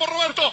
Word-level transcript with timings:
Vamos 0.00 0.16
Roberto, 0.16 0.49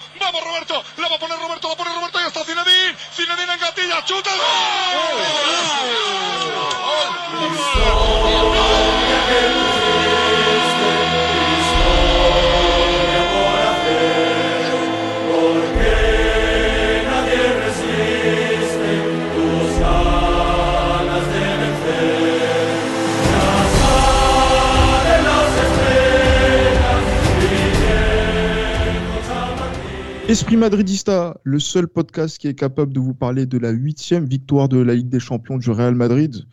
Esprit 30.27 30.57
Madridista, 30.57 31.39
le 31.43 31.57
seul 31.59 31.87
podcast 31.87 32.37
qui 32.37 32.47
est 32.47 32.53
capable 32.53 32.91
de 32.91 32.99
vous 32.99 33.13
parler 33.13 33.45
de 33.45 33.57
la 33.57 33.69
huitième 33.69 34.25
victoire 34.25 34.67
de 34.67 34.77
la 34.77 34.93
Ligue 34.93 35.07
des 35.07 35.21
Champions 35.21 35.57
du 35.57 35.69
Real 35.71 35.95
Madrid. 35.95 36.45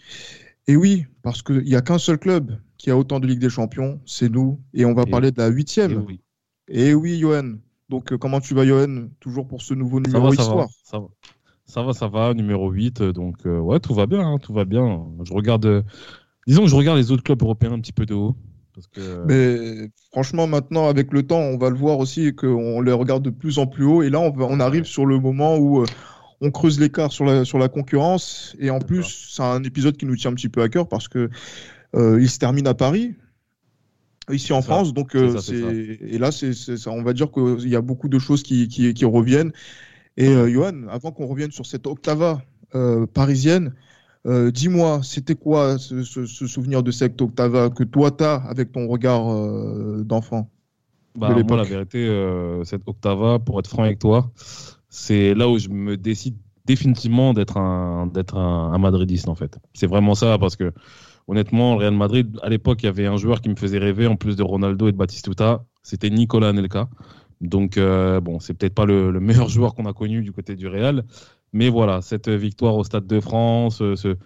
Et 0.68 0.76
oui, 0.76 1.06
parce 1.22 1.42
qu'il 1.42 1.64
n'y 1.64 1.74
a 1.74 1.82
qu'un 1.82 1.98
seul 1.98 2.18
club 2.18 2.56
qui 2.78 2.90
a 2.90 2.96
autant 2.96 3.18
de 3.18 3.26
Ligue 3.26 3.40
des 3.40 3.50
Champions, 3.50 4.00
c'est 4.06 4.28
nous. 4.28 4.60
Et 4.74 4.84
on 4.84 4.94
va 4.94 5.02
Et 5.02 5.10
parler 5.10 5.32
de 5.32 5.38
la 5.38 5.48
huitième. 5.48 5.92
Et 5.92 5.96
oui. 5.96 6.20
Et 6.68 6.94
oui, 6.94 7.18
Johan. 7.18 7.54
Donc, 7.88 8.12
euh, 8.12 8.16
comment 8.18 8.40
tu 8.40 8.54
vas, 8.54 8.64
Johan? 8.64 9.08
Toujours 9.18 9.48
pour 9.48 9.60
ce 9.60 9.74
nouveau 9.74 10.00
numéro 10.00 10.32
ça 10.32 10.36
va, 10.36 10.42
histoire. 10.42 10.68
ça 10.84 10.98
va. 11.00 11.08
Ça 11.66 11.82
va, 11.82 11.92
ça 11.92 12.08
va, 12.08 12.32
numéro 12.32 12.70
8. 12.70 13.00
euh, 13.00 13.12
Donc, 13.12 13.44
euh, 13.46 13.58
ouais, 13.58 13.80
tout 13.80 13.94
va 13.94 14.06
bien, 14.06 14.20
hein, 14.20 14.38
tout 14.38 14.52
va 14.52 14.64
bien. 14.64 15.04
Je 15.24 15.32
regarde, 15.34 15.66
euh, 15.66 15.82
disons 16.46 16.62
que 16.62 16.68
je 16.70 16.76
regarde 16.76 16.98
les 16.98 17.10
autres 17.10 17.24
clubs 17.24 17.42
européens 17.42 17.72
un 17.72 17.80
petit 17.80 17.92
peu 17.92 18.06
de 18.06 18.14
haut. 18.14 18.36
Parce 18.74 18.88
que, 18.88 19.24
Mais 19.26 19.90
franchement, 20.10 20.46
maintenant, 20.46 20.88
avec 20.88 21.12
le 21.12 21.22
temps, 21.22 21.38
on 21.38 21.56
va 21.56 21.70
le 21.70 21.76
voir 21.76 21.98
aussi 21.98 22.34
qu'on 22.34 22.80
les 22.80 22.92
regarde 22.92 23.22
de 23.22 23.30
plus 23.30 23.58
en 23.58 23.66
plus 23.66 23.84
haut. 23.84 24.02
Et 24.02 24.10
là, 24.10 24.20
on, 24.20 24.30
va- 24.30 24.46
on 24.48 24.58
arrive 24.60 24.84
sur 24.84 25.06
le 25.06 25.18
moment 25.20 25.56
où 25.56 25.82
euh, 25.82 25.86
on 26.40 26.50
creuse 26.50 26.80
l'écart 26.80 27.12
sur 27.12 27.24
la, 27.24 27.44
sur 27.44 27.58
la 27.58 27.68
concurrence. 27.68 28.56
Et 28.58 28.70
en 28.70 28.80
plus, 28.80 29.30
c'est 29.30 29.42
un 29.42 29.62
épisode 29.62 29.96
qui 29.96 30.06
nous 30.06 30.16
tient 30.16 30.32
un 30.32 30.34
petit 30.34 30.48
peu 30.48 30.62
à 30.62 30.68
cœur 30.68 30.88
parce 30.88 31.06
que 31.06 31.30
euh, 31.94 32.20
il 32.20 32.28
se 32.28 32.38
termine 32.38 32.66
à 32.66 32.74
Paris, 32.74 33.14
ici 34.28 34.52
en 34.52 34.60
ça. 34.60 34.66
France. 34.66 34.92
Donc, 34.92 35.14
euh, 35.14 35.38
ça, 35.38 35.54
et 35.54 36.18
là, 36.18 36.32
c'est, 36.32 36.52
on 36.88 37.02
va 37.04 37.12
dire 37.12 37.30
qu'il 37.30 37.68
y 37.68 37.76
a 37.76 37.80
beaucoup 37.80 38.08
de 38.08 38.18
choses 38.18 38.42
qui, 38.42 38.66
qui, 38.66 38.92
qui 38.92 39.04
reviennent. 39.04 39.52
Et 40.16 40.28
euh, 40.28 40.48
Johan, 40.48 40.88
avant 40.88 41.12
qu'on 41.12 41.26
revienne 41.26 41.52
sur 41.52 41.66
cette 41.66 41.86
octava 41.86 42.42
euh, 42.74 43.06
parisienne, 43.06 43.74
euh, 44.26 44.50
dis-moi, 44.50 45.02
c'était 45.02 45.34
quoi 45.34 45.78
ce, 45.78 46.02
ce- 46.02 46.26
ce 46.26 46.46
souvenir 46.46 46.82
de 46.82 46.90
cette 46.90 47.20
octava 47.22 47.70
que 47.70 47.84
toi 47.84 48.10
t'as 48.10 48.36
avec 48.36 48.72
ton 48.72 48.88
regard 48.88 49.30
euh, 49.32 50.02
d'enfant 50.04 50.50
bah, 51.14 51.34
de 51.34 51.42
moi, 51.42 51.56
la 51.56 51.64
vérité, 51.64 51.98
euh, 52.08 52.64
cette 52.64 52.82
Octava, 52.86 53.38
pour 53.38 53.58
être 53.60 53.68
franc 53.68 53.84
avec 53.84 53.98
toi, 53.98 54.32
c'est 54.88 55.34
là 55.34 55.48
où 55.48 55.58
je 55.58 55.68
me 55.68 55.96
décide 55.96 56.36
définitivement 56.66 57.34
d'être 57.34 57.56
un, 57.56 58.06
d'être 58.08 58.36
un, 58.36 58.72
un 58.72 58.78
Madridiste, 58.78 59.28
en 59.28 59.34
fait. 59.34 59.58
C'est 59.74 59.86
vraiment 59.86 60.14
ça, 60.14 60.38
parce 60.38 60.56
que, 60.56 60.72
honnêtement, 61.28 61.74
le 61.74 61.80
Real 61.80 61.94
Madrid, 61.94 62.38
à 62.42 62.48
l'époque, 62.50 62.82
il 62.82 62.86
y 62.86 62.88
avait 62.88 63.06
un 63.06 63.16
joueur 63.18 63.40
qui 63.42 63.50
me 63.50 63.56
faisait 63.56 63.78
rêver, 63.78 64.06
en 64.06 64.16
plus 64.16 64.36
de 64.36 64.42
Ronaldo 64.44 64.88
et 64.88 64.92
de 64.92 64.96
Batistuta, 64.98 65.64
c'était 65.82 66.10
Nicolas 66.10 66.50
Anelka. 66.50 66.88
Donc, 67.40 67.78
euh, 67.78 68.20
bon, 68.20 68.40
c'est 68.40 68.54
peut-être 68.54 68.74
pas 68.74 68.86
le, 68.86 69.10
le 69.10 69.20
meilleur 69.20 69.48
joueur 69.50 69.74
qu'on 69.74 69.86
a 69.86 69.92
connu 69.92 70.22
du 70.22 70.32
côté 70.32 70.56
du 70.56 70.68
Real, 70.68 71.04
mais 71.54 71.70
voilà, 71.70 72.02
cette 72.02 72.28
victoire 72.28 72.76
au 72.76 72.84
Stade 72.84 73.06
de 73.06 73.20
France, 73.20 73.80
euh, 73.80 73.96
ce, 73.96 74.16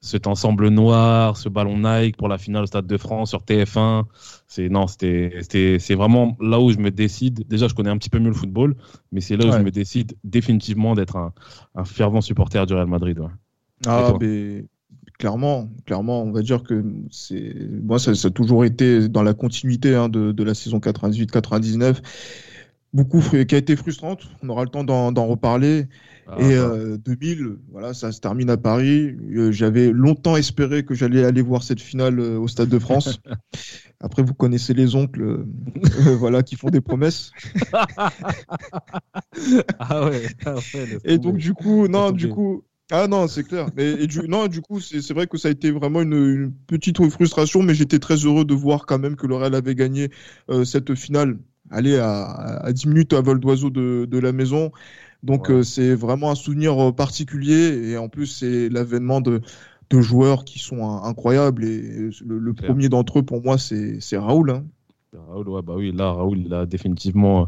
cet 0.00 0.26
ensemble 0.26 0.68
noir, 0.68 1.36
ce 1.36 1.48
ballon 1.48 1.78
Nike 1.78 2.16
pour 2.16 2.28
la 2.28 2.38
finale 2.38 2.64
au 2.64 2.66
Stade 2.66 2.86
de 2.86 2.96
France 2.96 3.30
sur 3.30 3.42
TF1, 3.42 4.04
c'est 4.46 4.68
non, 4.68 4.86
c'était, 4.86 5.78
c'est 5.78 5.94
vraiment 5.94 6.36
là 6.40 6.60
où 6.60 6.70
je 6.70 6.78
me 6.78 6.90
décide. 6.90 7.46
Déjà, 7.48 7.68
je 7.68 7.74
connais 7.74 7.90
un 7.90 7.98
petit 7.98 8.10
peu 8.10 8.18
mieux 8.18 8.28
le 8.28 8.34
football, 8.34 8.74
mais 9.12 9.20
c'est 9.20 9.36
là 9.36 9.46
où 9.46 9.52
je 9.52 9.58
me 9.58 9.70
décide 9.70 10.16
définitivement 10.24 10.94
d'être 10.94 11.16
un, 11.16 11.32
un 11.74 11.84
fervent 11.84 12.20
supporter 12.20 12.64
du 12.66 12.74
Real 12.74 12.86
Madrid. 12.86 13.18
ouais. 13.18 13.26
Ah, 13.86 14.12
mais 14.20 14.64
clairement, 15.18 15.68
clairement, 15.84 16.22
on 16.22 16.32
va 16.32 16.42
dire 16.42 16.62
que 16.62 16.84
c'est 17.10 17.54
moi, 17.82 17.98
ça, 17.98 18.14
ça 18.14 18.28
a 18.28 18.30
toujours 18.30 18.64
été 18.64 19.08
dans 19.08 19.22
la 19.22 19.34
continuité 19.34 19.94
hein, 19.94 20.08
de, 20.08 20.32
de 20.32 20.44
la 20.44 20.54
saison 20.54 20.78
98-99. 20.78 22.02
Beaucoup 22.92 23.20
qui 23.20 23.54
a 23.54 23.58
été 23.58 23.76
frustrante. 23.76 24.28
On 24.42 24.48
aura 24.48 24.64
le 24.64 24.70
temps 24.70 24.84
d'en 24.84 25.26
reparler. 25.26 25.86
Ah, 26.30 26.36
Et 26.40 26.56
bah, 26.56 26.72
euh, 26.74 26.98
2000, 26.98 27.56
voilà, 27.70 27.94
ça 27.94 28.12
se 28.12 28.20
termine 28.20 28.50
à 28.50 28.58
Paris. 28.58 29.16
Euh, 29.34 29.50
J'avais 29.50 29.90
longtemps 29.90 30.36
espéré 30.36 30.84
que 30.84 30.94
j'allais 30.94 31.24
aller 31.24 31.40
voir 31.40 31.62
cette 31.62 31.80
finale 31.80 32.20
euh, 32.20 32.38
au 32.38 32.48
Stade 32.48 32.68
de 32.68 32.78
France. 32.78 33.20
Après, 34.00 34.22
vous 34.22 34.34
connaissez 34.34 34.74
les 34.74 34.94
oncles, 34.94 35.44
voilà, 36.18 36.42
qui 36.42 36.56
font 36.56 36.68
des 36.68 36.82
promesses. 36.82 37.30
ah 39.78 40.06
ouais, 40.06 40.22
ah 40.44 40.54
ouais, 40.54 40.86
laisse 40.86 41.00
Et 41.04 41.18
donc 41.18 41.38
du 41.38 41.54
coup, 41.54 41.88
non, 41.88 42.10
du 42.12 42.28
coup, 42.28 42.62
ah 42.90 43.08
non, 43.08 43.26
c'est 43.26 43.42
clair. 43.42 43.68
Mais 43.76 43.90
et 43.90 44.06
du, 44.06 44.20
non, 44.28 44.46
du 44.46 44.60
coup, 44.60 44.80
c'est 44.80 45.02
c'est 45.02 45.14
vrai 45.14 45.26
que 45.26 45.36
ça 45.36 45.48
a 45.48 45.50
été 45.50 45.70
vraiment 45.72 46.00
une, 46.02 46.12
une 46.12 46.52
petite 46.68 47.04
frustration, 47.10 47.62
mais 47.62 47.74
j'étais 47.74 47.98
très 47.98 48.16
heureux 48.16 48.44
de 48.44 48.54
voir 48.54 48.86
quand 48.86 48.98
même 48.98 49.16
que 49.16 49.26
le 49.26 49.34
Real 49.34 49.54
avait 49.54 49.74
gagné 49.74 50.10
cette 50.64 50.94
finale. 50.94 51.38
Aller 51.70 51.96
à, 51.98 52.24
à 52.64 52.72
10 52.72 52.86
minutes 52.86 53.12
à 53.12 53.20
vol 53.20 53.40
d'oiseau 53.40 53.70
de, 53.70 54.06
de 54.10 54.18
la 54.18 54.32
maison. 54.32 54.70
Donc 55.22 55.50
Ouais. 55.50 55.50
euh, 55.50 55.62
c'est 55.62 55.94
vraiment 55.94 56.30
un 56.30 56.34
souvenir 56.34 56.78
euh, 56.90 56.92
particulier 56.92 57.90
et 57.90 57.96
en 57.98 58.08
plus 58.08 58.26
c'est 58.26 58.68
l'avènement 58.68 59.20
de, 59.20 59.40
de 59.90 60.00
joueurs 60.00 60.44
qui 60.44 60.58
sont 60.60 60.84
hein, 60.88 61.02
incroyables 61.04 61.64
et 61.64 62.10
le, 62.24 62.38
le 62.38 62.54
premier 62.54 62.88
d'entre 62.88 63.20
eux 63.20 63.22
pour 63.24 63.42
moi 63.42 63.58
c'est 63.58 63.98
Raoul. 64.18 64.50
hein. 64.50 64.64
Raoul, 65.14 65.48
ouais, 65.48 65.62
bah 65.62 65.74
oui, 65.74 65.90
là, 65.92 66.12
Raoul, 66.12 66.38
il 66.38 66.52
a 66.52 66.66
définitivement 66.66 67.42
euh, 67.42 67.46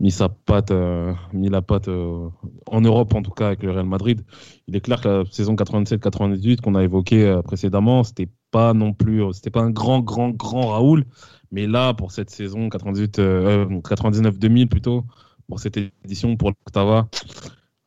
mis 0.00 0.10
sa 0.10 0.28
patte, 0.28 0.72
euh, 0.72 1.14
mis 1.32 1.48
la 1.48 1.62
patte 1.62 1.88
euh, 1.88 2.28
en 2.66 2.80
Europe, 2.80 3.14
en 3.14 3.22
tout 3.22 3.30
cas, 3.30 3.48
avec 3.48 3.62
le 3.62 3.70
Real 3.70 3.86
Madrid. 3.86 4.24
Il 4.66 4.74
est 4.76 4.80
clair 4.80 5.00
que 5.00 5.08
la 5.08 5.24
saison 5.30 5.54
87-98 5.54 6.60
qu'on 6.60 6.74
a 6.74 6.82
évoquée 6.82 7.24
euh, 7.26 7.42
précédemment, 7.42 8.02
c'était 8.04 8.28
pas 8.50 8.74
non 8.74 8.94
plus, 8.94 9.22
euh, 9.22 9.32
c'était 9.32 9.50
pas 9.50 9.62
un 9.62 9.70
grand, 9.70 10.00
grand, 10.00 10.30
grand 10.30 10.68
Raoul. 10.68 11.04
Mais 11.52 11.66
là, 11.66 11.94
pour 11.94 12.12
cette 12.12 12.30
saison 12.30 12.68
98, 12.68 13.18
euh, 13.18 13.66
euh, 13.66 13.80
99-2000 13.80 14.66
plutôt, 14.68 15.04
pour 15.48 15.60
cette 15.60 15.78
édition, 16.04 16.36
pour 16.36 16.50
l'Octava, 16.50 17.08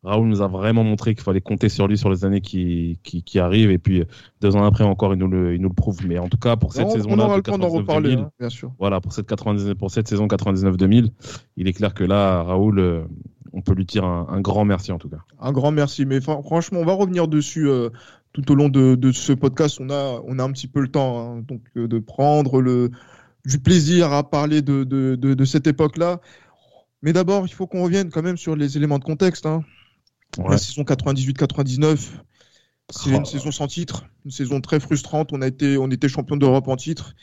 Raoul 0.03 0.27
nous 0.27 0.41
a 0.41 0.47
vraiment 0.47 0.83
montré 0.83 1.13
qu'il 1.13 1.23
fallait 1.23 1.41
compter 1.41 1.69
sur 1.69 1.88
lui 1.88 1.95
sur 1.95 2.09
les 2.09 2.25
années 2.25 2.41
qui, 2.41 2.97
qui, 3.03 3.22
qui 3.22 3.38
arrivent. 3.38 3.69
Et 3.69 3.77
puis, 3.77 4.03
deux 4.41 4.55
ans 4.55 4.63
après 4.63 4.83
encore, 4.83 5.13
il 5.13 5.19
nous 5.19 5.27
le, 5.27 5.53
il 5.53 5.61
nous 5.61 5.69
le 5.69 5.75
prouve. 5.75 5.99
Mais 6.07 6.17
en 6.17 6.27
tout 6.27 6.38
cas, 6.39 6.55
pour 6.55 6.73
cette 6.73 6.88
on, 6.88 6.89
on 6.89 6.94
saison-là, 6.94 7.38
99-2000, 7.38 8.17
hein, 8.17 8.31
bien 8.39 8.49
sûr. 8.49 8.72
voilà, 8.79 8.99
pour 8.99 9.13
cette, 9.13 9.27
99 9.27 9.75
pour 9.75 9.91
cette 9.91 10.07
saison 10.07 10.25
99-2000, 10.25 11.09
il 11.57 11.67
est 11.67 11.73
clair 11.73 11.93
que 11.93 12.03
là, 12.03 12.41
Raoul, 12.41 12.79
euh, 12.79 13.03
on 13.53 13.61
peut 13.61 13.75
lui 13.75 13.85
dire 13.85 14.03
un, 14.03 14.25
un 14.31 14.41
grand 14.41 14.66
merci 14.66 14.91
en 14.91 14.97
tout 14.97 15.09
cas. 15.09 15.19
Un 15.39 15.51
grand 15.51 15.72
merci. 15.72 16.07
Mais 16.07 16.19
fran- 16.19 16.41
franchement, 16.41 16.79
on 16.79 16.85
va 16.85 16.93
revenir 16.93 17.28
dessus 17.28 17.67
euh, 17.69 17.89
tout 18.33 18.51
au 18.51 18.55
long 18.55 18.69
de, 18.69 18.95
de 18.95 19.11
ce 19.11 19.33
podcast. 19.33 19.78
On 19.79 19.91
a, 19.91 20.19
on 20.25 20.39
a 20.39 20.43
un 20.43 20.51
petit 20.51 20.67
peu 20.67 20.79
le 20.81 20.88
temps 20.88 21.19
hein, 21.38 21.43
donc, 21.47 21.61
euh, 21.78 21.88
de 21.88 21.99
prendre 21.99 22.59
le, 22.59 22.89
du 23.46 23.59
plaisir 23.59 24.12
à 24.13 24.29
parler 24.29 24.62
de, 24.62 24.84
de, 24.84 25.16
de, 25.16 25.34
de 25.34 25.46
cette 25.46 25.68
époque-là. 25.68 26.19
Mais 27.02 27.13
d'abord, 27.13 27.46
il 27.47 27.53
faut 27.53 27.66
qu'on 27.68 27.84
revienne 27.84 28.09
quand 28.12 28.22
même 28.22 28.38
sur 28.38 28.56
les 28.56 28.78
éléments 28.78 29.00
de 29.00 29.03
contexte. 29.03 29.46
hein. 29.46 29.63
La 30.50 30.57
saison 30.57 30.84
98-99, 30.84 31.97
c'est 32.90 33.13
Oh. 33.13 33.18
une 33.18 33.25
saison 33.25 33.52
sans 33.52 33.68
titre, 33.68 34.06
une 34.25 34.31
saison 34.31 34.62
très 34.62 34.79
frustrante. 34.79 35.31
On, 35.34 35.41
a 35.41 35.47
été, 35.47 35.78
on 35.78 35.90
était 35.90 36.07
champion 36.09 36.38
d'Europe 36.38 36.68
en 36.68 36.75
titre. 36.75 37.16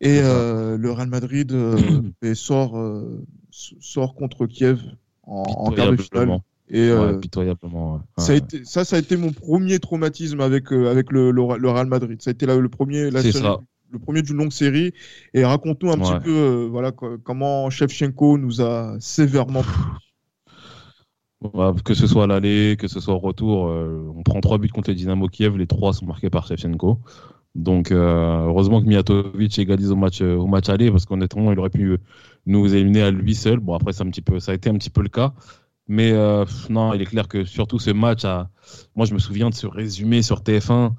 Et 0.00 0.20
euh, 0.22 0.76
le 0.76 0.92
Real 0.92 1.08
Madrid 1.08 1.50
euh, 1.52 1.76
et 2.22 2.34
sort, 2.34 2.78
euh, 2.78 3.24
sort 3.50 4.14
contre 4.14 4.46
Kiev 4.46 4.80
en, 5.24 5.42
en 5.42 5.70
quart 5.72 5.90
de 5.90 5.96
finale. 5.96 6.40
Et 6.70 6.80
euh, 6.80 7.12
Ouais, 7.14 7.18
pitoyablement. 7.18 7.94
ouais. 7.94 8.00
ça, 8.18 8.32
a 8.32 8.34
été, 8.36 8.64
ça, 8.64 8.84
ça 8.84 8.96
a 8.96 8.98
été 8.98 9.16
mon 9.16 9.32
premier 9.32 9.78
traumatisme 9.80 10.40
avec, 10.40 10.70
euh, 10.72 10.90
avec 10.90 11.10
le, 11.10 11.30
le, 11.30 11.42
le 11.56 11.70
Real 11.70 11.86
Madrid. 11.86 12.20
Ça 12.20 12.30
a 12.30 12.32
été 12.32 12.44
la- 12.46 12.56
le 12.58 12.68
premier, 12.68 13.10
la 13.10 13.22
ça. 13.22 13.58
Le 13.90 13.98
premier 13.98 14.22
d'une 14.22 14.36
longue 14.36 14.52
série. 14.52 14.92
Et 15.34 15.44
raconte-nous 15.44 15.90
un 15.90 15.98
Ouais. 15.98 16.00
petit 16.00 16.24
peu 16.24 16.30
euh, 16.30 16.68
voilà, 16.70 16.92
co- 16.92 17.18
comment 17.18 17.70
Shevchenko 17.70 18.38
nous 18.38 18.60
a 18.60 18.96
sévèrement. 19.00 19.62
Ouais, 21.40 21.70
que 21.84 21.94
ce 21.94 22.06
soit 22.08 22.24
à 22.24 22.26
l'aller, 22.26 22.76
que 22.78 22.88
ce 22.88 22.98
soit 22.98 23.14
au 23.14 23.18
retour, 23.20 23.68
euh, 23.68 24.12
on 24.16 24.24
prend 24.24 24.40
trois 24.40 24.58
buts 24.58 24.68
contre 24.70 24.90
les 24.90 24.96
Dynamo 24.96 25.28
Kiev, 25.28 25.56
les 25.56 25.68
trois 25.68 25.92
sont 25.92 26.04
marqués 26.04 26.30
par 26.30 26.46
Shevchenko. 26.48 26.98
Donc 27.54 27.92
euh, 27.92 28.44
heureusement 28.46 28.80
que 28.82 28.86
Mijatovic 28.88 29.58
égalise 29.58 29.92
au 29.92 29.96
match, 29.96 30.20
au 30.22 30.46
match 30.48 30.68
aller, 30.68 30.90
parce 30.90 31.06
qu'honnêtement, 31.06 31.52
il 31.52 31.58
aurait 31.60 31.70
pu 31.70 31.98
nous 32.46 32.74
éliminer 32.74 33.02
à 33.02 33.10
lui 33.12 33.34
seul. 33.36 33.60
Bon, 33.60 33.74
après, 33.74 33.92
c'est 33.92 34.02
un 34.02 34.10
petit 34.10 34.22
peu, 34.22 34.40
ça 34.40 34.52
a 34.52 34.54
été 34.56 34.68
un 34.70 34.74
petit 34.74 34.90
peu 34.90 35.02
le 35.02 35.08
cas. 35.08 35.32
Mais 35.88 36.12
euh, 36.12 36.44
non, 36.70 36.92
il 36.94 37.02
est 37.02 37.06
clair 37.06 37.28
que 37.28 37.44
surtout 37.44 37.78
ce 37.78 37.90
match, 37.90 38.24
a... 38.24 38.50
moi 38.96 39.06
je 39.06 39.14
me 39.14 39.18
souviens 39.18 39.48
de 39.50 39.54
ce 39.54 39.66
résumé 39.66 40.22
sur 40.22 40.42
TF1 40.42 40.92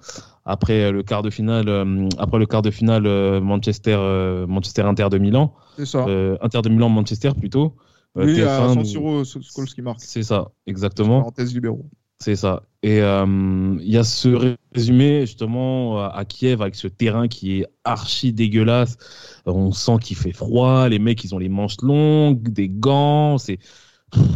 après 0.46 0.92
le 0.92 1.04
quart 1.04 1.22
de 1.24 1.30
finale, 1.30 1.70
euh, 1.70 2.08
après 2.18 2.40
le 2.40 2.46
quart 2.46 2.62
de 2.62 2.72
finale 2.72 3.06
euh, 3.06 3.40
Manchester, 3.42 3.96
euh, 4.00 4.48
Manchester 4.48 4.82
Inter 4.84 5.08
de 5.12 5.18
Milan, 5.18 5.54
C'est 5.78 5.86
ça. 5.86 6.06
Inter 6.42 6.62
de 6.64 6.70
Milan 6.70 6.90
Manchester 6.90 7.32
plutôt. 7.38 7.76
Oui, 8.16 8.42
à 8.42 8.60
TF1 8.60 8.68
San 8.70 8.78
nous- 8.80 8.86
Siro, 8.86 9.24
Scholes 9.24 9.68
qui 9.68 9.82
marque. 9.82 10.00
C'est 10.02 10.24
ça, 10.24 10.50
exactement. 10.66 11.20
Parenthèse 11.20 11.54
libéraux. 11.54 11.86
C'est 12.22 12.36
ça. 12.36 12.64
Et 12.84 13.02
euh, 13.02 13.78
il 13.80 13.90
y 13.90 13.98
a 13.98 14.04
ce 14.04 14.54
résumé 14.76 15.22
justement 15.22 16.04
à 16.04 16.26
Kiev 16.26 16.62
avec 16.62 16.76
ce 16.76 16.88
terrain 16.90 17.28
qui 17.30 17.60
est 17.62 17.66
archi 17.86 18.34
dégueulasse. 18.34 18.98
On 19.46 19.72
sent 19.72 19.98
qu'il 20.02 20.18
fait 20.18 20.34
froid, 20.34 20.90
les 20.90 21.00
mecs 21.00 21.24
ils 21.24 21.34
ont 21.34 21.38
les 21.38 21.48
manches 21.48 21.78
longues, 21.82 22.50
des 22.50 22.68
gants, 22.68 23.38
c'est 23.38 23.60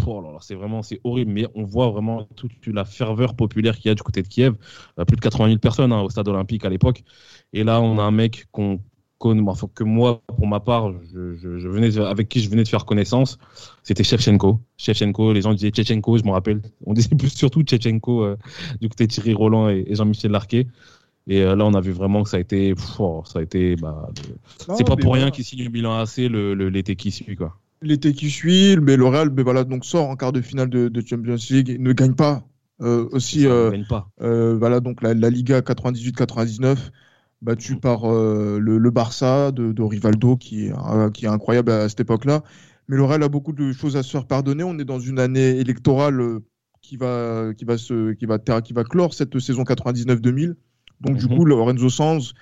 oh 0.08 0.38
c'est 0.42 0.56
vraiment 0.56 0.82
c'est 0.82 1.00
horrible. 1.04 1.32
Mais 1.32 1.48
on 1.56 1.64
voit 1.64 1.90
vraiment 1.90 2.28
toute 2.36 2.52
la 2.68 2.86
ferveur 2.86 3.36
populaire 3.36 3.76
qu'il 3.78 3.90
y 3.90 3.92
a 3.92 3.96
du 3.96 4.04
côté 4.04 4.22
de 4.22 4.28
Kiev. 4.28 4.56
Euh, 5.00 5.06
plus 5.06 5.16
de 5.16 5.22
80 5.22 5.48
000 5.48 5.60
personnes 5.60 5.92
hein, 5.92 6.02
au 6.02 6.10
stade 6.10 6.28
olympique 6.28 6.66
à 6.66 6.70
l'époque. 6.70 7.04
Et 7.54 7.64
là 7.64 7.82
on 7.82 8.00
a 8.00 8.04
un 8.04 8.12
mec 8.12 8.46
qu'on 8.52 8.80
que 9.74 9.84
moi, 9.84 10.22
pour 10.28 10.48
ma 10.48 10.60
part, 10.60 10.92
je, 11.14 11.68
venais 11.68 11.98
avec 11.98 12.30
qui 12.30 12.42
je 12.42 12.50
venais 12.50 12.64
de 12.64 12.68
faire 12.68 12.86
connaissance, 12.86 13.38
c'était 13.84 14.04
Shevchenko. 14.04 14.60
Shevchenko, 14.78 15.34
les 15.34 15.42
gens 15.42 15.54
disaient 15.54 15.70
Tchéchenko, 15.70 16.18
je 16.18 16.24
me 16.24 16.32
rappelle. 16.32 16.62
On 16.86 16.94
disait 16.94 17.16
plus 17.16 17.30
surtout 17.30 17.64
Tchéchenko 17.64 18.24
euh, 18.24 18.38
du 18.82 18.90
côté 18.90 19.08
de 19.08 19.12
Thierry 19.12 19.34
Roland 19.34 19.70
et, 19.70 19.86
Jean-Michel 19.92 20.32
Larquet. 20.32 20.68
Et 21.26 21.42
euh, 21.42 21.56
là, 21.56 21.66
on 21.66 21.74
a 21.74 21.80
vu 21.80 21.92
vraiment 21.92 22.24
que 22.24 22.30
ça 22.30 22.36
a 22.36 22.42
été, 22.42 22.74
oh, 23.00 23.24
ça 23.26 23.40
a 23.40 23.42
été, 23.42 23.78
bah, 23.78 24.10
c'est 24.76 24.86
pas 24.86 24.98
pour 24.98 25.14
rien 25.14 25.32
qu'il 25.32 25.46
signe 25.46 25.64
le 25.64 25.70
Milan 25.70 25.98
AC 25.98 26.18
l'été 26.18 26.98
qui 26.98 27.12
suit, 27.12 27.38
quoi. 27.38 27.58
L'été 27.84 28.14
qui 28.14 28.30
suit, 28.30 28.78
mais 28.78 28.96
le 28.96 29.06
Real, 29.06 29.30
mais 29.30 29.44
voilà, 29.44 29.64
donc 29.64 29.86
sort 29.86 30.10
en 30.10 30.16
quart 30.16 30.32
de 30.32 30.42
finale 30.42 30.70
de, 30.70 31.04
Champions 31.06 31.36
League, 31.50 31.78
ne 31.80 31.94
gagne 31.94 32.16
pas. 32.16 32.48
Euh, 32.82 33.08
aussi, 33.12 33.44
gagne 33.44 33.86
pas. 33.86 34.10
voilà, 34.20 34.80
donc 34.80 35.02
la, 35.02 35.14
la 35.14 35.30
Liga 35.30 35.60
98-99 35.60 36.78
battu 37.44 37.76
par 37.76 38.06
euh, 38.06 38.58
le, 38.60 38.90
Barça 38.90 39.52
de, 39.52 39.82
Rivaldo, 39.82 40.38
qui 40.38 40.68
est, 40.68 40.74
euh, 40.74 41.12
qui 41.12 41.26
est 41.26 41.30
incroyable 41.30 41.72
à 41.72 41.90
cette 41.90 42.00
époque-là. 42.00 42.42
Mais 42.88 42.96
le 42.96 43.04
Real 43.04 43.22
a 43.24 43.30
beaucoup 43.30 43.54
de 43.54 43.72
choses 43.74 43.96
à 43.96 44.04
se 44.04 44.12
faire 44.12 44.26
pardonner. 44.26 44.64
On 44.64 44.80
est 44.80 44.86
dans 44.86 45.00
une 45.00 45.20
année 45.20 45.60
électorale 45.60 46.20
euh, 46.20 46.40
qui 46.82 46.98
va, 46.98 47.54
qui 47.56 47.66
va, 47.66 47.78
se, 47.78 48.14
qui 48.14 48.26
va, 48.26 48.40
qui 48.40 48.74
va 48.74 48.84
clore 48.84 49.14
cette 49.14 49.38
saison 49.40 49.64
99-2000. 49.64 50.56
Donc, 51.02 51.18
du 51.18 51.28
mhm. 51.28 51.38
coup, 51.38 51.46
Lorenzo 51.46 51.90
Sanz 51.90 52.34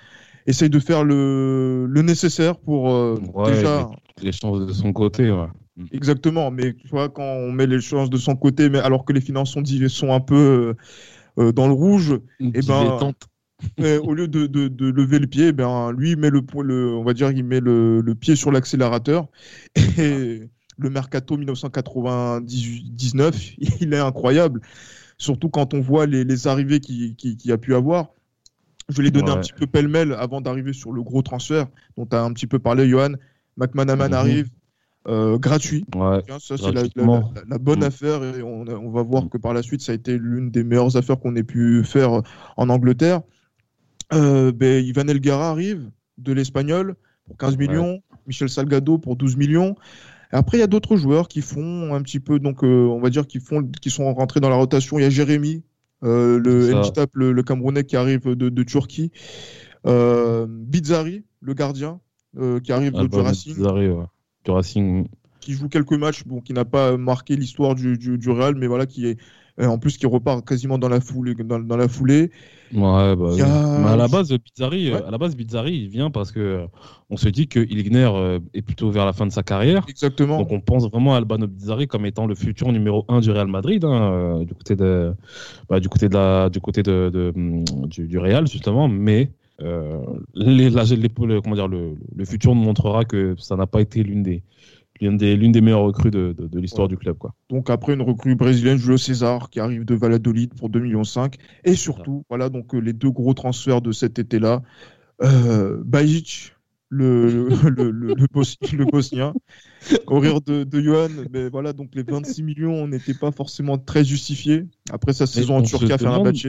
essaye 0.46 0.70
de 0.70 0.78
faire 0.78 1.04
le, 1.04 1.86
le 1.86 2.02
nécessaire 2.02 2.58
pour 2.58 3.18
déjà. 3.44 3.88
Les 4.22 4.32
chances 4.32 4.66
de 4.66 4.72
son 4.72 4.92
côté, 4.92 5.30
ouais. 5.30 5.48
Exactement, 5.90 6.50
mais 6.50 6.74
tu 6.74 6.88
vois, 6.88 7.08
quand 7.08 7.22
on 7.22 7.50
met 7.50 7.66
les 7.66 7.80
chances 7.80 8.10
de 8.10 8.18
son 8.18 8.36
côté, 8.36 8.68
mais 8.68 8.78
alors 8.78 9.06
que 9.06 9.12
les 9.12 9.22
finances 9.22 9.52
sont, 9.52 9.62
sont 9.88 10.12
un 10.12 10.20
peu 10.20 10.74
dans 11.36 11.66
le 11.66 11.72
rouge, 11.72 12.12
et 12.40 12.50
eh 12.54 12.60
ben, 12.60 13.14
au 14.02 14.14
lieu 14.14 14.28
de, 14.28 14.46
de, 14.46 14.90
lever 14.90 15.18
le 15.18 15.26
pied, 15.26 15.52
ben, 15.52 15.92
lui, 15.92 16.16
met 16.16 16.30
le, 16.30 16.42
le, 16.62 16.94
on 16.94 17.04
va 17.04 17.12
dire, 17.14 17.30
il 17.30 17.44
met 17.44 17.60
le, 17.60 18.00
le 18.00 18.14
pied 18.14 18.36
sur 18.36 18.52
l'accélérateur. 18.52 19.28
Et 19.98 20.48
le 20.78 20.90
mercato 20.90 21.36
1999, 21.36 23.52
il 23.80 23.94
est 23.94 23.98
incroyable. 23.98 24.60
Surtout 25.18 25.48
quand 25.48 25.74
on 25.74 25.80
voit 25.80 26.06
les, 26.06 26.24
les 26.24 26.46
arrivées 26.46 26.80
qu'il 26.80 27.14
qui, 27.14 27.36
qui 27.36 27.52
a 27.52 27.58
pu 27.58 27.74
avoir. 27.74 28.08
Je 28.88 28.96
vais 28.96 29.04
les 29.04 29.10
donner 29.10 29.30
un 29.30 29.38
petit 29.38 29.52
peu 29.52 29.66
pêle-mêle 29.66 30.12
avant 30.12 30.40
d'arriver 30.40 30.72
sur 30.72 30.92
le 30.92 31.02
gros 31.02 31.22
transfert 31.22 31.66
dont 31.96 32.06
tu 32.06 32.16
as 32.16 32.22
un 32.22 32.32
petit 32.32 32.46
peu 32.46 32.58
parlé, 32.58 32.88
Johan. 32.88 33.12
McManaman 33.56 34.08
mhm. 34.08 34.14
arrive, 34.14 34.48
euh, 35.08 35.36
gratuit. 35.36 35.84
ça, 36.38 36.56
c'est 36.56 36.72
la, 36.72 36.82
la, 37.48 37.58
bonne 37.58 37.80
mm. 37.80 37.84
affaire 37.84 38.22
et 38.22 38.42
on, 38.42 38.64
on, 38.68 38.90
va 38.90 39.02
voir 39.02 39.28
que 39.28 39.36
par 39.36 39.52
la 39.52 39.62
suite, 39.62 39.82
ça 39.82 39.90
a 39.90 39.94
été 39.96 40.16
l'une 40.16 40.50
des 40.50 40.62
meilleures 40.62 40.96
affaires 40.96 41.18
qu'on 41.18 41.34
ait 41.34 41.42
pu 41.42 41.82
faire 41.84 42.22
en 42.56 42.68
Angleterre. 42.68 43.22
Euh, 44.12 44.52
ben, 44.52 44.84
Ivan 44.84 45.08
Elgara 45.08 45.50
arrive 45.50 45.90
de 46.18 46.32
l'Espagnol 46.32 46.94
pour 47.26 47.36
15 47.36 47.56
millions, 47.56 48.00
Michel 48.28 48.48
Salgado 48.48 48.98
pour 48.98 49.16
12 49.16 49.36
millions. 49.36 49.74
après, 50.30 50.58
il 50.58 50.60
y 50.60 50.64
a 50.64 50.68
d'autres 50.68 50.96
joueurs 50.96 51.26
qui 51.26 51.42
font 51.42 51.94
un 51.94 52.02
petit 52.02 52.20
peu, 52.20 52.38
donc 52.38 52.62
euh, 52.62 52.86
on 52.86 53.00
va 53.00 53.10
dire, 53.10 53.26
qui, 53.26 53.40
font, 53.40 53.62
qui 53.80 53.90
sont 53.90 54.12
rentrés 54.14 54.38
dans 54.38 54.50
la 54.50 54.56
rotation. 54.56 54.98
Il 54.98 55.02
y 55.02 55.06
a 55.06 55.10
Jérémy, 55.10 55.64
euh, 56.04 56.38
le, 56.38 57.30
le, 57.30 57.42
Camerounais 57.42 57.84
qui 57.84 57.96
arrive 57.96 58.34
de, 58.34 58.62
Turquie. 58.62 59.10
Bizarri, 59.84 61.24
le 61.40 61.54
gardien, 61.54 62.00
qui 62.62 62.72
arrive 62.72 62.92
de, 62.92 63.06
du 63.06 63.18
Racing. 63.18 63.54
du 64.44 64.50
Racing. 64.50 65.06
Qui 65.42 65.52
joue 65.54 65.68
quelques 65.68 65.92
matchs, 65.92 66.22
bon, 66.24 66.40
qui 66.40 66.52
n'a 66.52 66.64
pas 66.64 66.96
marqué 66.96 67.34
l'histoire 67.34 67.74
du, 67.74 67.98
du, 67.98 68.16
du, 68.16 68.30
Real, 68.30 68.54
mais 68.54 68.68
voilà, 68.68 68.86
qui 68.86 69.08
est, 69.08 69.18
en 69.60 69.76
plus 69.76 69.98
qui 69.98 70.06
repart 70.06 70.46
quasiment 70.46 70.78
dans 70.78 70.88
la 70.88 71.00
foulée. 71.00 71.34
Dans, 71.34 71.76
la 71.76 71.88
foulée. 71.88 72.30
Ouais, 72.72 73.16
bah, 73.16 73.32
Mais 73.36 73.88
à 73.88 73.96
la 73.96 74.08
base, 74.08 74.32
Bizzari, 74.32 74.92
à 74.92 75.10
la 75.10 75.18
base, 75.18 75.36
Bizzari, 75.36 75.74
il 75.74 75.88
vient 75.88 76.10
parce 76.10 76.32
que 76.32 76.66
on 77.10 77.16
se 77.16 77.28
dit 77.28 77.48
que 77.48 77.58
Ilgner 77.60 78.08
euh, 78.14 78.38
est 78.54 78.62
plutôt 78.62 78.90
vers 78.90 79.04
la 79.04 79.12
fin 79.12 79.26
de 79.26 79.32
sa 79.32 79.42
carrière. 79.42 79.84
Exactement. 79.88 80.38
Donc 80.38 80.52
on 80.52 80.60
pense 80.60 80.88
vraiment 80.88 81.14
à 81.14 81.18
Albano 81.18 81.46
Bizzari 81.46 81.86
comme 81.86 82.06
étant 82.06 82.26
le 82.26 82.34
futur 82.34 82.72
numéro 82.72 83.04
1 83.08 83.20
du 83.20 83.30
Real 83.30 83.48
Madrid, 83.48 83.84
hein, 83.84 84.12
euh, 84.12 84.44
du 84.44 84.54
côté 84.54 84.76
de, 84.76 85.12
bah, 85.68 85.80
du 85.80 85.88
côté 85.88 86.08
de 86.08 86.14
la, 86.14 86.48
du 86.48 86.60
côté 86.60 86.82
de, 86.82 87.32
du, 87.88 88.18
Real 88.18 88.46
justement, 88.46 88.88
mais 88.88 89.30
euh, 89.60 89.98
les, 90.34 90.70
comment 91.44 91.54
dire, 91.54 91.68
le, 91.68 91.94
le 92.16 92.24
futur 92.24 92.54
nous 92.54 92.62
montrera 92.62 93.04
que 93.04 93.34
ça 93.38 93.56
n'a 93.56 93.66
pas 93.66 93.80
été 93.82 94.02
l'une 94.02 94.22
des 94.22 94.42
l'une 95.00 95.16
des, 95.16 95.36
des 95.36 95.60
meilleures 95.60 95.82
recrues 95.82 96.10
de, 96.10 96.34
de, 96.38 96.60
l'histoire 96.60 96.88
du 96.88 96.96
club. 96.96 97.18
Quoi. 97.18 97.34
Donc 97.50 97.70
après 97.70 97.94
une 97.94 98.02
recrue 98.02 98.34
brésilienne, 98.34 98.78
Julio 98.78 98.98
César, 98.98 99.50
qui 99.50 99.60
arrive 99.60 99.84
de 99.84 99.94
Valladolid 99.94 100.54
pour 100.54 100.70
2,5 100.70 100.80
millions. 100.80 101.02
Et 101.64 101.74
surtout, 101.74 102.24
voilà, 102.28 102.48
donc 102.48 102.74
euh, 102.74 102.78
les 102.78 102.92
deux 102.92 103.10
gros 103.10 103.34
transferts 103.34 103.82
de 103.82 103.92
cet 103.92 104.18
été-là. 104.18 104.62
Euh, 105.22 105.82
Bajic, 105.84 106.54
le, 106.88 107.48
le, 107.48 107.48
le, 107.90 108.14
le, 108.14 108.84
Bosnien, 108.84 109.32
au 110.06 110.18
rire 110.18 110.40
de, 110.40 110.64
de 110.64 110.80
Johan, 110.80 111.08
mais 111.32 111.48
voilà, 111.48 111.72
donc 111.72 111.94
les 111.94 112.02
26 112.02 112.42
millions 112.42 112.86
n'étaient 112.86 113.14
pas 113.14 113.32
forcément 113.32 113.78
très 113.78 114.04
justifiés. 114.04 114.66
Après 114.90 115.12
sa 115.12 115.26
saison 115.26 115.56
en 115.56 115.62
Turquie 115.62 115.92
à 115.92 115.98
Fenerbahçe. 115.98 116.48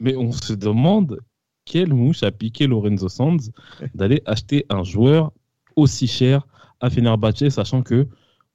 Mais 0.00 0.16
on 0.16 0.32
se 0.32 0.52
demande 0.52 1.18
quelle 1.64 1.94
mouche 1.94 2.22
a 2.22 2.30
piqué 2.30 2.66
Lorenzo 2.66 3.08
Sanz 3.08 3.52
d'aller 3.94 4.22
acheter 4.26 4.66
un 4.68 4.84
joueur 4.84 5.32
aussi 5.76 6.06
cher 6.06 6.46
à 6.80 6.90
Fenerbahce, 6.90 7.48
sachant 7.48 7.82
que 7.82 8.06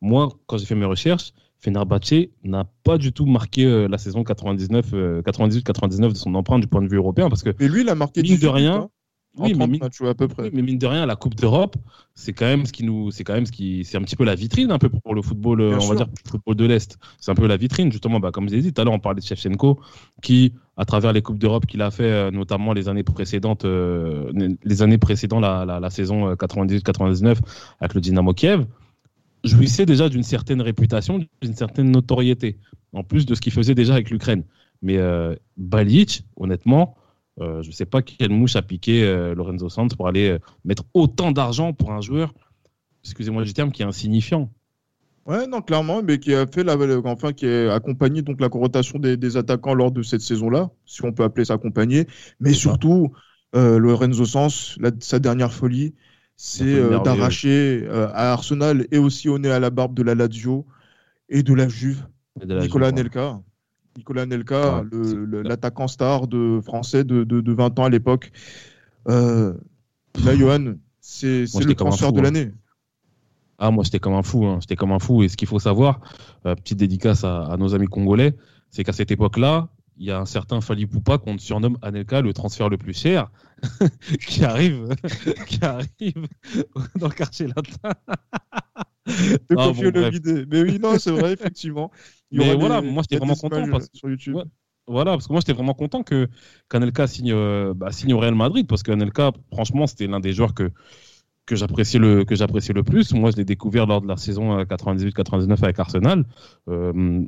moi, 0.01 0.29
quand 0.47 0.57
j'ai 0.57 0.65
fait 0.65 0.75
mes 0.75 0.85
recherches, 0.85 1.33
Fenerbahce 1.59 2.29
n'a 2.43 2.65
pas 2.83 2.97
du 2.97 3.11
tout 3.11 3.25
marqué 3.25 3.65
euh, 3.65 3.87
la 3.87 3.97
saison 3.97 4.23
99, 4.23 4.93
98-99 4.93 6.05
euh, 6.05 6.09
de 6.09 6.13
son 6.15 6.35
empreinte 6.35 6.61
du 6.61 6.67
point 6.67 6.81
de 6.81 6.87
vue 6.87 6.97
européen, 6.97 7.29
parce 7.29 7.43
que. 7.43 7.49
Mais 7.59 7.67
lui, 7.67 7.81
il 7.81 7.89
a 7.89 7.95
marqué 7.95 8.21
mine 8.21 8.37
de 8.37 8.47
rien. 8.47 8.89
Oui, 9.37 9.53
mais, 9.55 9.67
mine, 9.67 9.83
à 9.83 10.13
peu 10.13 10.27
près. 10.27 10.49
mais 10.51 10.61
mine 10.61 10.77
de 10.77 10.87
rien, 10.87 11.05
la 11.05 11.15
Coupe 11.15 11.35
d'Europe, 11.35 11.75
c'est 12.15 12.33
quand 12.33 12.45
même 12.45 12.65
ce 12.65 12.73
qui 12.73 12.83
nous, 12.83 13.11
c'est 13.11 13.23
quand 13.23 13.33
même 13.33 13.45
ce 13.45 13.51
qui, 13.51 13.85
c'est 13.85 13.97
un 13.97 14.01
petit 14.01 14.15
peu 14.15 14.25
la 14.25 14.35
vitrine 14.35 14.71
un 14.71 14.79
peu 14.79 14.89
pour 14.89 15.15
le 15.15 15.21
football, 15.21 15.61
euh, 15.61 15.77
on 15.79 15.87
va 15.87 15.95
dire 15.95 16.07
le 16.07 16.29
football 16.31 16.55
de 16.55 16.65
l'est. 16.65 16.97
C'est 17.19 17.31
un 17.31 17.35
peu 17.35 17.47
la 17.47 17.55
vitrine 17.55 17.91
justement. 17.91 18.19
Bah, 18.19 18.31
comme 18.31 18.49
je 18.49 18.55
l'ai 18.55 18.61
dit 18.61 18.73
tout 18.73 18.81
à 18.81 18.85
l'heure, 18.85 18.93
on 18.93 18.99
parlait 18.99 19.21
de 19.21 19.25
Shevchenko, 19.25 19.79
qui, 20.21 20.53
à 20.77 20.85
travers 20.85 21.13
les 21.13 21.21
coupes 21.21 21.37
d'Europe 21.39 21.67
qu'il 21.67 21.81
a 21.81 21.91
fait, 21.91 22.31
notamment 22.31 22.73
les 22.73 22.89
années 22.89 23.03
précédentes, 23.03 23.65
les 23.65 24.81
années 24.81 24.97
précédentes 24.97 25.41
la, 25.41 25.63
la, 25.63 25.79
la 25.79 25.89
saison 25.89 26.33
98-99 26.33 27.37
avec 27.79 27.93
le 27.93 28.01
Dynamo 28.01 28.33
Kiev, 28.33 28.65
jouissait 29.43 29.85
déjà 29.85 30.09
d'une 30.09 30.23
certaine 30.23 30.61
réputation, 30.61 31.25
d'une 31.41 31.55
certaine 31.55 31.91
notoriété, 31.91 32.57
en 32.93 33.03
plus 33.03 33.25
de 33.25 33.35
ce 33.35 33.41
qu'il 33.41 33.53
faisait 33.53 33.75
déjà 33.75 33.93
avec 33.93 34.09
l'Ukraine. 34.09 34.43
Mais 34.81 34.97
euh, 34.97 35.35
Balic, 35.57 36.23
honnêtement, 36.35 36.95
euh, 36.95 37.08
je 37.39 37.67
ne 37.67 37.73
sais 37.73 37.85
pas 37.85 38.01
quelle 38.01 38.31
mouche 38.31 38.55
a 38.55 38.61
piqué 38.61 39.03
euh, 39.03 39.33
Lorenzo 39.33 39.69
Sanz 39.69 39.95
pour 39.95 40.07
aller 40.07 40.37
mettre 40.65 40.83
autant 40.93 41.31
d'argent 41.31 41.73
pour 41.73 41.91
un 41.91 42.01
joueur, 42.01 42.33
excusez-moi 43.03 43.43
du 43.43 43.53
terme, 43.53 43.71
qui 43.71 43.81
est 43.81 43.85
insignifiant. 43.85 44.51
Ouais, 45.25 45.45
non, 45.47 45.61
clairement, 45.61 46.01
mais 46.01 46.19
qui 46.19 46.33
a 46.33 46.47
fait 46.47 46.63
la, 46.63 46.75
enfin, 47.05 47.33
qui 47.33 47.45
a 47.45 47.73
accompagné 47.73 48.21
donc 48.21 48.41
la 48.41 48.47
rotation 48.47 48.97
des, 48.97 49.37
attaquants 49.37 49.75
lors 49.75 49.91
de 49.91 50.01
cette 50.01 50.21
saison-là, 50.21 50.71
si 50.85 51.03
on 51.05 51.11
peut 51.11 51.23
appeler 51.23 51.45
ça 51.45 51.53
accompagner. 51.53 52.07
Mais 52.39 52.53
surtout, 52.53 53.11
Lorenzo 53.53 54.25
Sanz, 54.25 54.77
sa 54.99 55.19
dernière 55.19 55.53
folie, 55.53 55.93
c'est 56.41 56.63
euh, 56.63 56.99
d'arracher 56.99 57.83
euh, 57.83 58.07
à 58.13 58.31
Arsenal 58.31 58.87
et 58.91 58.97
aussi 58.97 59.27
au 59.27 59.37
nez 59.39 59.51
à 59.51 59.59
la 59.59 59.69
barbe 59.69 59.93
de 59.93 60.03
la 60.03 60.15
Lazio 60.15 60.65
et 61.27 61.43
de 61.43 61.53
la 61.53 61.67
Juve. 61.67 62.07
Nicolas 62.41 62.93
Nelka. 62.93 63.41
Nicolas 63.99 64.25
Nelka, 64.25 64.83
l'attaquant 65.43 65.87
star 65.87 66.27
de, 66.27 66.59
français 66.63 67.03
de, 67.03 67.23
de, 67.23 67.53
20 67.53 67.79
ans 67.79 67.83
à 67.85 67.89
l'époque. 67.89 68.31
Euh, 69.07 69.53
là, 70.23 70.35
Johan, 70.35 70.73
c'est 70.99 71.43
le 71.43 71.73
transfert 71.73 72.11
de 72.11 72.19
hein. 72.19 72.23
l'année. 72.23 72.51
Ah, 73.57 73.71
moi, 73.71 73.83
j'étais 73.83 73.99
comme 73.99 74.13
un 74.13 74.23
fou. 74.23 74.45
Hein. 74.45 74.59
J'étais 74.61 74.75
comme 74.77 74.91
un 74.93 74.99
fou. 74.99 75.21
Et 75.23 75.27
ce 75.27 75.35
qu'il 75.35 75.47
faut 75.47 75.59
savoir, 75.59 75.99
petite 76.43 76.77
dédicace 76.77 77.23
à, 77.23 77.43
à, 77.43 77.57
nos 77.57 77.75
amis 77.75 77.87
congolais, 77.87 78.35
c'est 78.69 78.83
qu'à 78.83 78.93
cette 78.93 79.11
époque-là, 79.11 79.67
il 79.99 80.05
y 80.05 80.11
a 80.11 80.19
un 80.19 80.25
certain 80.25 80.61
Fali 80.61 80.85
Poupa 80.87 81.17
qu'on 81.17 81.37
surnomme 81.37 81.77
Anelka 81.81 82.21
le 82.21 82.33
transfert 82.33 82.69
le 82.69 82.77
plus 82.77 82.97
cher, 82.97 83.29
qui 84.25 84.45
arrive, 84.45 84.95
qui 85.47 85.63
arrive 85.63 86.27
dans 86.95 87.09
le 87.09 87.13
quartier 87.13 87.47
latin. 87.47 87.93
Ah, 89.57 89.71
le 89.75 90.45
Mais 90.45 90.61
oui, 90.61 90.79
non, 90.79 90.97
c'est 90.97 91.11
vrai, 91.11 91.33
effectivement. 91.33 91.91
Mais 92.31 92.55
voilà, 92.55 92.81
moi 92.81 93.03
j'étais 93.03 93.17
vraiment 93.17 93.35
content 93.35 93.67
parce... 93.69 93.89
sur 93.93 94.09
YouTube. 94.09 94.37
voilà, 94.87 95.11
parce 95.11 95.27
que 95.27 95.33
moi 95.33 95.41
j'étais 95.41 95.53
vraiment 95.53 95.73
content 95.73 96.03
que 96.03 96.27
qu'Anelka 96.69 97.07
signe, 97.07 97.31
euh, 97.33 97.73
bah, 97.75 97.91
signe 97.91 98.13
au 98.13 98.19
Real 98.19 98.35
Madrid 98.35 98.67
parce 98.67 98.83
qu'Anelka, 98.83 99.31
franchement, 99.51 99.87
c'était 99.87 100.07
l'un 100.07 100.19
des 100.19 100.33
joueurs 100.33 100.53
que 100.53 100.71
que 101.45 101.55
j'appréciais 101.55 101.99
le 101.99 102.25
que 102.25 102.35
j'appréciais 102.35 102.73
le 102.73 102.83
plus. 102.83 103.11
Moi, 103.13 103.31
je 103.31 103.37
l'ai 103.37 103.45
découvert 103.45 103.87
lors 103.87 104.01
de 104.01 104.07
la 104.07 104.17
saison 104.17 104.61
98-99 104.63 105.51
euh, 105.51 105.55
avec 105.63 105.79
Arsenal. 105.79 106.23
Euh, 106.67 107.25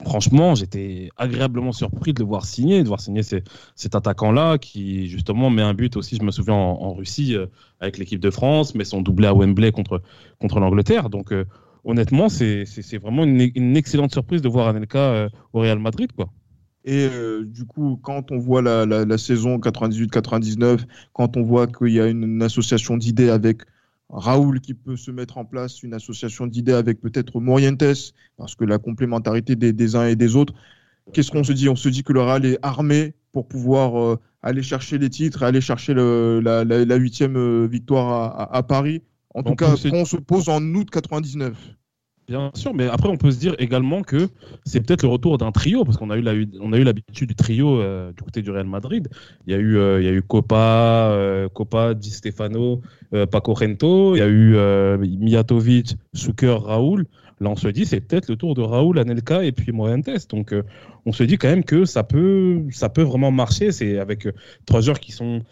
franchement, 0.00 0.54
j'étais 0.54 1.10
agréablement 1.16 1.72
surpris 1.72 2.12
de 2.12 2.20
le 2.20 2.26
voir 2.26 2.44
signer, 2.44 2.82
de 2.82 2.88
voir 2.88 3.00
signer 3.00 3.22
cet 3.22 3.94
attaquant-là 3.94 4.58
qui, 4.58 5.08
justement, 5.08 5.50
met 5.50 5.62
un 5.62 5.74
but 5.74 5.96
aussi, 5.96 6.16
je 6.16 6.22
me 6.22 6.30
souviens, 6.30 6.54
en, 6.54 6.94
Russie 6.94 7.36
euh, 7.36 7.46
avec 7.80 7.98
l'équipe 7.98 8.20
de 8.20 8.30
France, 8.30 8.74
mais 8.74 8.84
son 8.84 9.02
doublé 9.02 9.26
à 9.26 9.34
Wembley 9.34 9.72
contre, 9.72 10.02
contre 10.40 10.60
l'Angleterre. 10.60 11.10
Donc, 11.10 11.32
euh, 11.32 11.44
honnêtement, 11.84 12.28
c'est 12.28 12.64
vraiment 13.00 13.24
une, 13.24 13.76
excellente 13.76 14.12
surprise 14.12 14.42
de 14.42 14.48
voir 14.48 14.68
Anelka 14.68 14.98
euh, 14.98 15.28
au 15.52 15.60
Real 15.60 15.78
Madrid. 15.78 16.10
Quoi. 16.12 16.30
Et 16.84 17.08
du 17.44 17.64
coup, 17.64 17.96
quand 18.02 18.32
on 18.32 18.38
voit 18.38 18.60
la, 18.60 18.84
la 18.84 19.18
saison 19.18 19.58
98-99, 19.58 20.80
quand 21.12 21.36
on 21.36 21.42
voit 21.44 21.68
qu'il 21.68 21.92
y 21.92 22.00
a 22.00 22.08
une 22.08 22.42
association 22.42 22.96
d'idées 22.96 23.30
avec 23.30 23.62
Raoul 24.12 24.60
qui 24.60 24.74
peut 24.74 24.96
se 24.96 25.10
mettre 25.10 25.38
en 25.38 25.44
place 25.44 25.82
une 25.82 25.94
association 25.94 26.46
d'idées 26.46 26.74
avec 26.74 27.00
peut-être 27.00 27.40
Morientes, 27.40 28.12
parce 28.36 28.54
que 28.54 28.64
la 28.64 28.78
complémentarité 28.78 29.56
des, 29.56 29.96
uns 29.96 30.06
et 30.06 30.16
des 30.16 30.36
autres. 30.36 30.54
Qu'est-ce 31.12 31.30
qu'on 31.30 31.42
se 31.42 31.52
dit? 31.52 31.68
On 31.68 31.76
se 31.76 31.88
dit 31.88 32.04
que 32.04 32.12
le 32.12 32.20
Real 32.20 32.44
est 32.44 32.58
armé 32.62 33.14
pour 33.32 33.48
pouvoir 33.48 33.98
euh, 33.98 34.18
aller 34.42 34.62
chercher 34.62 34.98
les 34.98 35.08
titres, 35.08 35.42
aller 35.42 35.62
chercher 35.62 35.94
la 35.94 36.96
huitième 36.96 37.36
euh, 37.36 37.66
victoire 37.66 38.52
à, 38.54 38.62
Paris. 38.62 39.02
En 39.34 39.42
tout 39.42 39.54
cas, 39.54 39.74
on 39.92 40.04
se 40.04 40.18
pose 40.18 40.48
en 40.50 40.62
août 40.62 40.90
99. 40.90 41.56
Bien 42.28 42.52
sûr, 42.54 42.72
mais 42.72 42.86
après 42.86 43.08
on 43.08 43.16
peut 43.16 43.32
se 43.32 43.38
dire 43.38 43.56
également 43.58 44.02
que 44.02 44.28
c'est 44.64 44.80
peut-être 44.80 45.02
le 45.02 45.08
retour 45.08 45.38
d'un 45.38 45.50
trio 45.50 45.84
parce 45.84 45.96
qu'on 45.96 46.10
a 46.10 46.16
eu 46.16 46.48
on 46.60 46.72
a 46.72 46.78
eu 46.78 46.84
l'habitude 46.84 47.28
du 47.28 47.34
trio 47.34 47.80
euh, 47.80 48.12
du 48.12 48.22
côté 48.22 48.42
du 48.42 48.50
Real 48.50 48.66
Madrid. 48.66 49.08
Il 49.46 49.52
y 49.52 49.56
a 49.56 49.58
eu 49.58 49.76
euh, 49.76 50.00
il 50.00 50.06
y 50.06 50.08
a 50.08 50.12
eu 50.12 50.22
Copa, 50.22 51.10
euh, 51.10 51.48
Copa, 51.48 51.94
Di 51.94 52.10
Stefano, 52.10 52.80
Paco 53.30 53.54
Rento, 53.54 54.14
il 54.14 54.20
y 54.20 54.22
a 54.22 54.28
eu 54.28 54.56
Mijatovic, 55.18 55.96
Suker, 56.14 56.62
Raoul. 56.62 57.06
Là 57.40 57.50
on 57.50 57.56
se 57.56 57.66
dit 57.66 57.86
c'est 57.86 58.00
peut-être 58.00 58.28
le 58.28 58.36
tour 58.36 58.54
de 58.54 58.62
Raoul, 58.62 59.00
Anelka 59.00 59.44
et 59.44 59.50
puis 59.50 59.72
Moentes. 59.72 60.30
Donc 60.30 60.54
on 61.04 61.12
se 61.12 61.24
dit 61.24 61.38
quand 61.38 61.48
même 61.48 61.64
que 61.64 61.84
ça 61.84 62.04
peut 62.04 62.62
ça 62.70 62.88
peut 62.88 63.02
vraiment 63.02 63.32
marcher. 63.32 63.72
C'est 63.72 63.98
avec 63.98 64.28
trois 64.64 64.80
joueurs 64.80 65.00
qui 65.00 65.10
sont 65.10 65.42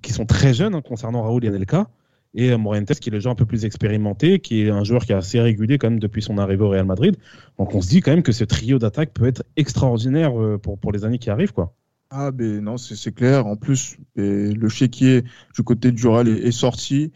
qui 0.00 0.12
sont 0.12 0.24
très 0.24 0.54
jeunes 0.54 0.74
hein, 0.74 0.80
concernant 0.80 1.22
Raoul 1.22 1.44
et 1.44 1.48
Anelka 1.48 1.86
et 2.34 2.56
Morientes 2.56 2.98
qui 2.98 3.08
est 3.08 3.12
le 3.12 3.20
joueur 3.20 3.32
un 3.32 3.36
peu 3.36 3.46
plus 3.46 3.64
expérimenté, 3.64 4.38
qui 4.38 4.62
est 4.62 4.70
un 4.70 4.84
joueur 4.84 5.04
qui 5.04 5.12
est 5.12 5.16
assez 5.16 5.40
régulier 5.40 5.78
quand 5.78 5.90
même 5.90 6.00
depuis 6.00 6.22
son 6.22 6.38
arrivée 6.38 6.64
au 6.64 6.70
Real 6.70 6.86
Madrid. 6.86 7.16
Donc 7.58 7.74
on 7.74 7.80
se 7.80 7.88
dit 7.88 8.00
quand 8.00 8.12
même 8.12 8.22
que 8.22 8.32
ce 8.32 8.44
trio 8.44 8.78
d'attaque 8.78 9.12
peut 9.12 9.26
être 9.26 9.44
extraordinaire 9.56 10.40
euh, 10.40 10.58
pour, 10.58 10.78
pour 10.78 10.92
les 10.92 11.04
années 11.04 11.18
qui 11.18 11.30
arrivent. 11.30 11.52
quoi. 11.52 11.74
Ah 12.14 12.30
ben 12.30 12.60
non, 12.60 12.76
c'est 12.76 13.12
clair. 13.12 13.46
En 13.46 13.56
plus, 13.56 13.96
le 14.16 14.68
chéquier 14.68 15.24
du 15.54 15.62
côté 15.62 15.92
du 15.92 16.06
Real 16.06 16.28
est, 16.28 16.52
sorti. 16.52 17.10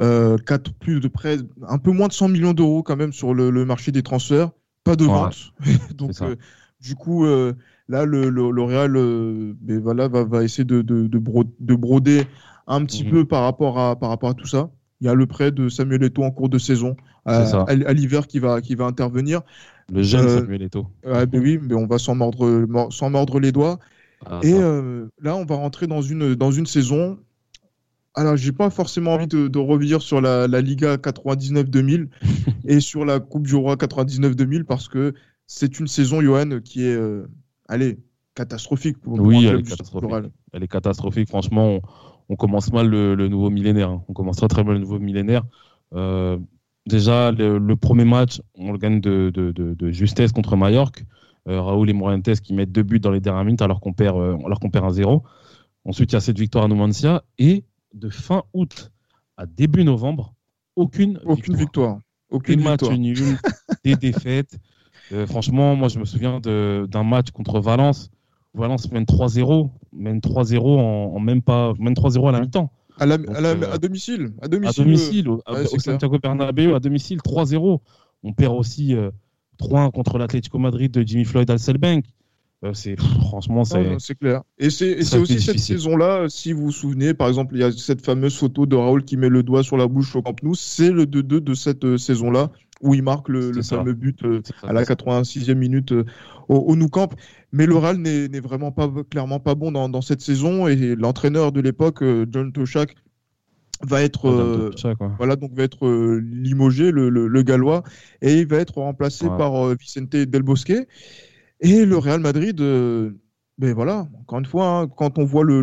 Euh, 0.00 0.38
4, 0.38 0.72
plus 0.72 1.00
de 1.00 1.08
près, 1.08 1.36
un 1.68 1.76
peu 1.76 1.92
moins 1.92 2.08
de 2.08 2.14
100 2.14 2.28
millions 2.28 2.54
d'euros 2.54 2.82
quand 2.82 2.96
même 2.96 3.12
sur 3.12 3.34
le, 3.34 3.50
marché 3.66 3.92
des 3.92 4.02
transferts. 4.02 4.50
Pas 4.84 4.96
de 4.96 5.04
vente. 5.04 5.52
Donc 5.94 6.12
euh, 6.22 6.36
du 6.80 6.94
coup, 6.94 7.26
euh, 7.26 7.52
là, 7.88 8.06
le, 8.06 8.30
le, 8.30 8.62
Real 8.62 8.92
ben, 8.92 9.80
voilà, 9.80 10.08
va, 10.08 10.24
va 10.24 10.42
essayer 10.42 10.64
de, 10.64 10.80
de, 10.80 11.06
de 11.06 11.74
broder 11.74 12.24
un 12.68 12.84
petit 12.84 13.04
mhm. 13.04 13.10
peu 13.10 13.24
par 13.24 13.42
rapport, 13.42 13.78
à, 13.78 13.96
par 13.96 14.10
rapport 14.10 14.30
à 14.30 14.34
tout 14.34 14.46
ça. 14.46 14.70
Il 15.00 15.06
y 15.06 15.10
a 15.10 15.14
le 15.14 15.26
prêt 15.26 15.50
de 15.50 15.68
Samuel 15.68 16.02
Eto'o 16.02 16.24
en 16.24 16.30
cours 16.30 16.48
de 16.48 16.58
saison 16.58 16.96
à, 17.24 17.42
à, 17.68 17.92
l'hiver 17.92 18.26
qui 18.26 18.38
va, 18.38 18.60
qui 18.60 18.74
va 18.74 18.84
intervenir. 18.84 19.42
Le 19.92 20.02
jeune 20.02 20.26
euh, 20.26 20.40
Samuel 20.40 20.62
Eto'o. 20.62 20.86
Ben 21.04 21.28
oui, 21.34 21.58
mais 21.62 21.74
on 21.74 21.86
va 21.86 21.98
s'en 21.98 22.14
mordre, 22.14 22.66
mordre 23.08 23.40
les 23.40 23.52
doigts. 23.52 23.78
Ah, 24.26 24.40
et 24.42 24.52
euh, 24.52 25.06
là, 25.20 25.36
on 25.36 25.44
va 25.44 25.56
rentrer 25.56 25.86
dans 25.86 26.02
une, 26.02 26.34
dans 26.34 26.50
une 26.50 26.66
saison. 26.66 27.18
Alors, 28.14 28.36
j'ai 28.36 28.52
pas 28.52 28.70
forcément 28.70 29.12
envie 29.12 29.28
de, 29.28 29.46
de 29.46 29.58
revenir 29.58 30.02
sur 30.02 30.20
la, 30.20 30.48
la 30.48 30.60
Liga 30.60 30.96
99-2000 30.96 32.08
et 32.66 32.80
sur 32.80 33.04
la 33.04 33.20
Coupe 33.20 33.46
du 33.46 33.54
Roi 33.54 33.76
99-2000 33.76 34.64
parce 34.64 34.88
que 34.88 35.14
c'est 35.46 35.78
une 35.78 35.86
saison, 35.86 36.20
Johan, 36.20 36.60
qui 36.64 36.84
est, 36.84 36.96
euh, 36.96 37.28
allez, 37.68 37.98
catastrophique 38.34 38.98
pour, 38.98 39.20
oui, 39.20 39.46
elle, 39.46 39.60
est 39.60 39.62
catastrophique. 39.62 40.10
elle 40.52 40.62
est 40.62 40.68
catastrophique. 40.68 41.28
Franchement, 41.28 41.76
on 41.76 41.80
commence 42.36 42.72
mal 42.72 42.88
le, 42.88 43.28
nouveau 43.28 43.50
millénaire. 43.50 43.90
Hein. 43.90 44.02
On 44.08 44.12
commence 44.12 44.36
très, 44.36 44.48
très 44.48 44.64
mal 44.64 44.74
le 44.74 44.80
nouveau 44.80 44.98
millénaire. 44.98 45.44
Euh, 45.94 46.38
déjà, 46.86 47.32
le, 47.32 47.74
premier 47.74 48.04
match, 48.04 48.42
on 48.54 48.72
le 48.72 48.78
gagne 48.78 49.00
de, 49.00 49.90
justesse 49.90 50.32
contre 50.32 50.56
Mallorca. 50.56 51.02
Euh, 51.48 51.62
Raoul 51.62 51.88
et 51.88 51.94
Morientes 51.94 52.40
qui 52.40 52.52
mettent 52.52 52.72
deux 52.72 52.82
buts 52.82 53.00
dans 53.00 53.10
les 53.10 53.20
dernières 53.20 53.44
minutes 53.44 53.62
alors 53.62 53.80
qu'on 53.80 53.94
perd, 53.94 54.18
euh, 54.18 54.36
alors 54.44 54.60
qu'on 54.60 54.68
perd 54.68 54.84
un 54.84 54.90
zéro. 54.90 55.22
Ensuite, 55.86 56.12
il 56.12 56.16
y 56.16 56.16
a 56.16 56.20
cette 56.20 56.38
victoire 56.38 56.64
à 56.64 56.68
Numancia. 56.68 57.22
Et 57.38 57.64
de 57.94 58.10
fin 58.10 58.42
août 58.52 58.90
à 59.38 59.46
début 59.46 59.82
novembre, 59.82 60.34
aucune, 60.76 61.18
aucune 61.24 61.56
victoire. 61.56 62.00
Aucune 62.28 62.62
match 62.62 62.82
nul, 62.82 63.38
des 63.84 63.96
défaites. 63.96 64.58
franchement, 65.26 65.74
moi, 65.74 65.88
je 65.88 65.98
me 65.98 66.04
souviens 66.04 66.40
d'un 66.40 67.04
match 67.04 67.30
contre 67.30 67.60
Valence 67.60 68.10
Valence 68.58 68.90
mène 68.92 69.04
3-0, 69.04 69.70
mène 69.92 70.18
3-0 70.18 70.58
en, 70.58 71.20
même 71.20 71.42
pas, 71.42 71.72
mène 71.78 71.94
3-0 71.94 72.28
à 72.28 72.32
la 72.32 72.40
mi-temps. 72.40 72.70
À, 72.98 73.06
euh, 73.06 73.72
à, 73.72 73.78
domicile, 73.78 74.32
à 74.42 74.48
domicile, 74.48 74.80
à 74.80 74.84
domicile, 74.84 75.28
au, 75.28 75.40
Santiago 75.78 76.18
Bernabéu, 76.20 76.74
à 76.74 76.80
domicile, 76.80 77.18
3-0. 77.18 77.80
On 78.24 78.32
perd 78.32 78.54
aussi 78.56 78.96
3-1 79.60 79.86
euh, 79.86 79.90
contre 79.90 80.18
l'Atlético 80.18 80.58
Madrid 80.58 80.90
de 80.90 81.02
Jimmy 81.06 81.24
Floyd 81.24 81.48
Alselbank. 81.48 82.04
Euh, 82.64 82.74
c'est 82.74 83.00
franchement 83.00 83.62
c'est 83.64 84.18
clair. 84.18 84.42
Et 84.58 84.70
c'est 84.70 84.98
aussi 85.16 85.40
cette 85.40 85.60
saison-là, 85.60 86.26
si 86.28 86.52
vous 86.52 86.64
vous 86.64 86.72
souvenez, 86.72 87.14
par 87.14 87.28
exemple, 87.28 87.54
il 87.54 87.60
y 87.60 87.64
a 87.64 87.70
cette 87.70 88.04
fameuse 88.04 88.36
photo 88.36 88.66
de 88.66 88.74
Raoul 88.74 89.04
qui 89.04 89.16
met 89.16 89.28
le 89.28 89.44
doigt 89.44 89.62
sur 89.62 89.76
la 89.76 89.86
bouche 89.86 90.16
au 90.16 90.22
Camp 90.22 90.42
Nou. 90.42 90.56
C'est 90.56 90.90
le 90.90 91.04
2-2 91.04 91.22
de 91.38 91.54
cette 91.54 91.96
saison-là 91.96 92.50
où 92.80 92.94
il 92.94 93.02
marque 93.02 93.28
le, 93.28 93.62
fameux 93.62 93.94
but 93.94 94.24
à 94.62 94.72
la 94.72 94.84
86e 94.84 95.54
minute 95.54 95.92
au, 96.48 96.56
au 96.56 96.76
Nou 96.76 96.88
Camp. 96.88 97.14
Mais 97.52 97.66
le 97.66 97.76
Real 97.76 97.96
n'est 97.96 98.40
vraiment 98.40 98.72
pas 98.72 98.90
clairement 99.10 99.40
pas 99.40 99.54
bon 99.54 99.72
dans, 99.72 100.02
cette 100.02 100.20
saison. 100.20 100.68
Et 100.68 100.94
l'entraîneur 100.96 101.52
de 101.52 101.60
l'époque, 101.60 102.02
euh, 102.02 102.26
John 102.30 102.52
Toshak, 102.52 102.94
va 103.80 104.02
être 104.02 104.28
euh, 104.28 104.72
voilà 105.18 105.36
donc 105.36 105.52
va 105.54 105.62
être 105.62 105.86
euh, 105.86 106.20
limogé 106.20 106.90
le, 106.90 107.42
gallois. 107.42 107.84
Et 108.22 108.40
il 108.40 108.46
va 108.46 108.56
être 108.56 108.78
remplacé 108.78 109.26
par 109.26 109.74
Vicente 109.76 110.10
Del 110.10 110.42
Bosque. 110.42 110.74
Et 111.60 111.84
le 111.84 111.96
Real 111.96 112.20
Madrid 112.20 112.56
ben 112.58 113.74
voilà 113.74 114.06
encore 114.20 114.38
une 114.38 114.46
fois 114.46 114.68
hein, 114.68 114.88
quand 114.88 115.18
on 115.18 115.24
voit 115.24 115.42
le, 115.42 115.60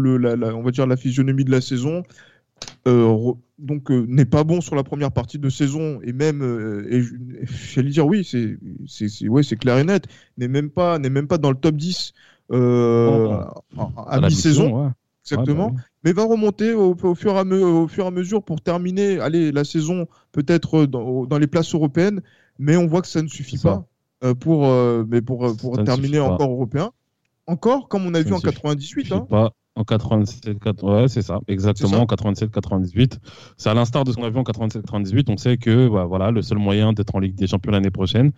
on 0.53 0.63
va 0.63 0.71
dire 0.71 0.85
la 0.85 0.97
physionomie 0.97 1.45
de 1.45 1.51
la 1.51 1.61
saison 1.61 2.03
donc 3.57 3.89
n'est 3.89 4.25
pas 4.25 4.43
bon 4.43 4.61
sur 4.61 4.75
la 4.75 4.83
première 4.83 5.11
partie 5.11 5.39
de 5.39 5.49
saison 5.49 5.99
et 6.03 6.13
même 6.13 6.41
et 6.89 7.01
j'allais 7.73 7.89
dire 7.89 8.05
oui 8.05 8.23
c'est 8.23 8.57
c'est 8.87 9.27
ouais 9.27 9.43
c'est 9.43 9.55
clair 9.55 9.77
et 9.77 9.83
net 9.83 10.05
n'est 10.37 10.47
même 10.47 10.69
pas 10.69 10.99
n'est 10.99 11.09
même 11.09 11.27
pas 11.27 11.37
dans 11.37 11.49
le 11.49 11.57
top 11.57 11.75
10 11.75 12.13
à, 12.51 14.19
mi-saison. 14.21 14.93
exactement. 15.23 15.71
Bah 15.71 15.81
mais 16.03 16.13
va 16.13 16.25
remonter 16.25 16.73
au, 16.73 16.95
fur 17.15 17.33
et 17.33 17.39
à 17.39 17.43
au 17.43 17.87
fur 17.87 18.03
et 18.03 18.07
à 18.07 18.11
mesure 18.11 18.43
pour 18.43 18.61
terminer 18.61 19.19
allez 19.19 19.51
la 19.51 19.63
saison 19.63 20.07
peut-être 20.31 20.85
dans, 20.85 21.25
dans, 21.25 21.39
les 21.39 21.47
places 21.47 21.73
européennes 21.73 22.21
mais 22.59 22.77
on 22.77 22.85
voit 22.85 23.01
que 23.01 23.07
ça 23.07 23.23
ne 23.23 23.27
suffit 23.27 23.57
pas 23.57 23.87
pour 24.39 24.67
mais 25.07 25.21
pour 25.21 25.57
pour 25.57 25.83
terminer 25.83 26.19
encore 26.19 26.51
européen. 26.51 26.91
Encore 27.47 27.87
comme 27.87 28.05
on 28.05 28.13
a 28.13 28.21
vu 28.21 28.33
en 28.33 28.39
98 28.39 29.11
hein. 29.11 29.27
En 29.75 29.83
87, 29.83 30.57
ouais, 30.83 31.07
c'est 31.09 31.21
ça, 31.21 31.41
exactement, 31.47 31.99
en 31.99 32.05
87-98. 32.05 33.17
C'est 33.57 33.69
à 33.69 33.73
l'instar 33.73 34.05
de 34.05 34.11
ce 34.11 34.15
qu'on 34.15 34.23
a 34.23 34.29
vu 34.29 34.37
en 34.37 34.43
87-98. 34.43 35.25
On 35.27 35.35
sait 35.35 35.57
que 35.57 35.89
bah, 35.89 36.05
voilà, 36.05 36.31
le 36.31 36.41
seul 36.41 36.59
moyen 36.59 36.93
d'être 36.93 37.13
en 37.13 37.19
Ligue 37.19 37.35
des 37.35 37.47
Champions 37.47 37.71
l'année 37.71 37.91
prochaine, 37.91 38.31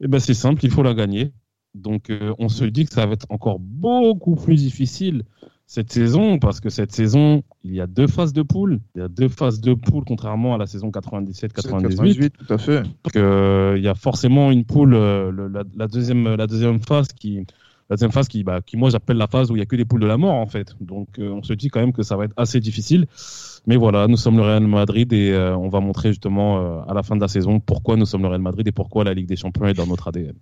eh 0.00 0.06
ben, 0.06 0.20
c'est 0.20 0.34
simple, 0.34 0.64
il 0.64 0.70
faut 0.70 0.84
la 0.84 0.94
gagner. 0.94 1.32
Donc 1.74 2.10
euh, 2.10 2.34
on 2.38 2.48
se 2.48 2.64
dit 2.64 2.84
que 2.84 2.92
ça 2.92 3.06
va 3.06 3.12
être 3.12 3.26
encore 3.30 3.58
beaucoup 3.58 4.36
plus 4.36 4.56
difficile 4.56 5.24
cette 5.70 5.92
saison, 5.92 6.40
parce 6.40 6.58
que 6.58 6.68
cette 6.68 6.90
saison, 6.90 7.44
il 7.62 7.72
y 7.72 7.80
a 7.80 7.86
deux 7.86 8.08
phases 8.08 8.32
de 8.32 8.42
poule. 8.42 8.80
Il 8.96 9.02
y 9.02 9.04
a 9.04 9.08
deux 9.08 9.28
phases 9.28 9.60
de 9.60 9.74
poule, 9.74 10.02
contrairement 10.04 10.52
à 10.52 10.58
la 10.58 10.66
saison 10.66 10.90
97-98. 10.90 12.30
Tout 12.30 12.52
à 12.52 12.58
fait. 12.58 12.82
Donc, 12.82 13.14
euh, 13.14 13.74
il 13.76 13.84
y 13.84 13.86
a 13.86 13.94
forcément 13.94 14.50
une 14.50 14.64
poule, 14.64 14.94
euh, 14.94 15.30
la, 15.76 15.86
deuxième, 15.86 16.34
la 16.34 16.48
deuxième 16.48 16.80
phase 16.80 17.12
qui, 17.12 17.46
la 17.90 17.96
deuxième 17.96 18.12
phase 18.12 18.28
qui, 18.28 18.44
bah, 18.44 18.60
qui 18.64 18.76
moi 18.76 18.88
j'appelle 18.88 19.16
la 19.16 19.26
phase 19.26 19.50
où 19.50 19.56
il 19.56 19.58
n'y 19.58 19.62
a 19.62 19.66
que 19.66 19.74
des 19.74 19.84
poules 19.84 20.00
de 20.00 20.06
la 20.06 20.16
mort 20.16 20.34
en 20.34 20.46
fait. 20.46 20.76
Donc 20.80 21.18
euh, 21.18 21.30
on 21.30 21.42
se 21.42 21.52
dit 21.52 21.68
quand 21.68 21.80
même 21.80 21.92
que 21.92 22.04
ça 22.04 22.16
va 22.16 22.24
être 22.24 22.34
assez 22.36 22.60
difficile. 22.60 23.06
Mais 23.66 23.76
voilà, 23.76 24.06
nous 24.06 24.16
sommes 24.16 24.36
le 24.36 24.42
Real 24.42 24.66
Madrid 24.66 25.12
et 25.12 25.32
euh, 25.32 25.56
on 25.56 25.68
va 25.68 25.80
montrer 25.80 26.10
justement 26.10 26.60
euh, 26.60 26.80
à 26.88 26.94
la 26.94 27.02
fin 27.02 27.16
de 27.16 27.20
la 27.20 27.26
saison 27.26 27.58
pourquoi 27.58 27.96
nous 27.96 28.06
sommes 28.06 28.22
le 28.22 28.28
Real 28.28 28.40
Madrid 28.40 28.66
et 28.66 28.72
pourquoi 28.72 29.02
la 29.02 29.12
Ligue 29.12 29.26
des 29.26 29.34
Champions 29.34 29.66
est 29.66 29.74
dans 29.74 29.88
notre 29.88 30.06
ADN. 30.06 30.34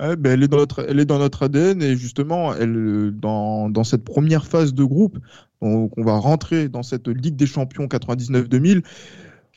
ben, 0.00 0.18
elle, 0.26 0.42
est 0.42 0.48
dans 0.48 0.56
notre, 0.56 0.84
elle 0.88 0.98
est 0.98 1.04
dans 1.04 1.20
notre 1.20 1.44
ADN 1.44 1.80
et 1.82 1.96
justement, 1.96 2.52
elle, 2.52 3.12
dans, 3.14 3.70
dans 3.70 3.84
cette 3.84 4.04
première 4.04 4.44
phase 4.44 4.74
de 4.74 4.82
groupe, 4.82 5.18
on, 5.60 5.88
on 5.96 6.02
va 6.02 6.18
rentrer 6.18 6.68
dans 6.68 6.82
cette 6.82 7.06
Ligue 7.06 7.36
des 7.36 7.46
Champions 7.46 7.86
99-2000. 7.86 8.82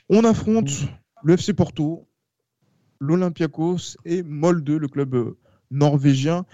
On 0.10 0.24
affronte 0.26 0.70
le 1.24 1.34
FC 1.34 1.54
Porto, 1.54 2.08
l'Olympiakos 3.00 3.98
et 4.06 4.22
Molde, 4.22 4.70
le 4.70 4.88
club 4.88 5.34
norvégien. 5.72 6.46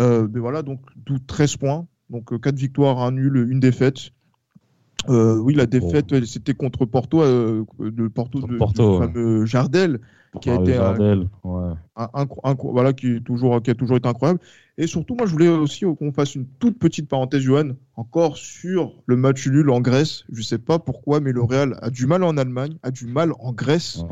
Euh, 0.00 0.28
mais 0.32 0.40
voilà, 0.40 0.62
donc 0.62 0.80
13 1.26 1.56
points. 1.56 1.86
Donc 2.10 2.38
4 2.40 2.54
euh, 2.54 2.56
victoires, 2.56 2.98
un 3.00 3.12
nul, 3.12 3.48
une 3.50 3.60
défaite. 3.60 4.10
Euh, 5.08 5.36
oui, 5.38 5.54
la 5.54 5.66
défaite, 5.66 6.24
c'était 6.24 6.54
contre 6.54 6.84
Porto, 6.84 7.22
de 7.22 8.08
Porto, 8.08 8.40
de, 8.40 8.58
fameux 8.98 9.44
Jardel, 9.46 9.98
qui 10.40 10.48
a 10.48 10.54
été, 10.60 10.74
Jardel, 10.74 11.28
ouais. 11.42 11.72
voilà, 12.62 12.92
qui, 12.92 13.14
est 13.14 13.20
toujours, 13.20 13.60
qui 13.62 13.70
a 13.70 13.74
toujours 13.74 13.96
été 13.96 14.08
incroyable. 14.08 14.38
Et 14.78 14.86
surtout, 14.86 15.16
moi, 15.16 15.26
je 15.26 15.32
voulais 15.32 15.48
aussi 15.48 15.84
qu'on 15.98 16.12
fasse 16.12 16.36
une 16.36 16.46
toute 16.46 16.78
petite 16.78 17.08
parenthèse, 17.08 17.40
Johan, 17.40 17.70
encore 17.96 18.36
sur 18.36 19.02
le 19.06 19.16
match 19.16 19.48
nul 19.48 19.70
en 19.70 19.80
Grèce. 19.80 20.24
Je 20.30 20.38
ne 20.38 20.44
sais 20.44 20.58
pas 20.58 20.78
pourquoi, 20.78 21.18
mais 21.20 21.32
le 21.32 21.42
Real 21.42 21.76
a 21.82 21.90
du 21.90 22.06
mal 22.06 22.22
en 22.22 22.36
Allemagne, 22.36 22.76
a 22.84 22.92
du 22.92 23.06
mal 23.06 23.32
en 23.40 23.52
Grèce. 23.52 24.04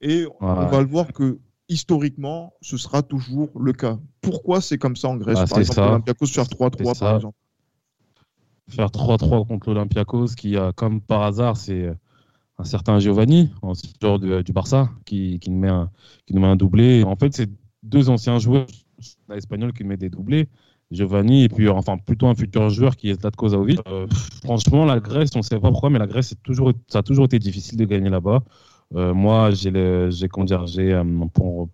Et 0.00 0.26
on 0.40 0.46
va 0.46 0.80
le 0.80 0.86
voir 0.86 1.12
que 1.12 1.38
historiquement, 1.70 2.52
ce 2.60 2.76
sera 2.76 3.02
toujours 3.02 3.48
le 3.58 3.72
cas. 3.72 3.98
Pourquoi 4.20 4.60
c'est 4.60 4.76
comme 4.76 4.96
ça 4.96 5.08
en 5.08 5.16
Grèce 5.16 5.38
bah, 5.38 5.46
Par 5.48 5.60
exemple, 5.60 5.80
l'Olympiakos 5.80 6.26
faire 6.26 6.44
3-3, 6.44 6.98
par 6.98 7.16
exemple. 7.16 7.36
Faire 8.68 8.88
3-3 8.88 9.46
contre 9.46 9.68
l'Olympiakos, 9.68 10.34
qui, 10.36 10.56
a, 10.56 10.72
comme 10.72 11.00
par 11.00 11.22
hasard, 11.22 11.56
c'est 11.56 11.90
un 12.58 12.64
certain 12.64 12.98
Giovanni, 12.98 13.50
ancien 13.62 13.90
joueur 14.00 14.18
du 14.18 14.52
Barça, 14.52 14.90
qui, 15.06 15.38
qui, 15.38 15.50
nous 15.50 15.60
met 15.60 15.68
un, 15.68 15.90
qui 16.26 16.34
nous 16.34 16.40
met 16.40 16.48
un 16.48 16.56
doublé. 16.56 17.04
En 17.04 17.16
fait, 17.16 17.34
c'est 17.34 17.48
deux 17.82 18.10
anciens 18.10 18.38
joueurs 18.38 18.66
espagnols 19.32 19.72
qui 19.72 19.84
nous 19.84 19.88
mettent 19.88 20.00
des 20.00 20.10
doublés. 20.10 20.48
Giovanni 20.90 21.44
et 21.44 21.48
puis 21.48 21.68
enfin 21.68 21.98
plutôt 21.98 22.26
un 22.26 22.34
futur 22.34 22.68
joueur 22.68 22.96
qui 22.96 23.10
est 23.10 23.20
Zlatko 23.20 23.50
Zaovic. 23.50 23.78
Euh, 23.86 24.08
franchement, 24.42 24.84
la 24.84 24.98
Grèce, 24.98 25.30
on 25.36 25.38
ne 25.38 25.44
sait 25.44 25.60
pas 25.60 25.70
pourquoi, 25.70 25.88
mais 25.88 26.00
la 26.00 26.08
Grèce, 26.08 26.34
toujours, 26.42 26.72
ça 26.88 26.98
a 26.98 27.02
toujours 27.04 27.26
été 27.26 27.38
difficile 27.38 27.78
de 27.78 27.84
gagner 27.84 28.10
là-bas. 28.10 28.42
Euh, 28.96 29.14
moi, 29.14 29.50
j'ai, 29.52 29.70
comment 30.28 30.46
j'ai, 30.66 30.92
euh, 30.92 31.04
on, 31.40 31.68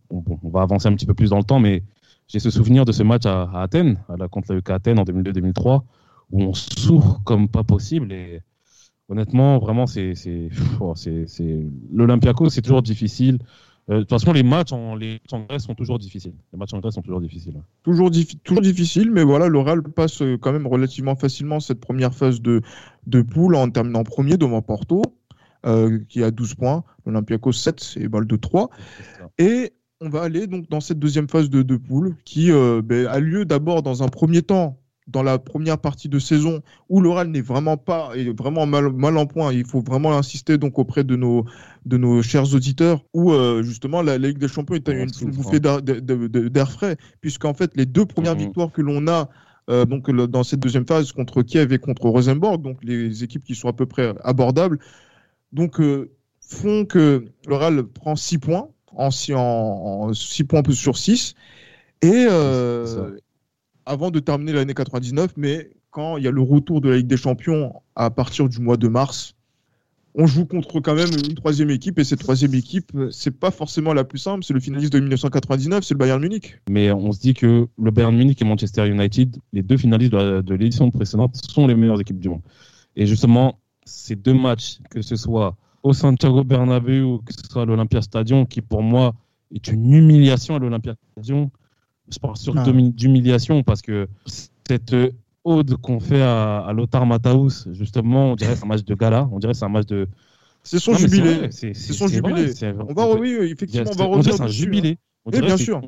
va 0.50 0.62
avancer 0.62 0.88
un 0.88 0.94
petit 0.94 1.06
peu 1.06 1.14
plus 1.14 1.30
dans 1.30 1.38
le 1.38 1.44
temps, 1.44 1.61
mais 1.61 1.82
j'ai 2.28 2.40
ce 2.40 2.50
souvenir 2.50 2.85
de 2.85 2.92
ce 2.92 3.02
match 3.02 3.25
à, 3.25 3.50
Athènes, 3.54 3.99
à 4.08 4.16
la, 4.16 4.28
contre 4.28 4.52
la 4.52 4.58
UK 4.58 4.70
Athènes 4.70 4.99
en 4.99 5.04
2002-2003, 5.04 5.82
où 6.32 6.42
on 6.42 6.52
souffre 6.52 7.20
comme 7.25 7.49
pas 7.49 7.64
possible 7.64 8.12
et 8.12 8.42
honnêtement, 9.08 9.58
vraiment, 9.58 9.87
c'est, 9.87 10.14
c'est, 10.14 10.50
oh, 10.80 10.94
c'est, 10.94 11.26
c'est... 11.26 11.66
toujours 12.62 12.82
difficile. 12.82 13.38
Euh, 13.88 13.99
de 13.99 14.00
toute 14.00 14.11
façon, 14.11 14.32
les 14.32 14.42
matchs 14.42 14.73
en, 14.73 14.96
Grèce 14.96 15.62
sont 15.62 15.75
toujours 15.75 15.99
difficiles. 15.99 16.35
Les 16.52 16.58
matchs 16.58 16.75
en 16.75 16.80
Grèce 16.80 16.94
sont 16.94 17.02
toujours 17.02 17.20
difficiles. 17.20 17.62
Toujours, 17.85 18.11
toujours 18.42 18.62
difficile, 18.62 19.12
mais 19.12 19.23
voilà, 19.23 19.46
le 19.46 19.61
Real 19.61 19.82
passe 19.82 20.23
euh, 20.23 20.37
quand 20.37 20.52
même 20.52 20.66
relativement 20.66 21.14
facilement 21.14 21.61
cette 21.61 21.80
première 21.80 22.12
phase 22.12 22.40
de, 22.40 22.62
de 23.06 23.23
poule 23.23 23.54
en 23.54 23.70
terminant 23.70 24.02
premier 24.02 24.37
devant 24.37 24.61
Porto, 24.61 25.02
euh, 25.66 25.99
qui 26.08 26.23
a 26.23 26.30
12 26.30 26.54
points. 26.54 26.85
L'Olympiakos 27.04 27.52
7 27.52 27.94
et 27.96 28.08
Balle 28.08 28.26
de 28.26 28.37
3. 28.37 28.70
Et 29.38 29.73
on 30.00 30.08
va 30.08 30.23
aller 30.23 30.46
donc 30.46 30.68
dans 30.68 30.80
cette 30.80 30.99
deuxième 30.99 31.28
phase 31.28 31.49
de, 31.49 31.62
de 31.62 31.76
poule 31.76 32.16
qui 32.25 32.50
ben, 32.50 33.06
a 33.06 33.18
lieu 33.18 33.46
d'abord 33.46 33.82
dans 33.82 34.02
un 34.02 34.08
premier 34.08 34.42
temps 34.42 34.78
dans 35.06 35.23
la 35.23 35.38
première 35.38 35.78
partie 35.78 36.08
de 36.08 36.18
saison 36.18 36.62
où 36.88 37.00
l'oral 37.00 37.28
n'est 37.28 37.40
vraiment 37.40 37.76
pas 37.76 38.11
est 38.16 38.37
vraiment 38.37 38.66
mal, 38.66 38.92
mal 38.92 39.16
en 39.16 39.26
point. 39.26 39.52
Il 39.52 39.64
faut 39.64 39.80
vraiment 39.80 40.16
insister 40.16 40.58
donc 40.58 40.78
auprès 40.78 41.04
de 41.04 41.16
nos 41.16 41.44
de 41.85 41.96
nos 41.96 42.23
chers 42.23 42.54
auditeurs 42.54 43.04
où 43.14 43.32
euh, 43.32 43.62
justement 43.62 44.02
la, 44.02 44.18
Ligue 44.18 44.38
des 44.38 44.49
Champions 44.49 44.75
est 44.75 44.88
une, 44.88 45.08
une 45.20 45.30
bouffée 45.30 45.61
d'air 45.61 46.70
frais 46.70 46.96
puisqu'en 47.20 47.54
fait 47.54 47.76
les 47.76 47.87
deux 47.87 48.06
premières 48.06 48.35
mhm. 48.35 48.40
victoires 48.40 48.73
que 48.73 48.82
l'on 48.82 49.06
a 49.06 49.28
euh, 49.68 49.85
donc 49.85 50.11
dans 50.11 50.44
cette 50.44 50.61
deuxième 50.61 50.87
phase 50.87 51.12
contre 51.12 51.42
Kiev 51.42 51.73
et 51.73 51.78
contre 51.78 52.08
Rosenborg, 52.08 52.62
donc 52.62 52.78
les 52.82 53.25
équipes 53.25 53.42
qui 53.44 53.54
sont 53.54 53.68
à 53.68 53.73
peu 53.73 53.87
près 53.87 54.14
abordables, 54.23 54.78
donc 55.53 55.81
euh, 55.81 56.11
font 56.41 56.85
que 56.85 57.26
l'oral 57.47 57.85
prend 57.85 58.17
6 58.17 58.38
points 58.38 58.69
en 58.93 59.11
6 59.11 59.35
en, 59.35 60.11
points 60.49 60.62
sur 60.73 60.97
6 60.97 61.35
et, 62.03 62.26
avant 63.85 64.11
de 64.11 64.19
terminer 64.19 64.53
l'année 64.53 64.75
99, 64.75 65.33
mais 65.37 65.71
quand 65.91 66.17
il 66.17 66.25
y 66.25 66.29
a 66.29 66.31
le 66.31 66.43
retour 66.43 66.81
de 66.81 66.91
la 66.91 66.97
Ligue 66.97 67.07
des 67.07 67.17
Champions 67.17 67.83
à 67.95 68.11
partir 68.11 68.49
du 68.49 68.61
mois 68.61 68.76
de 68.76 68.88
mars, 68.88 69.37
on 70.19 70.26
joue 70.26 70.47
contre 70.47 70.81
quand 70.81 70.95
même 70.95 71.11
une 71.12 71.35
troisième 71.35 71.71
équipe 71.71 71.99
et 71.99 72.05
cette 72.05 72.21
troisième 72.21 72.55
équipe, 72.55 72.91
c'est 73.11 73.38
pas 73.38 73.50
forcément 73.50 73.93
la 73.93 74.03
plus 74.03 74.19
simple. 74.19 74.45
C'est 74.45 74.55
le 74.55 74.61
finaliste 74.61 74.93
de 74.95 74.99
1999, 74.99 75.85
c'est 75.85 75.93
le 75.93 75.99
Bayern 75.99 76.21
Munich. 76.21 76.59
Mais 76.71 76.91
on 76.91 77.12
se 77.12 77.21
dit 77.21 77.35
que 77.35 77.69
le 77.79 77.91
Bayern 77.91 78.17
Munich 78.17 78.41
et 78.41 78.45
Manchester 78.47 78.88
United, 78.88 79.37
les 79.53 79.62
deux 79.62 79.76
finalistes 79.76 80.12
de 80.12 80.55
l'édition 80.55 80.91
précédente, 80.91 81.37
sont 81.37 81.67
les 81.67 81.75
meilleures 81.75 82.00
équipes 82.00 82.19
du 82.19 82.31
monde. 82.31 82.41
Et 82.97 83.07
justement, 83.07 83.59
ces 83.87 84.16
deux 84.16 84.35
matchs, 84.35 84.78
que 84.90 85.00
ce 85.00 85.16
soit 85.16 85.57
au 85.83 85.93
Santiago 85.93 86.45
Bernabéu 86.45 87.02
ou 87.02 87.19
que 87.19 87.33
ce 87.33 87.47
soit 87.49 87.62
à 87.62 87.64
l'Olympia 87.64 88.02
Stadium, 88.02 88.47
qui 88.47 88.61
pour 88.61 88.83
moi 88.83 89.14
est 89.55 89.69
une 89.69 89.93
humiliation 89.93 90.57
à 90.57 90.59
l'Olympia 90.59 90.95
Stadium, 91.12 91.49
je 92.09 92.19
parle 92.19 92.37
surtout 92.37 92.61
ah. 92.66 92.90
d'humiliation 92.90 93.62
parce 93.62 93.83
que 93.83 94.09
cette 94.65 94.95
ode 95.45 95.76
qu'on 95.76 96.00
fait 96.00 96.23
à, 96.23 96.73
Lothar 96.75 97.06
Matthaus, 97.06 97.69
justement, 97.73 98.32
on 98.32 98.37
dirait 98.37 98.56
c'est 98.56 98.65
un 98.65 98.69
match 98.69 98.84
de 98.84 98.95
gala, 98.95 99.28
on 99.32 99.39
dirait 99.39 99.54
c'est 99.54 99.65
un 99.65 99.69
match 99.69 99.87
de. 99.87 100.08
C'est 100.63 100.80
son 100.80 100.95
jubilé. 100.95 101.49
C'est 101.52 101.75
son 101.75 102.08
jubilé. 102.08 102.52
on 102.89 102.93
va, 102.93 103.15
oui, 103.15 103.37
effectivement, 103.43 103.91
on 103.93 103.97
va 103.97 104.04
revenir. 104.06 104.34
C'est 104.34 104.43
un 104.43 104.49
jubilé. 104.49 104.99
On 105.25 105.30
dirait, 105.30 105.47
bien 105.47 105.56
sûr. 105.56 105.80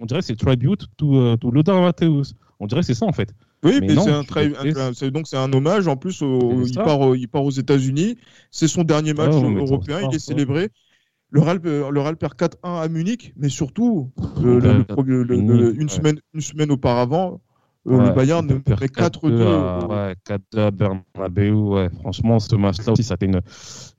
On 0.00 0.06
dirait 0.06 0.22
c'est 0.22 0.36
tribute 0.36 0.86
to, 0.96 1.34
uh, 1.34 1.38
to 1.38 1.50
Lothar 1.50 1.80
Matthaus. 1.80 2.34
On 2.64 2.66
dirait 2.66 2.82
c'est 2.82 2.94
ça 2.94 3.04
en 3.04 3.12
fait. 3.12 3.28
Oui, 3.62 3.78
mais, 3.82 3.94
c'est 3.94 4.10
un, 4.10 5.10
donc 5.10 5.28
c'est 5.28 5.36
un 5.36 5.52
hommage. 5.52 5.86
En 5.86 5.96
plus, 5.96 6.22
il, 6.22 6.74
part, 6.74 7.14
il 7.14 7.28
part 7.28 7.44
aux 7.44 7.50
États-Unis. 7.50 8.16
C'est 8.50 8.68
son 8.68 8.84
dernier 8.84 9.12
match 9.12 9.34
européen. 9.34 10.00
Il 10.10 10.16
est 10.16 10.18
célébré. 10.18 10.70
Le 11.28 11.40
Real, 11.40 11.60
le 11.62 12.00
Real 12.00 12.16
perd 12.16 12.34
4-1 12.34 12.56
à 12.62 12.88
Munich, 12.88 13.34
mais 13.36 13.50
surtout, 13.50 14.10
une, 14.38 15.88
semaine, 15.90 16.20
une 16.32 16.40
semaine 16.40 16.70
auparavant, 16.70 17.42
euh, 17.86 18.08
le 18.08 18.14
Bayern 18.14 18.46
ne 18.46 18.54
perd 18.54 18.80
4-2. 18.80 19.86
Ouais, 19.86 20.14
4-2 20.26 20.58
à 20.58 20.70
Bernabeu. 20.70 21.50
Ouais. 21.52 21.90
Franchement, 22.00 22.38
ce 22.38 22.56
match-là 22.56 22.92
aussi, 22.92 23.02
ça 23.02 23.14
a 23.14 23.16
été 23.16 23.26
une, 23.26 23.40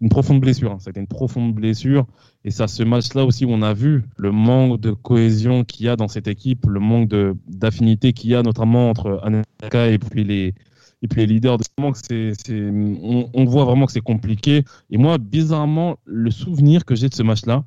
une 0.01 0.09
profonde 0.09 0.39
blessure. 0.41 0.71
Hein. 0.71 0.77
Ça 0.79 0.89
a 0.89 0.91
été 0.91 0.99
une 0.99 1.07
profonde 1.07 1.53
blessure. 1.53 2.05
Et 2.43 2.51
ça, 2.51 2.67
ce 2.67 2.83
match-là 2.83 3.25
aussi, 3.25 3.45
on 3.47 3.61
a 3.61 3.73
vu 3.73 4.03
le 4.17 4.31
manque 4.31 4.79
de 4.79 4.91
cohésion 4.91 5.63
qu'il 5.63 5.85
y 5.85 5.89
a 5.89 5.95
dans 5.95 6.07
cette 6.07 6.27
équipe, 6.27 6.65
le 6.67 6.79
manque 6.79 7.09
d'affinité 7.47 8.13
qu'il 8.13 8.31
y 8.31 8.35
a 8.35 8.41
notamment 8.41 8.89
entre 8.89 9.19
Anelka 9.23 9.87
et 9.87 9.99
puis 9.99 10.23
les, 10.23 10.53
et 11.01 11.07
puis 11.07 11.21
les 11.21 11.27
leaders, 11.27 11.59
c'est, 11.93 12.33
on, 12.49 13.45
voit 13.45 13.65
vraiment 13.65 13.85
que 13.85 13.91
c'est 13.91 14.01
compliqué. 14.01 14.63
Et 14.89 14.97
moi, 14.97 15.17
bizarrement, 15.17 15.97
le 16.05 16.31
souvenir 16.31 16.85
que 16.85 16.95
j'ai 16.95 17.09
de 17.09 17.13
ce 17.13 17.23
match-là, 17.23 17.63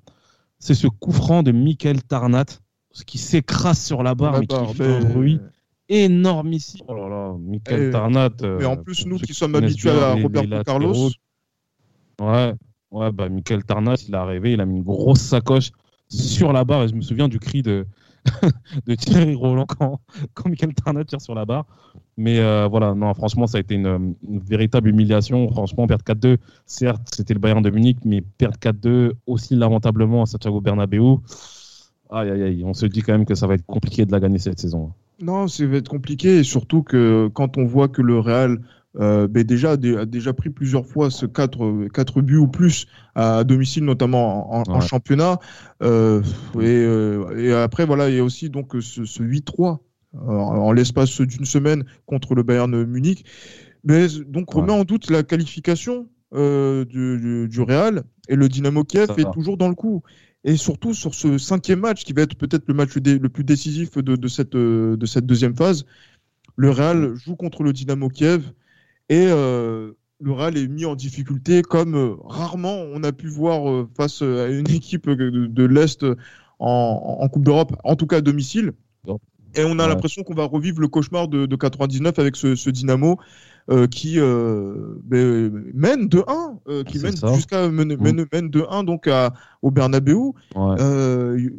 c'est 0.58 0.74
ce 0.74 0.88
coup 0.88 1.12
franc 1.12 1.44
de 1.44 1.52
Michael 1.52 2.02
Tarnat, 2.02 2.46
qui 3.06 3.18
s'écrase 3.18 3.78
sur 3.78 4.02
la 4.02 4.16
barre, 4.16 4.40
mais 4.40 4.46
qui 4.46 4.74
fait 4.74 4.96
un 4.96 5.04
bruit 5.04 5.40
énorme 5.88 6.52
ici. 6.52 6.82
Oh 6.86 6.94
là 6.94 7.08
là, 7.08 7.34
Michael 7.38 7.88
eh, 7.88 7.90
Tarnat. 7.90 8.30
mais 8.42 8.64
en 8.64 8.76
plus, 8.76 9.06
nous 9.06 9.18
qui 9.18 9.34
sommes 9.34 9.54
habitués 9.54 9.90
à 9.90 10.14
Roberto 10.14 10.62
Carlos. 10.64 11.10
Ouais, 12.20 12.54
ouais, 12.90 13.12
bah, 13.12 13.28
Michael 13.28 13.64
Tarnat, 13.64 13.94
il 14.06 14.14
est 14.14 14.18
arrivé, 14.18 14.52
il 14.52 14.60
a 14.60 14.66
mis 14.66 14.76
une 14.76 14.82
grosse 14.82 15.20
sacoche 15.20 15.70
sur 16.08 16.52
la 16.52 16.64
barre. 16.64 16.84
Et 16.84 16.88
je 16.88 16.94
me 16.94 17.00
souviens 17.00 17.28
du 17.28 17.38
cri 17.38 17.62
de, 17.62 17.86
de 18.86 18.94
Thierry 18.94 19.34
Roland 19.34 19.66
quand, 19.66 20.00
quand 20.34 20.48
Michael 20.48 20.74
Tarnat 20.74 21.04
tire 21.04 21.20
sur 21.20 21.34
la 21.34 21.44
barre. 21.44 21.66
Mais 22.16 22.40
euh, 22.40 22.66
voilà, 22.66 22.94
non, 22.94 23.14
franchement, 23.14 23.46
ça 23.46 23.58
a 23.58 23.60
été 23.60 23.76
une, 23.76 24.14
véritable 24.28 24.88
humiliation. 24.88 25.48
Franchement, 25.50 25.86
perdre 25.86 26.04
4-2, 26.04 26.38
certes, 26.66 27.08
c'était 27.14 27.34
le 27.34 27.40
Bayern 27.40 27.62
de 27.62 27.70
Munich, 27.70 27.98
mais 28.04 28.20
perdre 28.20 28.58
4-2 28.58 29.12
aussi 29.26 29.54
lamentablement 29.54 30.22
à 30.22 30.26
Santiago 30.26 30.60
Bernabéu, 30.60 31.18
aïe, 32.10 32.30
aïe, 32.30 32.42
aïe, 32.42 32.64
on 32.64 32.74
se 32.74 32.86
dit 32.86 33.02
quand 33.02 33.12
même 33.12 33.24
que 33.24 33.36
ça 33.36 33.46
va 33.46 33.54
être 33.54 33.66
compliqué 33.66 34.04
de 34.04 34.10
la 34.10 34.18
gagner 34.18 34.38
cette 34.38 34.58
saison. 34.58 34.92
Non, 35.20 35.48
ça 35.48 35.66
va 35.66 35.76
être 35.76 35.88
compliqué, 35.88 36.38
et 36.38 36.44
surtout 36.44 36.82
que 36.82 37.28
quand 37.34 37.58
on 37.58 37.64
voit 37.64 37.88
que 37.88 38.02
le 38.02 38.18
Real 38.18 38.60
euh, 39.00 39.28
ben 39.28 39.44
déjà, 39.44 39.72
a 39.72 39.76
déjà 39.76 40.32
pris 40.32 40.50
plusieurs 40.50 40.86
fois 40.86 41.10
ce 41.10 41.26
4, 41.26 41.88
4 41.92 42.22
buts 42.22 42.36
ou 42.36 42.48
plus 42.48 42.86
à 43.14 43.44
domicile, 43.44 43.84
notamment 43.84 44.52
en, 44.52 44.80
championnat. 44.80 45.38
Euh, 45.82 46.22
et, 46.60 47.52
après, 47.52 47.84
voilà, 47.84 48.08
il 48.08 48.16
y 48.16 48.18
a 48.18 48.24
aussi 48.24 48.50
donc 48.50 48.74
ce, 48.80 49.04
ce 49.04 49.22
8-3 49.22 49.78
en 50.26 50.72
l'espace 50.72 51.20
d'une 51.20 51.44
semaine 51.44 51.84
contre 52.06 52.34
le 52.34 52.42
Bayern 52.42 52.84
Munich. 52.84 53.24
Mais 53.84 54.06
donc 54.26 54.50
remet 54.50 54.72
en 54.72 54.84
doute 54.84 55.10
la 55.10 55.22
qualification 55.22 56.08
euh, 56.34 56.84
du, 56.84 57.48
du, 57.48 57.62
Real 57.62 58.02
et 58.28 58.36
le 58.36 58.48
Dynamo 58.48 58.84
Kiev 58.84 59.10
est 59.16 59.32
toujours 59.32 59.56
dans 59.56 59.68
le 59.68 59.74
coup. 59.74 60.02
Et 60.44 60.56
surtout 60.56 60.94
sur 60.94 61.14
ce 61.14 61.36
cinquième 61.36 61.80
match 61.80 62.04
qui 62.04 62.12
va 62.12 62.22
être 62.22 62.36
peut-être 62.36 62.64
le 62.68 62.74
match 62.74 62.94
le 62.96 63.28
plus 63.28 63.44
décisif 63.44 63.98
de, 63.98 64.28
cette, 64.28 64.52
de 64.52 65.06
cette 65.06 65.26
deuxième 65.26 65.56
phase, 65.56 65.84
le 66.56 66.70
Real 66.70 67.14
joue 67.14 67.36
contre 67.36 67.62
le 67.62 67.72
Dynamo 67.72 68.08
Kiev 68.08 68.52
et 69.08 69.26
euh, 69.28 69.92
le 70.20 70.32
Real 70.32 70.56
est 70.56 70.68
mis 70.68 70.84
en 70.84 70.94
difficulté 70.94 71.62
comme 71.62 71.94
euh, 71.94 72.14
rarement 72.24 72.82
on 72.92 73.02
a 73.04 73.12
pu 73.12 73.28
voir 73.28 73.86
face 73.96 74.22
à 74.22 74.48
une 74.48 74.70
équipe 74.74 75.08
de, 75.10 75.64
l'Est 75.64 76.04
en, 76.58 77.18
en, 77.20 77.28
Coupe 77.28 77.44
d'Europe, 77.44 77.76
en 77.84 77.96
tout 77.96 78.06
cas 78.06 78.18
à 78.18 78.20
domicile. 78.20 78.72
Et 79.54 79.64
on 79.64 79.78
a 79.78 79.88
l'impression 79.88 80.22
qu'on 80.22 80.34
va 80.34 80.44
revivre 80.44 80.80
le 80.80 80.88
cauchemar 80.88 81.26
de, 81.26 81.46
de 81.46 81.56
99 81.56 82.18
avec 82.18 82.36
ce, 82.36 82.54
ce 82.54 82.70
Dynamo 82.70 83.12
euh, 83.12 83.14
qui 83.90 84.18
euh, 84.18 84.94
ben, 85.04 85.50
mène 85.74 86.08
de 86.08 86.24
1, 86.26 86.58
euh, 86.68 86.84
qui 86.84 86.98
mène 86.98 87.16
jusqu'à 87.34 87.68
mène, 87.68 87.96
mène, 87.96 88.26
mène, 88.32 88.50
de 88.50 88.64
1 88.68 88.84
donc 88.84 89.06
à, 89.06 89.34
au 89.62 89.70
Bernabeu. 89.70 90.14
Ouais. 90.14 90.32
Euh, 90.80 91.50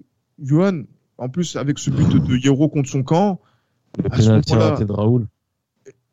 Johan, 0.42 0.84
en 1.18 1.30
plus 1.30 1.56
avec 1.56 1.78
ce 1.80 1.90
but 1.90 2.10
de 2.10 2.36
Hierro 2.36 2.70
contre 2.70 2.90
son 2.90 3.04
camp, 3.04 3.40
le 4.04 4.10
penalty 4.10 4.54
raté 4.56 4.86
de 4.86 4.92
Raoul. 4.92 5.28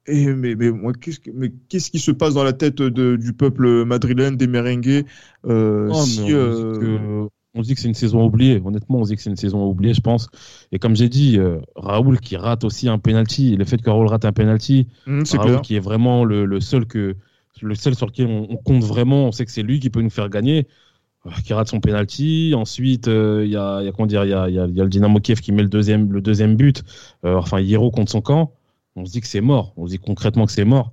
Et 0.08 0.26
mais, 0.26 0.54
mais, 0.54 0.70
moi, 0.70 0.92
qu'est-ce, 0.92 1.18
mais 1.34 1.52
qu'est-ce 1.68 1.90
qui 1.90 1.98
se 1.98 2.12
passe 2.12 2.34
dans 2.34 2.44
la 2.44 2.52
tête 2.52 2.76
de, 2.76 3.16
du 3.16 3.32
peuple 3.32 3.84
madrilène, 3.84 4.36
des 4.36 4.46
merengues 4.46 5.04
euh, 5.46 5.90
oh, 5.90 6.02
si, 6.04 6.32
euh... 6.32 7.26
on 7.56 7.62
dit 7.62 7.74
que 7.74 7.80
c'est 7.80 7.88
une 7.88 7.94
saison 7.94 8.24
oubliée. 8.24 8.60
Honnêtement, 8.64 8.98
on 8.98 9.02
dit 9.02 9.16
que 9.16 9.22
c'est 9.22 9.30
une 9.30 9.36
saison 9.36 9.64
oubliée, 9.66 9.94
je 9.94 10.00
pense. 10.00 10.28
Et 10.72 10.78
comme 10.78 10.94
j'ai 10.96 11.08
dit, 11.08 11.38
euh, 11.38 11.58
Raoul 11.74 12.20
qui 12.20 12.36
rate 12.36 12.64
aussi 12.64 12.88
un 12.88 12.98
penalty, 12.98 13.56
le 13.56 13.64
fait 13.64 13.78
que 13.82 13.90
Raoul 13.90 14.06
rate 14.08 14.24
un 14.24 14.32
penalty, 14.32 14.88
Mmh, 15.06 15.24
Raoul 15.38 15.50
clair. 15.50 15.62
qui 15.62 15.76
est 15.76 15.80
vraiment 15.80 16.24
le, 16.24 16.44
le 16.44 16.60
seul 16.60 16.86
que 16.86 17.16
le 17.62 17.74
seul 17.74 17.94
sur 17.94 18.06
lequel 18.06 18.26
on, 18.28 18.46
on 18.50 18.56
compte 18.56 18.84
vraiment, 18.84 19.26
on 19.26 19.32
sait 19.32 19.44
que 19.46 19.50
c'est 19.50 19.62
lui 19.62 19.80
qui 19.80 19.88
peut 19.90 20.02
nous 20.02 20.10
faire 20.10 20.28
gagner. 20.28 20.66
euh, 21.26 21.30
Qui 21.44 21.54
rate 21.54 21.68
son 21.68 21.80
penalty. 21.80 22.52
Ensuite, 22.54 23.08
euh, 23.08 23.42
il 23.44 23.50
y, 23.52 23.56
a, 23.56 23.82
y 23.82 23.88
a 23.88 23.92
comment 23.92 24.06
dire, 24.06 24.24
il 24.24 24.30
y 24.30 24.34
a, 24.34 24.48
y 24.50 24.58
a- 24.58 24.66
y 24.66 24.80
a 24.80 24.84
le 24.84 24.90
Dynamo 24.90 25.20
Kiev 25.20 25.40
qui 25.40 25.52
met 25.52 25.62
le 25.62 25.68
deuxième, 25.68 26.12
le 26.12 26.20
deuxième 26.20 26.56
but. 26.56 26.82
Euh, 27.24 27.36
enfin, 27.36 27.60
Hiro 27.60 27.90
contre 27.90 28.10
son 28.12 28.20
camp. 28.20 28.52
On 28.96 29.04
se 29.06 29.12
dit 29.12 29.20
que 29.20 29.26
c'est 29.26 29.40
mort. 29.42 29.72
On 29.76 29.86
se 29.86 29.92
dit 29.92 29.98
concrètement 29.98 30.46
que 30.46 30.52
c'est 30.52 30.64
mort. 30.64 30.92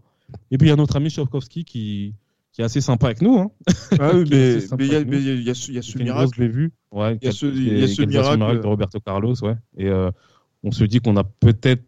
Et 0.52 0.58
puis 0.58 0.67
il 0.67 0.69
y 0.71 0.73
a 0.73 0.76
notre 0.78 0.95
ami 0.95 1.10
Shovkovski 1.10 1.63
qui, 1.65 2.13
qui 2.53 2.61
est 2.61 2.63
assez 2.65 2.79
sympa 2.81 3.07
avec 3.07 3.21
nous. 3.21 3.37
Hein. 3.37 3.51
Ah 3.99 4.11
oui, 4.13 4.23
mais 4.31 4.57
il 4.79 4.91
y 4.91 4.95
a- 4.95 4.99
y 5.01 5.49
y 5.49 5.55
ce 5.55 5.71
il 5.71 5.75
y 5.75 5.77
a 5.79 5.81
Qui 5.81 5.87
ce 5.91 5.97
fait 5.97 6.03
une 6.03 6.09
grosse 6.11 6.37
miracle. 6.37 6.39
bévue. 6.39 6.71
Ouais, 6.91 7.17
Il 7.21 7.25
y 7.25 7.27
a 7.27 7.31
ce- 7.31 7.45
qui 7.47 7.57
il 7.57 7.77
y 7.79 7.81
a 7.81 7.83
est- 7.83 7.87
ce 7.87 7.95
qui 7.95 8.01
est 8.03 8.05
le 8.05 8.11
miracle. 8.11 8.61
de 8.61 8.67
Roberto 8.67 8.99
Carlos, 8.99 9.35
ouais. 9.43 9.55
Et 9.77 9.87
euh, 9.87 10.11
on 10.63 10.71
se 10.71 10.83
dit 10.85 10.99
qu'on 10.99 11.17
a 11.17 11.23
peut-être, 11.23 11.83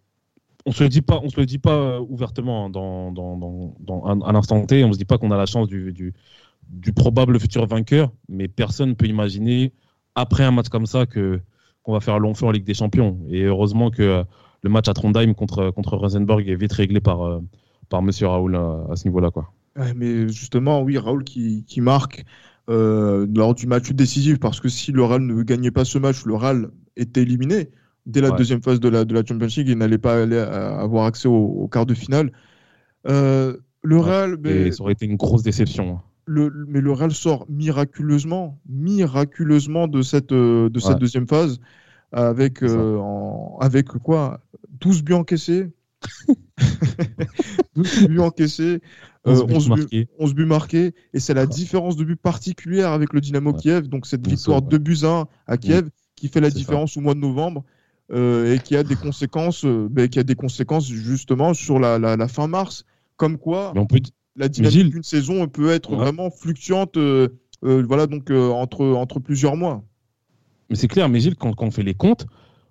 on 0.66 0.72
se 0.72 0.84
le 0.84 0.90
dit 0.90 1.02
pas, 1.04 1.20
on 1.24 1.30
se 1.30 1.40
le 1.40 1.46
dit 1.46 1.60
pas 1.60 1.76
euh, 1.76 2.00
ouvertement 2.10 2.66
hein, 2.66 2.70
dans, 2.72 3.12
dans, 3.12 3.38
dans, 3.38 3.76
dans- 3.80 4.22
à, 4.24 4.32
l'instant 4.34 4.66
T. 4.66 4.84
On 4.84 4.92
se 4.92 4.98
dit 4.98 5.06
pas 5.06 5.18
qu'on 5.20 5.30
a 5.32 5.38
la 5.38 5.46
chance 5.46 5.68
du, 5.68 5.94
du, 5.94 6.14
du 6.70 6.92
probable 6.94 7.40
futur 7.40 7.68
vainqueur, 7.68 8.12
mais 8.28 8.48
personne 8.48 8.90
ne 8.90 8.94
peut 8.96 9.06
imaginer 9.06 9.72
après 10.16 10.44
un 10.44 10.52
match 10.52 10.70
comme 10.70 10.88
ça 10.88 11.06
que 11.06 11.40
qu'on 11.84 11.94
va 11.94 12.00
faire 12.00 12.18
long 12.18 12.34
feu 12.34 12.48
en 12.48 12.52
Ligue 12.52 12.64
des 12.66 12.74
Champions. 12.74 13.20
Et 13.30 13.44
heureusement 13.44 13.92
que 13.92 14.02
euh, 14.02 14.24
le 14.64 14.72
match 14.72 14.88
à 14.88 14.94
Trondheim 14.96 15.36
contre 15.36 15.70
contre 15.70 15.96
Rosenborg 15.96 16.50
est 16.50 16.56
vite 16.56 16.74
réglé 16.74 17.00
par 17.02 17.40
par 17.90 18.02
Monsieur 18.02 18.26
Raoul 18.26 18.56
à, 18.56 18.88
à 18.90 18.96
ce 18.96 19.08
niveau-là, 19.08 19.30
quoi. 19.30 19.52
Ouais, 19.78 19.94
mais 19.94 20.28
justement, 20.30 20.82
oui, 20.82 20.98
Raoul 20.98 21.24
qui, 21.24 21.64
qui 21.66 21.82
marque 21.82 22.24
euh, 22.70 23.28
lors 23.36 23.54
du 23.54 23.68
match 23.68 23.92
décisif, 23.92 24.40
parce 24.40 24.60
que 24.60 24.70
si 24.70 24.92
le 24.92 25.04
Real 25.04 25.22
ne 25.22 25.44
gagnait 25.44 25.72
pas 25.72 25.86
ce 25.86 25.98
match, 25.98 26.26
le 26.26 26.34
Real 26.36 26.70
était 26.96 27.22
éliminé 27.24 27.70
dès 28.06 28.22
la 28.22 28.30
Ouais. 28.32 28.38
deuxième 28.38 28.62
phase 28.64 28.80
de 28.80 28.88
la, 28.90 29.04
de 29.04 29.14
la 29.14 29.26
Champions 29.26 29.48
League 29.58 29.70
et 29.70 29.76
n'allait 29.76 29.98
pas 29.98 30.22
aller 30.22 30.38
à- 30.38 30.80
avoir 30.80 31.06
accès 31.06 31.28
au, 31.28 31.34
au 31.36 31.68
quart 31.68 31.86
de 31.86 31.94
finale. 31.94 32.32
Euh, 33.08 33.58
le 33.84 33.98
Ouais. 34.00 34.36
Mais, 34.42 34.68
Et 34.68 34.72
ça 34.72 34.82
aurait 34.84 34.94
été 34.94 35.06
une 35.06 35.16
grosse 35.18 35.44
déception. 35.44 35.98
hein. 35.98 36.02
le, 36.26 36.52
mais 36.68 36.82
le 36.82 36.92
Real 36.92 37.12
sort 37.12 37.46
miraculeusement, 37.50 38.60
miraculeusement 38.68 39.88
de 39.88 40.02
cette, 40.02 40.32
euh, 40.32 40.70
de 40.70 40.80
cette 40.80 40.98
deuxième 41.00 41.28
phase 41.28 41.60
avec, 42.12 42.64
euh, 42.64 42.98
en- 42.98 43.58
avec 43.60 43.88
quoi? 43.88 44.40
12 44.80 45.04
buts 45.04 45.14
encaissés 45.14 45.72
12 47.76 48.08
buts 48.08 48.20
encaissés, 48.20 48.82
euh, 49.28 49.44
11 49.44 49.46
buts 49.48 49.54
11 49.56 49.64
buts, 49.66 49.70
marqués. 49.82 50.08
11 50.20 50.34
buts 50.36 50.46
marqués, 50.46 50.94
et 51.14 51.20
c'est 51.20 51.34
la 51.34 51.46
différence 51.46 51.96
de 51.96 52.04
but 52.04 52.16
particulière 52.16 52.92
avec 52.92 53.14
le 53.14 53.22
Dynamo 53.22 53.52
Ouais. 53.52 53.58
Kiev, 53.60 53.88
donc 53.88 54.06
cette 54.06 54.28
victoire 54.28 54.62
ouais. 54.62 54.70
2 54.70 54.78
buts 54.78 54.98
à 55.04 55.08
1 55.22 55.28
à 55.48 55.58
Kiev 55.58 55.90
qui 56.16 56.28
fait 56.28 56.40
la 56.42 56.50
ça. 56.50 56.56
différence 56.58 56.96
au 56.98 57.02
mois 57.02 57.14
de 57.16 57.20
novembre 57.20 57.64
euh, 58.12 58.54
et 58.54 58.60
qui 58.60 58.76
a 58.76 58.84
des 58.84 58.96
conséquences, 58.96 59.66
euh, 59.66 59.88
ben, 59.90 60.08
qui 60.08 60.20
a 60.20 60.24
des 60.24 60.36
conséquences 60.36 60.88
justement 60.88 61.54
sur 61.54 61.80
la, 61.80 61.98
la- 62.00 62.16
la 62.18 62.28
fin 62.28 62.48
mars, 62.48 62.86
comme 63.18 63.38
quoi 63.38 63.72
Mais 63.74 63.82
on 63.82 63.86
peut, 63.88 64.00
la 64.36 64.48
dynamique 64.48 64.90
d'une 64.92 65.04
saison 65.04 65.48
peut 65.48 65.72
être 65.72 65.92
Ouais. 65.92 65.98
vraiment 65.98 66.30
fluctuante, 66.30 66.98
euh, 66.98 67.30
euh, 67.64 67.84
voilà 67.88 68.06
donc 68.06 68.30
euh, 68.30 68.50
entre 68.52 68.86
entre 68.86 69.20
plusieurs 69.20 69.56
mois. 69.56 69.84
Mais 70.70 70.76
c'est 70.76 70.88
clair, 70.88 71.10
mais 71.10 71.20
Gilles, 71.20 71.36
quand, 71.36 71.54
quand 71.54 71.66
on 71.66 71.72
fait 71.72 71.84
les 71.84 71.94
comptes, 71.94 72.26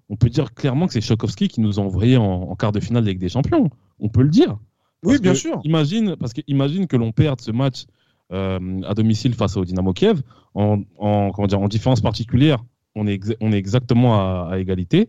on 0.09 0.17
peut 0.17 0.29
dire 0.29 0.53
clairement 0.55 0.87
que 0.87 0.93
c'est 0.93 1.01
Chokovski 1.01 1.49
qui 1.49 1.61
nous 1.61 1.81
a 1.81 1.83
envoyé 1.83 2.17
en, 2.17 2.25
en 2.25 2.55
quart 2.57 2.73
de 2.73 2.81
finale 2.81 3.03
de 3.05 3.09
Ligue 3.11 3.19
des 3.21 3.29
Champions. 3.29 3.71
On 3.99 4.09
peut 4.09 4.23
le 4.23 4.29
dire. 4.29 4.59
Oui, 5.05 5.19
bien 5.21 5.33
que 5.33 5.39
sûr. 5.39 5.61
Imagine, 5.65 6.17
parce 6.17 6.33
que 6.33 6.41
imagine 6.47 6.87
que 6.87 6.97
l'on 6.97 7.13
perde 7.13 7.41
ce 7.41 7.51
match 7.51 7.85
euh, 8.33 8.81
à 8.87 8.95
domicile 8.95 9.35
face 9.35 9.57
au 9.57 9.65
Dynamo 9.65 9.93
Kiev 9.93 10.23
en, 10.55 10.83
en, 10.99 11.31
comment 11.33 11.47
dire, 11.47 11.61
en 11.61 11.69
différence 11.69 12.01
particulière. 12.01 12.65
On 12.95 13.07
est, 13.07 13.17
exa- 13.17 13.37
on 13.41 13.53
est 13.53 13.59
exactement 13.59 14.15
à, 14.15 14.51
à 14.53 14.59
égalité. 14.59 15.09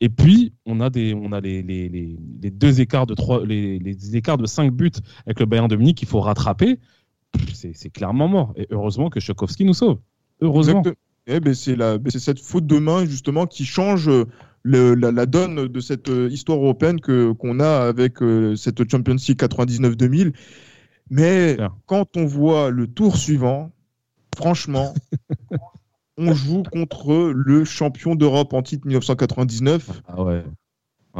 Et 0.00 0.08
puis, 0.08 0.52
on 0.66 0.80
a, 0.80 0.90
des, 0.90 1.14
on 1.14 1.32
a 1.32 1.40
les, 1.40 1.62
les, 1.62 1.88
les, 1.88 2.16
les 2.42 2.50
deux 2.50 2.80
écarts 2.80 3.06
de 3.06 3.14
trois, 3.14 3.44
les, 3.46 3.78
les 3.78 4.16
écarts 4.16 4.36
de 4.38 4.46
5 4.46 4.72
buts 4.72 4.90
avec 5.26 5.38
le 5.40 5.46
Bayern 5.46 5.68
de 5.68 5.76
Munich 5.76 5.96
qu'il 5.96 6.08
faut 6.08 6.20
rattraper. 6.20 6.78
C'est 7.54 7.90
clairement 7.90 8.28
mort. 8.28 8.52
Et 8.56 8.66
heureusement 8.70 9.08
que 9.10 9.20
Chokovski 9.20 9.64
nous 9.64 9.74
sauve. 9.74 9.98
Heureusement. 10.40 10.82
Eh 11.28 11.38
ben, 11.38 11.54
c'est 11.54 11.76
ben, 11.76 12.00
c'est 12.08 12.18
cette 12.18 12.40
faute 12.40 12.66
de 12.66 12.78
main 12.78 13.04
justement 13.06 13.46
qui 13.46 13.64
change 13.64 14.08
euh, 14.08 14.24
le- 14.62 14.94
la, 14.94 15.10
la 15.12 15.26
donne 15.26 15.68
de 15.68 15.80
cette 15.80 16.08
euh, 16.08 16.28
histoire 16.30 16.58
européenne 16.58 17.00
que 17.00 17.32
qu'on 17.32 17.60
a 17.60 17.86
avec 17.88 18.22
euh, 18.22 18.56
cette 18.56 18.88
Champions 18.90 19.16
League 19.28 19.38
99-2000. 19.38 20.34
Mais 21.10 21.56
quand 21.86 22.16
on 22.16 22.26
voit 22.26 22.70
le 22.70 22.86
tour 22.86 23.16
suivant, 23.16 23.72
franchement, 24.36 24.94
on 26.16 26.34
joue 26.34 26.62
contre 26.62 27.32
le 27.34 27.64
champion 27.64 28.14
d'Europe 28.14 28.52
en 28.54 28.62
titre 28.62 28.86
1999 28.86 30.02
Ah 30.06 30.22
ouais. 30.22 30.44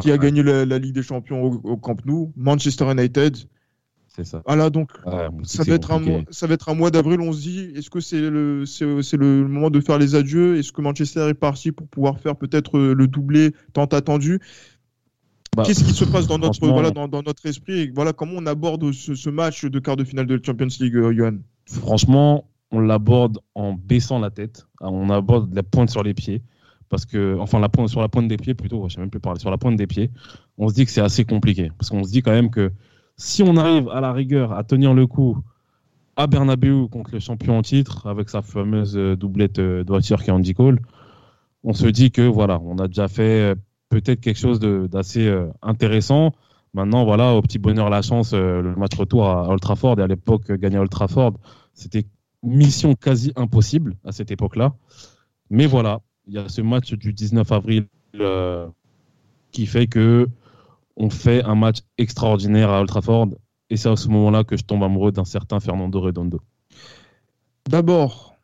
qui 0.00 0.11
a 0.12 0.18
Ouais, 0.18 0.18
gagné 0.18 0.42
la, 0.42 0.64
la 0.66 0.78
Ligue 0.78 0.94
des 0.94 1.02
Champions 1.02 1.42
au, 1.42 1.55
au 1.64 1.76
Camp 1.76 2.05
Nou, 2.07 2.33
Manchester 2.37 2.90
United. 2.90 3.37
C'est 4.14 4.25
ça. 4.25 4.42
Voilà 4.46 4.68
donc 4.68 4.90
Ouais, 5.07 5.29
bon, 5.31 5.42
ça 5.44 5.64
va, 5.64 5.75
être 5.75 5.90
un 5.90 5.98
mois, 5.98 6.20
ça 6.31 6.46
va 6.46 6.55
être 6.55 6.68
un 6.68 6.75
mois 6.75 6.90
d'avril, 6.90 7.20
on 7.20 7.33
se 7.33 7.40
dit, 7.40 7.72
est-ce 7.75 7.88
que 7.88 8.01
c'est 8.01 8.20
le, 8.20 8.66
c'est, 8.66 9.03
c'est 9.03 9.16
le 9.16 9.48
moment 9.48 9.70
de 9.70 9.81
faire 9.81 9.98
les 9.98 10.14
adieux? 10.14 10.59
Est-ce 10.59 10.70
que 10.70 10.83
Manchester 10.83 11.29
est 11.29 11.35
parti 11.35 11.72
pour 11.72 11.88
pouvoir 11.88 12.18
faire 12.20 12.37
peut-être 12.37 12.77
euh, 12.77 12.94
le 12.94 13.09
doublé 13.09 13.53
tant 13.72 13.87
attendu? 13.87 14.40
Bah, 15.57 15.62
Qu'est-ce 15.66 15.85
qui 15.85 15.92
se 15.92 16.05
passe 16.05 16.27
dans 16.27 16.38
notre, 16.38 16.66
voilà, 16.66 16.90
dans, 16.90 17.09
dans 17.09 17.22
notre 17.22 17.44
esprit? 17.46 17.81
Et 17.81 17.90
voilà, 17.94 18.12
Comment 18.12 18.35
on 18.37 18.46
aborde 18.46 18.92
ce, 18.92 19.14
ce 19.14 19.31
match 19.31 19.64
de 19.64 19.79
quart 19.79 19.96
de 19.96 20.05
finale 20.05 20.27
de 20.27 20.40
Champions 20.44 20.68
League, 20.81 20.96
euh, 20.96 21.12
Johan? 21.14 21.38
Franchement, 21.66 22.48
on 22.70 22.81
l'aborde 22.81 23.38
en 23.55 23.72
baissant 23.72 24.18
la 24.18 24.31
tête. 24.31 24.66
On 24.81 25.09
aborde 25.09 25.55
la 25.55 25.62
pointe 25.62 25.90
sur 25.90 26.03
les 26.03 26.14
pieds. 26.14 26.42
Parce 26.88 27.07
que, 27.07 27.38
enfin, 27.38 27.61
la 27.61 27.70
pointe, 27.70 27.88
sur 27.88 28.03
la 28.03 28.09
pointe 28.09 28.29
des 28.29 28.37
pieds 28.37 28.53
plutôt, 28.53 28.87
je 28.88 28.94
sais 28.94 29.01
même 29.01 29.09
plus 29.09 29.20
parler, 29.20 29.40
sur 29.40 29.51
la 29.51 29.57
pointe 29.57 29.77
des 29.77 29.87
pieds, 29.87 30.11
on 30.59 30.68
se 30.68 30.75
dit 30.75 30.85
que 30.85 30.90
c'est 30.90 31.01
assez 31.01 31.25
compliqué. 31.25 31.70
Parce 31.79 31.88
qu'on 31.88 32.05
se 32.05 32.11
dit 32.11 32.20
quand 32.20 32.33
même 32.33 32.51
que 32.51 32.70
si 33.16 33.42
on 33.42 33.57
arrive 33.57 33.88
à 33.90 34.01
la 34.01 34.12
rigueur 34.12 34.53
à 34.53 34.64
tenir 34.64 34.94
le 34.94 35.07
coup 35.07 35.38
à 36.16 36.27
Bernabeu 36.27 36.87
contre 36.88 37.12
le 37.12 37.20
champion 37.20 37.59
en 37.59 37.62
titre, 37.62 38.07
avec 38.07 38.29
sa 38.29 38.42
fameuse 38.42 38.96
euh, 38.96 39.16
doublette 39.16 39.59
euh, 39.59 39.85
qui 40.01 40.12
est 40.12 40.31
Andy 40.31 40.55
Cole, 40.55 40.81
on 41.64 41.72
se 41.72 41.87
dit 41.87 42.11
que 42.11 42.22
voilà, 42.22 42.61
on 42.61 42.77
a 42.79 42.88
déjà 42.88 43.09
fait 43.09 43.53
euh, 43.53 43.55
peut-être 43.88 44.20
quelque 44.20 44.38
chose 44.38 44.61
d'assez 44.61 45.31
intéressant. 45.61 46.33
Maintenant, 46.75 47.05
voilà, 47.05 47.35
au 47.35 47.42
petit 47.42 47.59
bonheur 47.59 47.90
la 47.90 48.01
chance, 48.01 48.33
le 48.33 48.75
match 48.75 48.94
retour 48.96 49.29
à 49.29 49.46
Old 49.51 49.61
Trafford, 49.61 50.01
et 50.01 50.03
à 50.03 50.07
l'époque, 50.07 50.51
gagner 50.51 50.79
à 50.79 50.81
Old 50.81 50.88
Trafford, 50.90 51.35
c'était 51.75 52.07
mission 52.42 52.94
quasi 52.94 53.35
impossible 53.37 53.94
à 54.07 54.12
cette 54.12 54.31
époque-là. 54.31 54.72
Mais 55.51 55.66
voilà, 55.66 56.01
il 56.27 56.33
y 56.33 56.38
a 56.38 56.48
ce 56.48 56.62
match 56.62 56.94
du 56.94 57.12
19 57.12 57.53
avril 57.53 57.87
qui 59.51 59.66
fait 59.66 59.87
que 59.87 60.27
on 61.03 61.11
fait 61.11 61.43
un 61.43 61.57
match 61.57 61.79
extraordinaire 61.99 62.71
à 62.71 62.81
Old 62.81 62.88
Trafford. 62.88 63.29
Et 63.71 63.77
c'est 63.77 63.88
à 63.88 63.97
ce 63.97 64.09
moment-là 64.09 64.45
que 64.45 64.57
je 64.57 64.62
tombe 64.62 64.85
amoureux 64.85 65.11
d'un 65.11 65.25
certain 65.25 65.59
Fernando 65.59 66.01
Redondo. 66.01 66.41
D'abord, 67.69 68.37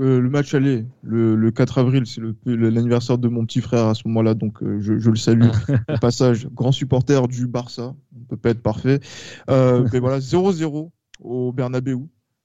euh, 0.00 0.20
le 0.20 0.28
match 0.28 0.52
aller, 0.54 0.84
le, 1.02 1.34
le 1.34 1.50
4 1.50 1.78
avril, 1.78 2.04
c'est 2.06 2.20
l'anniversaire 2.44 3.16
de 3.16 3.28
mon 3.28 3.46
petit 3.46 3.62
frère 3.62 3.86
à 3.86 3.94
ce 3.94 4.06
moment-là, 4.08 4.34
donc 4.34 4.62
euh, 4.62 4.80
je, 4.80 4.98
je 4.98 5.10
le 5.10 5.16
salue 5.16 5.48
au 5.88 5.98
passage. 5.98 6.46
Grand 6.48 6.72
supporter 6.72 7.26
du 7.26 7.46
Barça, 7.46 7.94
on 8.14 8.20
ne 8.20 8.24
peut 8.24 8.36
pas 8.36 8.50
être 8.50 8.62
parfait. 8.62 9.00
Euh, 9.48 9.88
mais 9.92 9.98
voilà, 10.00 10.18
0-0 10.18 10.90
au 11.20 11.52
Bernabeu. 11.52 12.00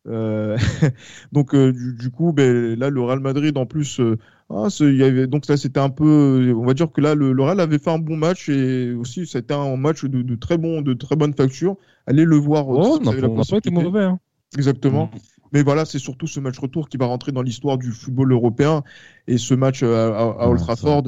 Euh, 0.08 0.58
donc 1.32 1.54
euh, 1.54 1.72
du, 1.74 1.93
du 1.96 2.12
coup, 2.12 2.34
ben, 2.34 2.78
là, 2.80 2.89
le 2.89 3.02
Real 3.02 3.20
Madrid, 3.20 3.58
en 3.58 3.65
plus, 3.65 4.00
euh, 4.00 4.17
ah, 4.50 4.67
y 4.82 5.04
avait, 5.04 5.28
donc 5.28 5.48
là, 5.48 5.58
c'était 5.58 5.80
un 5.80 5.89
peu, 5.89 6.54
on 6.56 6.65
va 6.65 6.74
dire 6.74 6.91
que 6.91 7.02
là, 7.02 7.15
le, 7.15 7.34
le 7.34 7.43
Real 7.43 7.60
avait 7.60 7.80
fait 7.80 7.89
un 7.91 8.00
bon 8.00 8.15
match 8.17 8.48
et 8.50 8.93
aussi, 8.93 9.26
c'était 9.28 9.54
un 9.54 9.76
match 9.78 10.06
de, 10.06 10.22
de 10.22 10.36
très 10.36 10.58
bon, 10.58 10.82
de 10.82 10.93
très 10.93 11.15
bonne 11.15 11.34
facture. 11.34 11.76
Allez 12.06 12.24
le 12.26 12.38
voir. 12.38 12.67
Oh, 12.70 12.98
on 13.02 13.04
n'a 13.04 13.46
pas 13.46 13.58
été 13.58 13.70
mauvais. 13.70 14.04
hein. 14.04 14.20
Exactement. 14.56 15.10
Mais 15.54 15.63
voilà, 15.63 15.86
c'est 15.86 16.00
surtout 16.00 16.28
ce 16.28 16.39
match 16.39 16.58
retour 16.60 16.89
qui 16.89 16.98
va 16.98 17.06
rentrer 17.06 17.32
dans 17.32 17.41
l'histoire 17.41 17.78
du 17.78 17.91
football 17.91 18.32
européen. 18.32 18.84
Et 19.28 19.38
ce 19.38 19.54
match 19.54 19.84
à, 19.84 19.88
à- 20.08 20.43
à 20.43 20.48
Old 20.48 20.60
Ouais, 20.60 20.65
Trafford, 20.65 21.04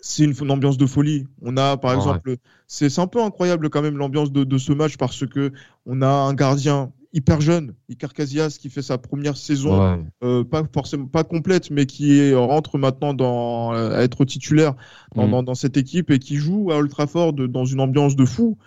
c'est 0.00 0.24
une, 0.24 0.34
une 0.40 0.50
ambiance 0.50 0.76
de 0.78 0.86
folie. 0.86 1.26
On 1.42 1.56
a, 1.56 1.76
par 1.76 1.92
Ouais. 1.92 1.96
exemple, 1.96 2.36
c'est 2.66 2.88
c'est 2.90 3.00
un 3.00 3.06
peu 3.06 3.22
incroyable 3.22 3.70
quand 3.70 3.82
même 3.82 3.96
l'ambiance 3.96 4.30
de, 4.32 4.44
de 4.44 4.58
ce 4.58 4.72
match 4.72 4.96
parce 4.96 5.26
que 5.26 5.52
on 5.86 6.02
a 6.02 6.08
un 6.08 6.34
gardien 6.34 6.92
hyper 7.16 7.40
jeune, 7.40 7.74
Iker 7.88 8.12
Casillas, 8.12 8.58
qui 8.60 8.68
fait 8.70 8.82
sa 8.82 8.98
première 8.98 9.36
saison, 9.36 9.80
Ouais. 9.94 10.04
euh, 10.22 10.44
pas 10.44 10.62
forcément 10.72 11.06
pas 11.06 11.24
complète, 11.24 11.70
mais 11.70 11.86
qui 11.86 12.18
est- 12.20 12.34
rentre 12.34 12.76
maintenant 12.78 13.14
dans, 13.14 13.72
euh, 13.74 13.96
à 13.98 14.02
être 14.02 14.24
titulaire 14.26 14.74
dans, 15.14 15.26
Mm. 15.26 15.30
dans, 15.30 15.42
dans 15.42 15.54
cette 15.54 15.76
équipe 15.78 16.10
et 16.10 16.18
qui 16.18 16.36
joue 16.36 16.70
à 16.72 16.76
Old 16.76 16.90
Trafford 16.90 17.32
dans 17.32 17.64
une 17.64 17.80
ambiance 17.80 18.16
de 18.16 18.24
fou 18.26 18.58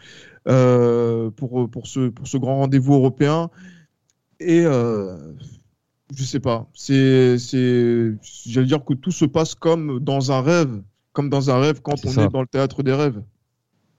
euh, 0.48 1.30
pour, 1.32 1.70
pour, 1.70 1.86
ce, 1.88 2.10
pour 2.10 2.28
ce 2.28 2.38
grand 2.38 2.58
rendez-vous 2.58 2.96
européen. 2.96 3.50
Et 4.40 4.62
euh, 4.66 5.16
je 6.16 6.24
sais 6.24 6.40
pas, 6.40 6.68
c'est, 6.74 7.38
c'est, 7.38 8.14
j'allais 8.46 8.66
dire 8.68 8.84
que 8.84 8.94
tout 8.96 9.12
se 9.12 9.26
passe 9.26 9.54
comme 9.54 10.00
dans 10.00 10.32
un 10.32 10.42
rêve, 10.42 10.82
comme 11.14 11.30
dans 11.30 11.50
un 11.52 11.60
rêve 11.60 11.82
quand 11.84 11.98
C'est 11.98 12.08
on 12.08 12.12
ça. 12.12 12.24
est 12.24 12.30
dans 12.30 12.42
le 12.42 12.48
théâtre 12.48 12.82
des 12.84 12.94
rêves. 12.94 13.22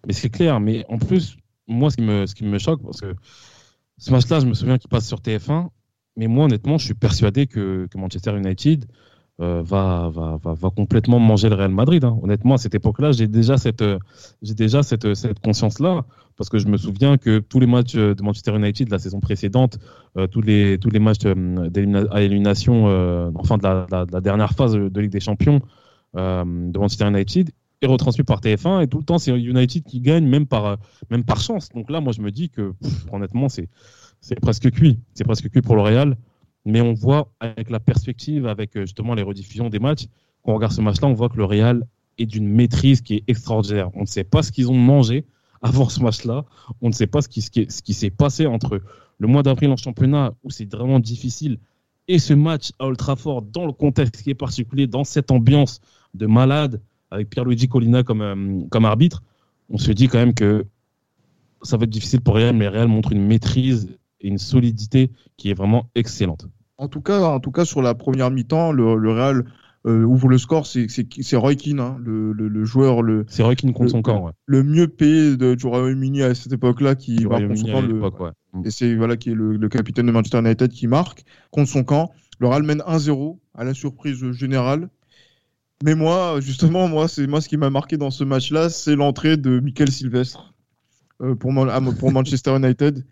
Mais 0.06 0.12
c'est 0.14 0.30
clair. 0.30 0.58
Mais 0.60 0.84
en 0.88 0.98
plus, 0.98 1.36
moi, 1.68 1.90
ce 1.90 1.96
qui 1.96 2.02
me, 2.02 2.26
ce 2.26 2.34
qui 2.34 2.44
me 2.44 2.58
choque, 2.58 2.82
parce 2.82 3.00
que 3.02 3.14
ce 4.00 4.10
match-là, 4.10 4.40
je 4.40 4.46
me 4.46 4.54
souviens 4.54 4.78
qu'il 4.78 4.88
passe 4.88 5.06
sur 5.06 5.18
TF1. 5.18 5.68
mais 6.16 6.26
moi, 6.26 6.46
honnêtement, 6.46 6.78
je 6.78 6.86
suis 6.86 6.94
persuadé 6.94 7.46
que, 7.46 7.86
Manchester 7.94 8.36
United 8.36 8.86
euh, 9.40 9.62
va, 9.62 10.10
va, 10.10 10.70
complètement 10.70 11.18
manger 11.18 11.50
le 11.50 11.54
Real 11.54 11.70
Madrid. 11.70 12.02
Hein. 12.04 12.18
Honnêtement, 12.22 12.54
à 12.54 12.58
cette 12.58 12.74
époque-là, 12.74 13.12
j'ai 13.12 13.28
déjà 13.28 13.58
cette, 13.58 13.82
euh, 13.82 13.98
déjà 14.42 14.82
cette, 14.82 15.06
conscience-là, 15.44 16.06
parce 16.38 16.48
que 16.48 16.58
je 16.58 16.66
me 16.66 16.78
souviens 16.78 17.18
que 17.18 17.40
tous 17.40 17.60
les 17.60 17.66
matchs 17.66 17.94
de 17.94 18.22
Manchester 18.22 18.56
United 18.56 18.88
la 18.88 18.98
saison 18.98 19.20
précédente, 19.20 19.78
euh, 20.16 20.26
tous 20.26 20.40
les 20.40 20.98
matchs 20.98 21.26
à 21.26 22.22
élimination, 22.22 22.86
enfin 23.34 23.58
de 23.58 23.64
la, 23.64 24.20
dernière 24.22 24.52
phase 24.52 24.72
de 24.72 25.00
Ligue 25.00 25.12
des 25.12 25.20
Champions 25.20 25.60
de 26.14 26.78
Manchester 26.78 27.08
United, 27.08 27.50
est 27.82 27.86
retransmis 27.86 28.24
par 28.24 28.40
TF1 28.40 28.82
et 28.82 28.86
tout 28.86 28.98
le 28.98 29.04
temps 29.04 29.18
c'est 29.18 29.36
United 29.38 29.84
qui 29.84 30.00
gagne 30.00 30.26
même 30.26 30.46
par 30.46 30.78
même 31.10 31.24
par 31.24 31.40
chance. 31.40 31.70
Donc 31.70 31.90
là, 31.90 32.00
moi, 32.00 32.12
je 32.12 32.20
me 32.20 32.30
dis 32.30 32.50
que 32.50 32.74
honnêtement, 33.12 33.48
c'est 33.48 33.68
c'est 34.20 34.38
presque 34.38 34.70
cuit. 34.70 34.98
C'est 35.14 35.24
presque 35.24 35.48
cuit 35.48 35.62
pour 35.62 35.76
le 35.76 35.82
Real. 35.82 36.16
Mais 36.66 36.80
on 36.80 36.92
voit 36.92 37.32
avec 37.40 37.70
la 37.70 37.80
perspective, 37.80 38.46
avec 38.46 38.76
euh, 38.76 38.82
justement 38.82 39.14
les 39.14 39.22
rediffusions 39.22 39.70
des 39.70 39.78
matchs, 39.78 40.06
quand 40.42 40.52
on 40.52 40.54
regarde 40.56 40.72
ce 40.72 40.82
match-là, 40.82 41.08
on 41.08 41.14
voit 41.14 41.30
que 41.30 41.38
le 41.38 41.44
Real 41.44 41.86
est 42.18 42.26
d'une 42.26 42.46
maîtrise 42.46 43.00
qui 43.00 43.14
est 43.14 43.24
extraordinaire. 43.28 43.90
On 43.94 44.02
ne 44.02 44.06
sait 44.06 44.24
pas 44.24 44.42
ce 44.42 44.52
qu'ils 44.52 44.70
ont 44.70 44.76
mangé 44.76 45.24
avant 45.62 45.88
ce 45.88 46.02
match-là. 46.02 46.44
On 46.82 46.88
ne 46.88 46.92
sait 46.92 47.06
pas 47.06 47.22
ce 47.22 47.28
qui, 47.28 47.40
ce 47.40 47.50
qui, 47.50 47.94
s'est 47.94 48.10
passé 48.10 48.46
entre 48.46 48.82
le 49.18 49.26
mois 49.26 49.42
d'avril 49.42 49.70
en 49.70 49.76
championnat, 49.76 50.34
où 50.44 50.50
c'est 50.50 50.70
vraiment 50.70 50.98
difficile, 50.98 51.58
et 52.08 52.18
ce 52.18 52.34
match 52.34 52.72
à 52.78 52.86
Old 52.86 52.96
Trafford, 52.96 53.42
dans 53.42 53.66
le 53.66 53.72
contexte 53.72 54.22
qui 54.22 54.30
est 54.30 54.34
particulier, 54.34 54.86
dans 54.86 55.04
cette 55.04 55.30
ambiance 55.30 55.80
de 56.14 56.26
malade, 56.26 56.80
avec 57.10 57.30
Pierluigi 57.30 57.68
Colina 57.68 58.02
comme, 58.02 58.22
euh, 58.22 58.66
comme 58.70 58.84
arbitre. 58.84 59.22
On 59.68 59.78
se 59.78 59.92
dit 59.92 60.08
quand 60.08 60.18
même 60.18 60.34
que 60.34 60.66
ça 61.62 61.76
va 61.76 61.84
être 61.84 61.90
difficile 61.90 62.20
pour 62.20 62.34
Real, 62.34 62.54
mais 62.54 62.68
Real 62.68 62.88
montre 62.88 63.12
une 63.12 63.26
maîtrise 63.26 63.88
et 64.20 64.28
une 64.28 64.38
solidité 64.38 65.10
qui 65.36 65.50
est 65.50 65.54
vraiment 65.54 65.90
excellente. 65.94 66.46
En 66.78 66.88
tout 66.88 67.00
cas, 67.00 67.20
en 67.20 67.40
tout 67.40 67.50
cas 67.50 67.64
sur 67.64 67.82
la 67.82 67.94
première 67.94 68.30
mi-temps, 68.30 68.72
le, 68.72 68.94
Real 69.12 69.44
euh, 69.86 70.04
ouvre 70.04 70.28
le 70.28 70.38
score, 70.38 70.66
c'est 70.66 71.36
Roy 71.36 71.54
Keane, 71.54 71.80
hein, 71.80 71.98
le, 72.02 72.32
le, 72.32 72.64
joueur. 72.64 73.02
Le, 73.02 73.24
c'est 73.28 73.42
Roy 73.42 73.54
Keane 73.54 73.72
contre 73.72 73.90
son 73.90 74.02
camp. 74.02 74.24
Ouais. 74.24 74.32
Le 74.46 74.62
mieux 74.62 74.88
payé 74.88 75.36
de, 75.36 75.54
du 75.54 75.66
Royaume-Uni 75.66 76.22
à 76.22 76.34
cette 76.34 76.52
époque-là, 76.52 76.94
qui 76.94 77.24
va 77.24 77.40
contre 77.40 77.56
son 77.56 77.66
camp. 77.66 77.80
Le, 77.82 78.66
Et 78.66 78.70
c'est 78.70 78.94
voilà, 78.94 79.16
qui 79.16 79.30
est 79.30 79.34
le, 79.34 79.68
capitaine 79.68 80.06
de 80.06 80.12
Manchester 80.12 80.38
United 80.38 80.70
qui 80.70 80.86
marque 80.86 81.24
contre 81.50 81.70
son 81.70 81.84
camp. 81.84 82.10
Le 82.38 82.48
Real 82.48 82.62
mène 82.62 82.80
1-0 82.80 83.38
à 83.54 83.64
la 83.64 83.74
surprise 83.74 84.30
générale. 84.32 84.88
Mais 85.82 85.94
moi, 85.94 86.40
justement, 86.40 86.88
moi, 86.88 87.08
c'est 87.08 87.26
moi 87.26 87.40
ce 87.40 87.48
qui 87.48 87.56
m'a 87.56 87.70
marqué 87.70 87.96
dans 87.96 88.10
ce 88.10 88.24
match-là, 88.24 88.68
c'est 88.68 88.96
l'entrée 88.96 89.36
de 89.36 89.60
Michael 89.60 89.90
Sylvestre 89.90 90.52
euh, 91.22 91.34
pour, 91.34 91.52
pour 91.98 92.12
Manchester 92.12 92.56
United. 92.56 93.04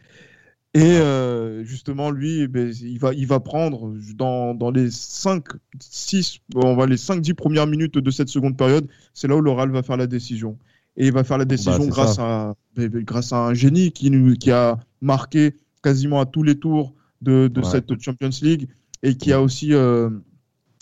Et 0.74 0.82
euh, 0.82 1.64
justement, 1.64 2.10
lui, 2.10 2.42
eh 2.42 2.48
ben, 2.48 2.72
il, 2.82 2.98
va, 2.98 3.14
il 3.14 3.26
va 3.26 3.40
prendre 3.40 3.94
dans, 4.14 4.54
dans 4.54 4.70
les 4.70 4.90
5, 4.90 5.44
6, 5.80 6.40
on 6.56 6.76
va 6.76 6.84
les 6.86 6.98
5, 6.98 7.22
10 7.22 7.34
premières 7.34 7.66
minutes 7.66 7.96
de 7.96 8.10
cette 8.10 8.28
seconde 8.28 8.56
période, 8.56 8.86
c'est 9.14 9.28
là 9.28 9.36
où 9.36 9.40
l'oral 9.40 9.70
va 9.70 9.82
faire 9.82 9.96
la 9.96 10.06
décision. 10.06 10.58
Et 10.98 11.06
il 11.06 11.12
va 11.12 11.24
faire 11.24 11.38
la 11.38 11.46
bah, 11.46 11.54
décision 11.54 11.86
grâce, 11.86 12.18
à, 12.18 12.54
ben, 12.76 12.88
ben, 12.88 13.02
grâce 13.02 13.32
à 13.32 13.38
un 13.38 13.54
génie 13.54 13.92
qui, 13.92 14.12
qui 14.38 14.50
a 14.50 14.78
marqué 15.00 15.56
quasiment 15.82 16.20
à 16.20 16.26
tous 16.26 16.42
les 16.42 16.58
tours 16.58 16.92
de, 17.22 17.48
de 17.48 17.62
cette 17.62 18.00
Champions 18.00 18.30
League 18.42 18.68
et 19.02 19.16
qui 19.16 19.32
a 19.32 19.40
aussi 19.40 19.72
euh, 19.72 20.10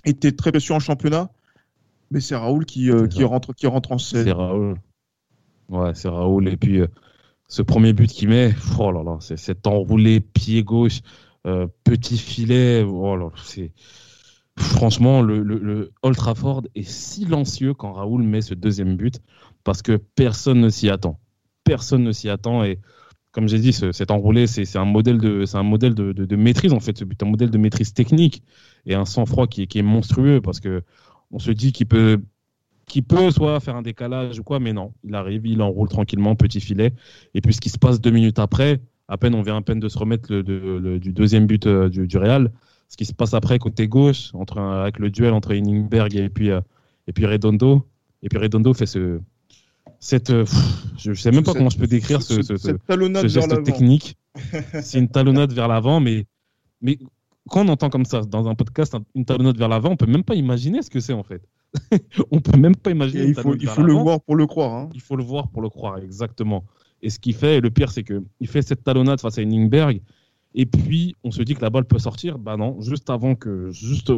été 0.05 0.35
très 0.35 0.51
précieux 0.51 0.75
en 0.75 0.81
championnat. 0.81 1.31
Mais 2.11 2.21
c'est 2.21 2.37
Raoul 2.37 2.65
qui, 2.65 2.91
euh, 2.91 3.07
qui, 3.07 3.25
rentre, 3.25 3.53
qui 3.53 3.67
rentre 3.67 3.93
en 3.93 3.99
scène. 3.99 4.25
C'est 4.25 4.33
Raoul. 4.33 4.77
Ouais, 5.69 5.95
c'est 5.95 6.09
Raoul. 6.09 6.49
Et 6.49 6.57
puis, 6.57 6.81
ce 7.49 7.63
premier 7.63 7.93
but 7.93 8.11
qu'il 8.11 8.29
met, 8.29 8.55
oh 8.79 8.93
là 8.93 9.03
là, 9.03 9.17
c'est 9.21 9.37
cet 9.37 9.67
enroulé 9.67 10.21
pied 10.21 10.63
gauche, 10.63 11.01
euh, 11.47 11.67
petit 11.85 12.19
filet, 12.19 12.83
oh 12.83 13.17
là, 13.17 13.31
c'est 13.43 13.73
franchement 14.59 15.21
le, 15.21 15.43
le, 15.43 15.59
le, 15.59 15.93
Old 16.03 16.17
Trafford 16.17 16.63
est 16.75 16.89
silencieux 16.89 17.75
quand 17.75 17.93
Raoul 17.93 18.23
met 18.23 18.41
ce 18.41 18.55
deuxième 18.55 18.97
but 18.97 19.21
parce 19.65 19.83
que 19.83 19.97
personne 19.97 20.61
ne 20.61 20.71
s'y 20.71 20.89
attend, 20.89 21.21
personne 21.63 22.03
ne 22.03 22.13
s'y 22.13 22.29
attend 22.31 22.65
et 22.65 22.81
comme 23.33 23.49
j'ai 23.49 23.59
dit, 23.59 23.75
ce, 23.75 23.93
cet 23.93 24.11
enroulé, 24.11 24.47
c'est 24.47 24.77
un 24.77 24.87
modèle 24.87 25.19
de, 25.19 25.45
c'est 25.45 25.59
un 25.59 25.63
modèle 25.63 25.95
de, 25.95 26.13
de, 26.13 26.25
de, 26.25 26.37
maîtrise 26.37 26.73
en 26.73 26.81
fait, 26.81 26.97
ce 26.97 27.05
but, 27.05 27.23
un 27.23 27.27
modèle 27.27 27.51
de 27.51 27.59
maîtrise 27.59 27.93
technique 27.93 28.43
et 28.87 28.95
un 28.95 29.05
sang-froid 29.05 29.47
qui, 29.47 29.67
qui 29.67 29.79
est 29.79 29.83
monstrueux 29.83 30.41
parce 30.41 30.59
que 30.59 30.83
on 31.31 31.39
se 31.39 31.51
dit 31.51 31.73
qu'il 31.73 31.87
peut 31.87 32.21
qui 32.87 33.03
peut 33.03 33.31
soit 33.31 33.59
faire 33.61 33.77
un 33.77 33.83
décalage 33.83 34.39
ou 34.39 34.45
quoi, 34.45 34.61
mais 34.61 34.73
non, 34.73 34.93
il 35.03 35.15
arrive, 35.15 35.45
il 35.47 35.61
enroule 35.61 35.89
tranquillement, 35.89 36.37
petit 36.37 36.61
filet. 36.61 36.95
Et 37.35 37.41
puis 37.41 37.53
ce 37.53 37.61
qui 37.61 37.69
se 37.69 37.79
passe 37.79 38.01
deux 38.01 38.11
minutes 38.11 38.39
après, 38.39 38.81
à 39.09 39.17
peine 39.17 39.35
on 39.35 39.43
vient 39.43 39.57
à 39.57 39.63
peine 39.63 39.81
de 39.81 39.89
se 39.89 39.99
remettre 39.99 40.33
le, 40.33 40.99
du 40.99 41.13
deuxième 41.13 41.47
but 41.47 41.67
euh, 41.67 41.89
du, 41.89 42.17
Real, 42.17 42.53
ce 42.89 42.97
qui 42.97 43.05
se 43.05 43.13
passe 43.13 43.35
après 43.35 43.59
côté 43.59 43.89
gauche, 43.89 44.31
entre 44.35 44.59
avec 44.59 44.99
le 44.99 45.11
duel 45.11 45.33
entre 45.33 45.53
Inningberg 45.53 46.15
et 46.15 46.29
puis, 46.29 46.51
euh, 46.51 46.61
et 47.09 47.13
puis 47.13 47.27
Redondo. 47.27 47.87
Et 48.23 48.29
puis 48.29 48.39
Redondo 48.39 48.73
fait 48.73 48.87
ce. 48.87 49.21
Cette, 49.99 50.31
euh, 50.31 50.45
je 50.99 51.11
ne 51.11 51.15
sais 51.15 51.31
même 51.31 51.45
pas 51.45 51.55
comment 51.55 51.71
je 51.71 51.79
peux 51.79 51.87
décrire 51.87 52.23
ce, 52.23 52.43
ce, 52.43 52.57
ce 52.57 53.29
geste 53.29 53.63
technique. 53.65 54.17
C'est 54.83 54.99
une 54.99 55.09
talonnade 55.09 55.53
vers 55.53 55.69
l'avant, 55.69 56.01
mais, 56.01 56.27
mais 56.83 56.99
quand 57.49 57.65
on 57.65 57.69
entend 57.69 57.91
comme 57.91 58.05
ça 58.05 58.23
dans 58.23 58.49
un 58.49 58.55
podcast 58.55 58.97
une 59.15 59.25
talonnade 59.25 59.57
vers 59.57 59.69
l'avant, 59.69 59.91
on 59.91 59.97
peut 59.97 60.07
même 60.07 60.25
pas 60.25 60.35
imaginer 60.35 60.83
ce 60.83 60.91
que 60.91 61.01
c'est 61.01 61.13
en 61.13 61.23
fait. 61.23 61.43
on 62.31 62.41
peut 62.41 62.59
même 62.59 62.77
pas 62.77 62.91
imaginer. 62.91 63.27
il 63.27 63.35
faut, 63.35 63.55
il 63.55 63.69
faut 63.69 63.83
le 63.83 63.93
voir 63.93 64.21
pour 64.21 64.37
le 64.37 64.47
croire. 64.47 64.75
Hein. 64.75 64.89
Il 64.95 65.01
faut 65.01 65.17
le 65.17 65.25
voir 65.25 65.49
pour 65.49 65.63
le 65.63 65.69
croire, 65.69 65.99
exactement. 65.99 66.65
Et 67.03 67.11
ce 67.11 67.19
qu'il 67.19 67.35
fait, 67.35 67.57
et 67.57 67.61
le 67.61 67.71
pire, 67.71 67.91
c'est 67.91 68.03
qu'il 68.03 68.49
fait 68.49 68.63
cette 68.63 68.83
talonnade 68.83 69.21
face 69.21 69.39
à 69.39 69.43
Inningberg, 69.43 70.01
et 70.55 70.67
puis 70.67 71.15
on 71.23 71.31
se 71.31 71.43
dit 71.43 71.55
que 71.55 71.63
la 71.63 71.71
balle 71.71 71.85
peut 71.85 71.99
sortir. 71.99 72.39
Bah 72.39 72.57
non, 72.57 72.81
juste 72.81 73.11
avant 73.11 73.35
que, 73.35 73.71
juste 73.71 74.13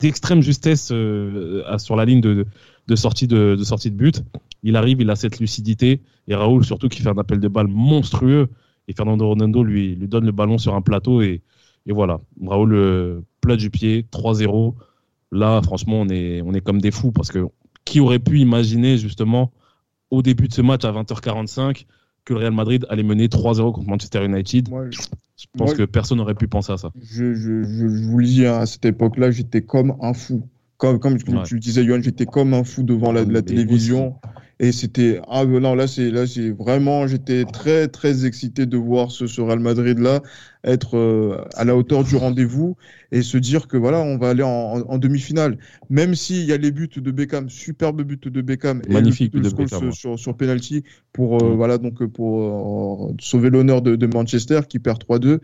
d'extrême 0.00 0.40
justesse 0.40 0.90
euh, 0.92 1.78
sur 1.78 1.96
la 1.96 2.04
ligne 2.04 2.20
de, 2.20 2.46
de, 2.86 2.96
sortie 2.96 3.26
de, 3.26 3.56
de, 3.58 3.64
sortie 3.64 3.90
de 3.90 3.96
but, 3.96 4.22
il 4.62 4.76
arrive, 4.76 5.00
il 5.00 5.10
a 5.10 5.16
cette 5.16 5.40
lucidité, 5.40 6.00
et 6.28 6.34
Raoul 6.34 6.64
surtout 6.64 6.88
qui 6.88 7.02
fait 7.02 7.08
un 7.08 7.18
appel 7.18 7.40
de 7.40 7.48
balle 7.48 7.68
monstrueux, 7.68 8.48
et 8.86 8.92
Fernando 8.94 9.28
Ronaldo 9.28 9.62
lui, 9.62 9.94
lui 9.96 10.08
donne 10.08 10.26
le 10.26 10.32
ballon 10.32 10.58
sur 10.58 10.74
un 10.74 10.82
plateau, 10.82 11.22
et, 11.22 11.42
et 11.86 11.92
voilà, 11.92 12.20
Raoul 12.44 12.74
euh, 12.74 13.20
plat 13.40 13.56
du 13.56 13.70
pied, 13.70 14.06
3-0. 14.10 14.74
Là, 15.32 15.60
franchement, 15.62 16.00
on 16.00 16.08
est, 16.08 16.42
on 16.42 16.54
est 16.54 16.60
comme 16.60 16.80
des 16.80 16.90
fous 16.90 17.12
parce 17.12 17.30
que 17.30 17.46
qui 17.84 18.00
aurait 18.00 18.18
pu 18.18 18.38
imaginer 18.38 18.96
justement 18.96 19.52
au 20.10 20.22
début 20.22 20.48
de 20.48 20.54
ce 20.54 20.62
match 20.62 20.84
à 20.84 20.92
20h45 20.92 21.84
que 22.24 22.32
le 22.32 22.40
Real 22.40 22.52
Madrid 22.52 22.86
allait 22.88 23.02
mener 23.02 23.26
3-0 23.26 23.72
contre 23.72 23.88
Manchester 23.88 24.24
United? 24.24 24.68
Je 25.36 25.46
pense 25.58 25.74
que 25.74 25.82
personne 25.82 26.18
n'aurait 26.18 26.34
pu 26.34 26.48
penser 26.48 26.72
à 26.72 26.76
ça. 26.78 26.90
Je, 27.02 27.24
vous 28.08 28.18
le 28.18 28.24
dis, 28.24 28.46
hein, 28.46 28.60
à 28.60 28.66
cette 28.66 28.84
époque-là, 28.84 29.30
j'étais 29.30 29.62
comme 29.62 29.96
un 30.00 30.14
fou. 30.14 30.48
Comme, 30.76 30.98
comme 30.98 31.18
tu 31.18 31.54
le 31.54 31.60
disais, 31.60 31.84
Johan, 31.84 32.00
j'étais 32.00 32.26
comme 32.26 32.54
un 32.54 32.64
fou 32.64 32.82
devant 32.82 33.12
la, 33.12 33.24
la 33.24 33.42
télévision. 33.42 34.16
Et 34.60 34.70
c'était 34.70 35.20
ah 35.28 35.44
non 35.44 35.74
là 35.74 35.88
c'est 35.88 36.10
là 36.10 36.28
c'est 36.28 36.50
vraiment 36.50 37.08
j'étais 37.08 37.44
très 37.44 37.88
très 37.88 38.24
excité 38.24 38.66
de 38.66 38.76
voir 38.76 39.10
ce, 39.10 39.26
ce 39.26 39.40
Real 39.40 39.58
Madrid 39.58 39.98
là 39.98 40.22
être 40.62 40.96
euh, 40.96 41.44
à 41.54 41.64
la 41.64 41.76
hauteur 41.76 42.04
du 42.04 42.14
rendez-vous 42.14 42.76
et 43.10 43.22
se 43.22 43.36
dire 43.36 43.66
que 43.66 43.76
voilà 43.76 43.98
on 43.98 44.16
va 44.16 44.30
aller 44.30 44.44
en, 44.44 44.80
en, 44.86 44.98
demi-finale. 44.98 45.58
Même 45.90 46.14
s'il 46.14 46.44
y 46.44 46.52
a 46.52 46.56
les 46.56 46.70
buts 46.70 46.88
de 46.96 47.10
Beckham 47.10 47.48
superbe 47.48 48.02
but 48.02 48.28
de 48.28 48.40
Beckham 48.42 48.80
magnifique 48.88 49.34
et 49.34 49.40
de 49.40 49.50
Beckham, 49.50 49.92
sur, 49.92 50.18
sur 50.18 50.36
penalty 50.36 50.84
pour 51.12 51.42
euh, 51.42 51.50
mm. 51.50 51.56
voilà 51.56 51.78
donc 51.78 52.04
pour 52.06 53.08
euh, 53.10 53.14
sauver 53.18 53.50
l'honneur 53.50 53.82
de, 53.82 53.96
de, 53.96 54.06
Manchester 54.06 54.60
qui 54.68 54.78
perd 54.78 55.02
3-2 55.02 55.40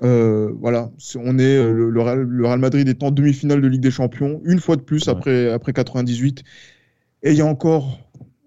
voilà, 0.00 0.90
on 1.16 1.38
est 1.38 1.62
le, 1.72 2.00
Real, 2.00 2.20
le, 2.20 2.46
Real, 2.46 2.58
Madrid 2.58 2.88
est 2.88 3.02
en 3.02 3.10
demi-finale 3.10 3.60
de 3.60 3.68
Ligue 3.68 3.82
des 3.82 3.90
Champions 3.90 4.40
une 4.44 4.60
fois 4.60 4.76
de 4.76 4.82
plus 4.82 5.08
après 5.08 5.50
après 5.50 5.74
98 5.74 6.42
et 7.22 7.30
il 7.32 7.36
y 7.36 7.40
a 7.40 7.46
encore 7.46 7.98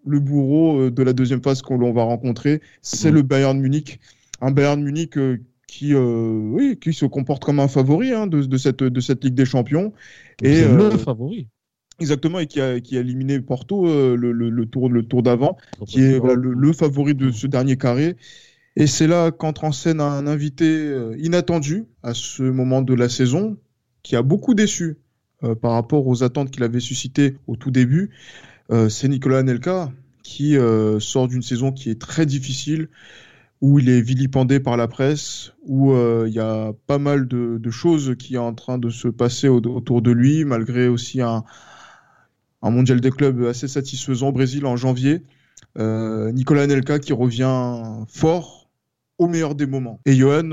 le 0.06 0.20
bourreau 0.20 0.82
euh, 0.82 0.92
de 0.92 1.04
la 1.04 1.14
deuxième 1.14 1.42
phase 1.42 1.62
qu'on 1.62 1.92
va 1.92 2.04
rencontrer, 2.04 2.62
c'est 2.82 3.12
le 3.12 3.22
Bayern 3.22 3.60
Munich. 3.60 4.00
Un 4.42 4.52
Bayern 4.52 4.82
Munich 4.82 5.18
euh, 5.18 5.38
qui, 5.68 5.94
euh, 5.94 6.40
oui, 6.52 6.78
qui 6.82 6.94
se 6.94 7.06
comporte 7.06 7.44
comme 7.44 7.60
un 7.60 7.68
favori 7.68 8.14
hein, 8.14 8.28
de, 8.28 8.58
cette, 8.58 8.84
de 8.84 9.00
cette 9.00 9.24
Ligue 9.24 9.36
des 9.36 9.46
Champions. 9.46 9.94
Et, 10.42 10.62
le 10.62 10.92
favori. 10.92 11.48
Exactement, 12.00 12.40
et 12.40 12.48
qui 12.48 12.62
a, 12.62 12.80
qui 12.80 12.98
a 12.98 13.02
éliminé 13.02 13.42
Porto 13.42 13.86
le, 13.86 14.32
le, 14.32 14.66
tour, 14.66 14.90
le 14.90 15.04
tour 15.04 15.22
d'avant, 15.22 15.58
qui 15.86 16.00
est 16.00 16.20
le, 16.24 16.74
favori 16.74 17.14
de 17.14 17.30
ce 17.30 17.46
dernier 17.46 17.76
carré. 17.76 18.16
Et 18.78 18.88
c'est 18.88 19.06
là 19.06 19.32
qu'entre 19.32 19.66
en 19.66 19.74
scène 19.74 20.00
un 20.00 20.26
invité 20.26 20.96
inattendu 21.18 21.88
à 22.02 22.14
ce 22.14 22.44
moment 22.44 22.82
de 22.82 22.94
la 22.94 23.10
saison, 23.10 23.58
qui 24.02 24.16
a 24.16 24.22
beaucoup 24.22 24.54
déçu 24.54 24.98
par 25.62 25.74
rapport 25.74 26.08
aux 26.08 26.24
attentes 26.24 26.52
qu'il 26.52 26.64
avait 26.64 26.80
suscitées 26.80 27.36
au 27.48 27.58
tout 27.58 27.70
début. 27.70 28.12
Euh, 28.72 28.90
c'est 28.90 29.08
Nicolas 29.08 29.40
Anelka 29.40 29.92
qui 30.24 30.58
euh, 30.58 31.00
sort 31.00 31.28
d'une 31.28 31.42
saison 31.42 31.72
qui 31.72 31.90
est 31.90 32.00
très 32.00 32.26
difficile, 32.26 32.90
où 33.62 33.80
il 33.80 33.90
est 33.90 34.02
vilipendé 34.02 34.60
par 34.60 34.78
la 34.78 34.88
presse, 34.88 35.54
où 35.64 35.92
euh, 35.92 36.26
il 36.28 36.34
y 36.34 36.40
a 36.40 36.74
pas 36.86 37.00
mal 37.00 37.28
de, 37.28 37.72
choses 37.72 38.16
qui 38.18 38.36
sont 38.36 38.42
en 38.42 38.54
train 38.54 38.78
de 38.78 38.90
se 38.90 39.08
passer 39.08 39.48
autour 39.48 40.02
de 40.02 40.12
lui, 40.12 40.46
malgré 40.46 40.88
aussi 40.88 41.22
un, 41.22 41.44
mondial 42.62 43.02
des 43.02 43.12
clubs 43.12 43.44
assez 43.46 43.68
satisfaisant 43.68 44.30
au 44.30 44.32
Brésil 44.32 44.66
en 44.66 44.78
janvier. 44.78 45.24
Nicolas 45.76 46.64
Anelka 46.64 47.00
qui 47.00 47.14
revient 47.14 48.06
fort, 48.08 48.70
au 49.18 49.28
meilleur 49.28 49.56
des 49.56 49.66
moments. 49.66 50.00
Et 50.06 50.14
Johan, 50.14 50.52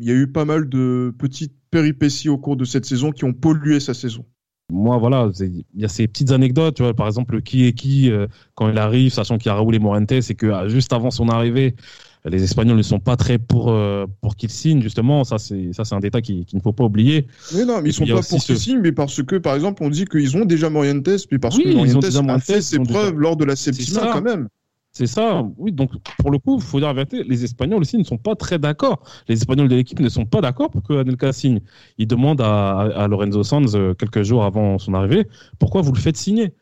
il 0.00 0.06
y 0.06 0.10
a 0.10 0.14
eu 0.14 0.26
pas 0.26 0.44
mal 0.44 0.68
de 0.68 1.14
petites 1.18 1.54
péripéties 1.70 2.28
au 2.28 2.38
cours 2.38 2.56
de 2.56 2.64
cette 2.64 2.86
saison 2.86 3.12
qui 3.12 3.24
ont 3.24 3.34
pollué 3.34 3.78
sa 3.78 3.94
saison. 3.94 4.24
Moi, 4.70 4.98
voilà, 4.98 5.30
il 5.40 5.64
y 5.76 5.84
a 5.84 5.88
ces 5.88 6.06
petites 6.06 6.30
anecdotes, 6.30 6.76
tu 6.76 6.82
vois, 6.82 6.94
par 6.94 7.06
exemple, 7.06 7.40
qui 7.40 7.66
est 7.66 7.72
qui 7.72 8.10
euh, 8.10 8.26
quand 8.54 8.68
il 8.68 8.76
arrive, 8.76 9.12
sachant 9.12 9.38
qu'il 9.38 9.46
y 9.46 9.52
a 9.52 9.54
Raúl 9.54 9.74
et 9.74 9.78
Morentes, 9.78 10.20
c'est 10.20 10.34
que 10.34 10.46
euh, 10.46 10.68
juste 10.68 10.92
avant 10.92 11.10
son 11.10 11.28
arrivée, 11.30 11.74
les 12.24 12.42
Espagnols 12.42 12.76
ne 12.76 12.82
sont 12.82 12.98
pas 12.98 13.16
très 13.16 13.38
pour, 13.38 13.74
pour 14.20 14.36
qu'il 14.36 14.50
signe, 14.50 14.82
justement. 14.82 15.24
Ça, 15.24 15.38
c'est 15.38 15.92
un 15.92 16.00
détail 16.00 16.20
qu'il 16.20 16.44
ne 16.52 16.60
faut 16.60 16.72
pas 16.72 16.84
oublier. 16.84 17.26
Mais 17.54 17.64
non, 17.64 17.80
mais 17.80 17.90
ils 17.90 17.92
sont 17.94 18.04
pas 18.04 18.20
pour 18.20 18.40
qu'il 18.40 18.58
signe, 18.58 18.80
mais 18.80 18.92
parce 18.92 19.22
que, 19.22 19.36
par 19.36 19.54
exemple, 19.54 19.82
on 19.82 19.88
dit 19.88 20.04
qu'ils 20.04 20.36
ont 20.36 20.44
déjà 20.44 20.68
Morientes, 20.68 21.26
puis 21.28 21.38
parce 21.38 21.56
que 21.56 21.72
Morientes 21.72 22.04
a 22.04 22.38
fait 22.38 22.60
ses 22.60 22.78
preuves 22.80 23.18
lors 23.18 23.36
de 23.36 23.44
la 23.44 23.56
Septima 23.56 24.10
quand 24.12 24.22
même. 24.22 24.48
C'est 24.98 25.06
ça, 25.06 25.44
oui. 25.58 25.70
Donc, 25.70 25.92
pour 26.18 26.32
le 26.32 26.38
coup, 26.38 26.56
il 26.56 26.60
faut 26.60 26.80
dire 26.80 26.88
la 26.88 26.92
vérité, 26.92 27.22
les 27.22 27.44
Espagnols 27.44 27.82
aussi 27.82 27.96
ne 27.96 28.02
sont 28.02 28.18
pas 28.18 28.34
très 28.34 28.58
d'accord. 28.58 29.00
Les 29.28 29.36
Espagnols 29.36 29.68
de 29.68 29.76
l'équipe 29.76 30.00
ne 30.00 30.08
sont 30.08 30.24
pas 30.24 30.40
d'accord 30.40 30.70
pour 30.70 30.82
que 30.82 30.92
Anelka 30.92 31.32
signe. 31.32 31.60
Ils 31.98 32.08
demandent 32.08 32.40
à, 32.40 33.06
Lorenzo 33.08 33.44
Sanz, 33.44 33.76
euh, 33.76 33.94
quelques 33.94 34.24
jours 34.24 34.42
avant 34.42 34.76
son 34.80 34.94
arrivée, 34.94 35.28
pourquoi 35.60 35.82
vous 35.82 35.92
le 35.92 36.00
faites 36.00 36.16
signer 36.16 36.52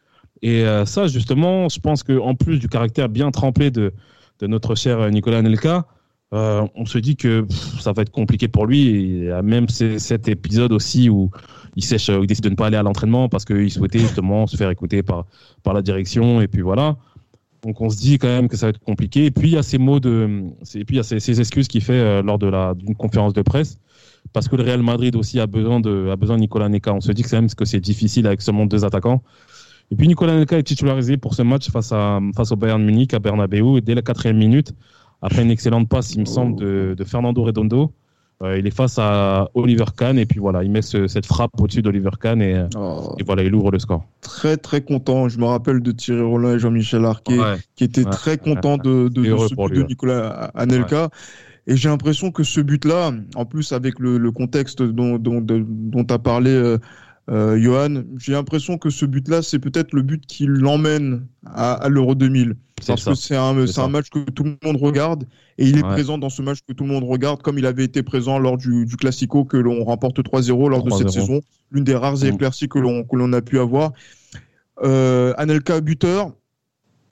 Et 0.43 0.67
euh, 0.67 0.85
ça, 0.85 1.07
justement, 1.07 1.71
je 1.71 1.81
pense 1.81 2.03
qu'en 2.03 2.35
plus 2.35 2.59
du 2.59 2.69
caractère 2.69 3.09
bien 3.09 3.31
trempé 3.31 3.71
de, 3.71 3.95
notre 4.43 4.75
cher 4.75 5.11
Nicolas 5.11 5.39
Anelka, 5.39 5.87
euh, 6.35 6.67
on 6.75 6.85
se 6.85 6.99
dit 6.99 7.17
que 7.17 7.47
ça 7.81 7.93
va 7.93 8.03
être 8.03 8.13
compliqué 8.13 8.49
pour 8.49 8.67
lui. 8.67 8.89
Et 8.89 9.43
même 9.43 9.67
cet 9.71 10.29
épisode 10.29 10.73
aussi 10.73 11.09
où 11.09 11.31
il 11.75 11.85
il 11.85 12.27
décide 12.27 12.45
de 12.45 12.51
ne 12.51 12.55
pas 12.55 12.67
aller 12.67 12.77
à 12.77 12.83
l'entraînement 12.83 13.31
parce 13.31 13.47
qu'il 13.47 13.71
souhaitait 13.71 14.01
justement 14.01 14.47
se 14.47 14.59
faire 14.59 14.69
écouter 14.69 15.03
par, 15.03 15.25
par 15.63 15.73
la 15.73 15.81
direction. 15.81 16.43
Et 16.43 16.49
puis 16.49 16.61
voilà. 16.61 16.99
Donc 17.67 17.81
on 17.81 17.91
se 17.91 17.97
dit 17.97 18.19
quand 18.19 18.29
même 18.29 18.49
que 18.49 18.57
ça 18.57 18.67
va 18.67 18.71
être 18.71 18.79
compliqué. 18.79 19.25
Et 19.25 19.31
puis 19.33 19.49
il 19.49 19.55
y 19.55 19.59
a 19.59 19.63
ces 19.65 19.79
mots 19.79 19.99
de, 19.99 20.45
et 20.75 20.85
puis 20.85 20.95
il 20.95 20.99
y 20.99 21.01
a 21.01 21.03
ces, 21.03 21.41
excuses 21.41 21.67
qu'il 21.67 21.83
fait 21.83 21.95
euh, 21.95 22.23
lors 22.23 22.39
d'une 22.39 22.95
conférence 22.95 23.33
de 23.33 23.43
presse, 23.43 23.79
parce 24.33 24.49
que 24.49 24.55
le 24.55 24.63
Real 24.63 24.83
Madrid 24.83 25.17
aussi 25.17 25.41
a 25.41 25.49
besoin 25.49 25.81
de, 25.81 26.37
Nicolas 26.37 26.69
Neca. 26.69 26.95
On 26.95 27.01
se 27.01 27.11
dit 27.11 27.23
que 27.23 27.29
c'est 27.29 27.41
même 27.41 27.51
que 27.51 27.65
c'est 27.65 27.81
difficile 27.81 28.29
avec 28.29 28.41
seulement 28.41 28.67
deux 28.67 28.85
attaquants. 28.85 29.21
Et 29.91 29.97
puis 29.97 30.07
Nicolas 30.07 30.39
Neca 30.39 30.59
est 30.59 30.63
titularisé 30.63 31.17
pour 31.17 31.35
ce 31.35 31.43
match 31.43 31.69
face 31.71 31.91
à 31.91 32.21
au 32.21 32.57
Bayern 32.57 32.83
Munich 32.83 33.13
à 33.15 33.19
Bernabeu 33.19 33.79
et 33.79 33.81
dès 33.81 33.97
la 33.97 34.03
quatrième 34.03 34.39
minute, 34.39 34.73
après 35.21 35.43
une 35.43 35.51
excellente 35.51 35.89
passe, 35.89 36.15
il 36.15 36.21
me 36.21 36.27
semble, 36.27 36.57
de 36.95 37.05
Fernando 37.05 37.43
Redondo, 37.43 37.93
euh, 38.43 38.59
il 38.59 38.67
est 38.67 38.75
face 38.75 38.99
à 38.99 39.49
Oliver 39.55 39.87
Kahn 39.97 40.19
et 40.19 40.27
puis 40.27 40.41
voilà, 40.41 40.63
il 40.63 40.71
met 40.71 40.83
cette 40.83 41.25
frappe 41.25 41.59
au-dessus 41.59 41.81
d'Oliver 41.81 42.11
Kahn 42.21 42.43
et, 42.43 42.67
oh. 42.77 43.15
et, 43.19 43.23
voilà, 43.23 43.43
il 43.43 43.55
ouvre 43.55 43.71
le 43.71 43.79
score. 43.79 44.05
Très 44.21 44.59
très 44.59 44.83
content. 44.83 45.29
Je 45.29 45.39
me 45.39 45.47
rappelle 45.47 45.81
de 45.81 45.91
Thierry 45.93 46.21
Roland 46.21 46.53
et 46.53 46.59
Jean-Michel 46.59 47.05
Arquet 47.05 47.39
qui 47.77 47.85
étaient 47.85 48.05
très 48.05 48.37
contents 48.37 48.77
de, 48.77 49.09
de, 49.09 49.25
ce 49.25 49.55
but 49.55 49.75
de 49.75 49.83
Nicolas 49.85 50.51
Anelka. 50.55 51.09
Et 51.69 51.77
j'ai 51.77 51.89
l'impression 51.89 52.31
que 52.31 52.45
ce 52.45 52.61
but-là, 52.61 53.13
en 53.35 53.45
plus 53.45 53.73
avec 53.73 53.99
le, 53.99 54.19
le 54.19 54.31
contexte 54.31 54.83
dont, 54.83 55.19
dont, 55.19 55.41
dont 55.41 56.05
tu 56.05 56.15
as 56.15 56.19
parlé, 56.19 56.51
euh, 56.51 56.79
euh, 57.29 57.59
Johan, 57.61 58.05
j'ai 58.19 58.33
l'impression 58.33 58.79
que 58.79 58.91
ce 58.91 59.05
but-là, 59.05 59.43
c'est 59.43 59.59
peut-être 59.59 59.93
le 59.93 60.03
but 60.03 60.25
qui 60.27 60.47
l'emmène 60.47 61.27
à, 61.45 61.73
à 61.73 61.89
l'Euro 61.89 62.15
2000. 62.15 62.57
Parce 62.87 63.05
que 63.05 63.15
c'est 63.15 63.37
un, 63.37 63.57
un 63.57 63.89
match 63.89 64.11
que 64.11 64.19
tout 64.31 64.45
le 64.45 64.57
monde 64.63 64.77
regarde 64.77 65.27
et 65.59 65.67
il 65.67 65.79
est 65.79 65.83
présent 65.83 66.19
dans 66.19 66.29
ce 66.29 66.43
match 66.43 66.59
que 66.69 66.73
tout 66.73 66.85
le 66.85 66.91
monde 66.91 67.05
regarde, 67.05 67.43
comme 67.43 67.59
il 67.59 67.67
avait 67.67 67.85
été 67.85 68.03
présent 68.03 68.39
lors 68.39 68.59
du, 68.59 68.85
du 68.85 68.97
Classico 68.97 69.45
que 69.45 69.57
l'on 69.57 69.83
remporte 69.83 70.19
3-0 70.21 70.69
lors 70.69 70.83
de 70.83 70.91
cette 70.91 71.11
saison. 71.11 71.41
L'une 71.73 71.85
des 71.85 71.95
rares 71.95 72.19
mm. 72.19 72.27
éclaircies 72.27 72.69
que 72.69 72.79
l'on 72.79 73.03
que 73.03 73.17
l'on 73.17 73.33
a 73.33 73.41
pu 73.41 73.59
avoir. 73.59 73.93
Euh, 74.85 75.33
Anelka 75.39 75.81
buteur, 75.81 76.33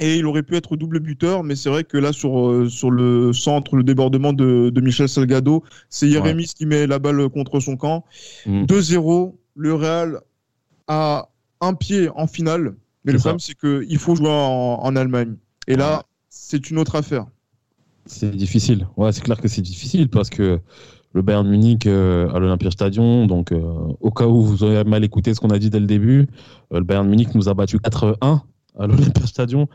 et 0.01 0.17
il 0.17 0.27
aurait 0.27 0.43
pu 0.43 0.57
être 0.57 0.77
double 0.77 1.01
buteur, 1.01 1.45
mais 1.45 1.57
c'est 1.57 1.71
vrai 1.71 1.85
que 1.85 1.97
là, 1.97 2.13
sur, 2.13 2.51
euh, 2.51 2.69
sur 2.69 2.91
le 2.91 3.33
centre, 3.33 3.77
le 3.77 3.85
débordement 3.85 4.33
de, 4.33 4.71
de 4.71 4.81
Michel 4.81 5.09
Salgado, 5.09 5.63
c'est 5.89 6.09
Jérémy 6.09 6.45
qui 6.47 6.67
met 6.67 6.87
la 6.87 6.99
balle 6.99 7.29
contre 7.31 7.61
son 7.61 7.77
camp. 7.77 8.05
2-0, 8.47 9.29
mm 9.29 9.33
le 9.55 9.75
Real 9.75 10.21
a 10.89 11.29
un 11.61 11.75
pied 11.75 12.09
en 12.15 12.27
finale, 12.27 12.75
mais 13.05 13.13
le 13.13 13.19
problème 13.19 13.39
c'est 13.39 13.59
qu'il 13.59 13.99
faut 13.99 14.17
jouer 14.17 14.29
en, 14.31 14.97
Allemagne. 14.97 15.37
Et 15.67 15.77
là, 15.77 16.05
c'est 16.29 16.71
une 16.71 16.79
autre 16.79 16.97
affaire. 16.97 17.27
C'est 18.07 18.37
difficile. 18.37 18.87
Ouais, 18.97 19.13
c'est 19.13 19.23
clair 19.23 19.41
que 19.41 19.49
c'est 19.49 19.63
difficile 19.63 20.11
parce 20.11 20.29
que 20.29 20.61
le 21.15 21.23
Bayern 21.23 21.49
Munich 21.49 21.87
euh, 21.87 22.29
à 22.35 22.39
l'Olympia 22.39 22.71
Stadion, 22.71 23.27
donc 23.27 23.53
euh, 23.53 23.63
au 24.01 24.11
cas 24.11 24.27
où 24.27 24.43
vous 24.43 24.65
avez 24.65 24.85
mal 24.85 25.05
écouté 25.05 25.33
ce 25.33 25.41
qu'on 25.41 25.51
a 25.51 25.59
dit 25.59 25.71
dès 25.71 25.81
le 25.81 25.87
début, 25.87 26.27
euh, 26.73 26.79
le 26.79 26.85
Bayern 26.85 27.09
Munich 27.09 27.35
nous 27.35 27.49
a 27.49 27.55
battu 27.55 27.79
4-1 27.79 28.41
à 28.79 28.87
l'Olympia 28.87 29.27
Stadion. 29.27 29.69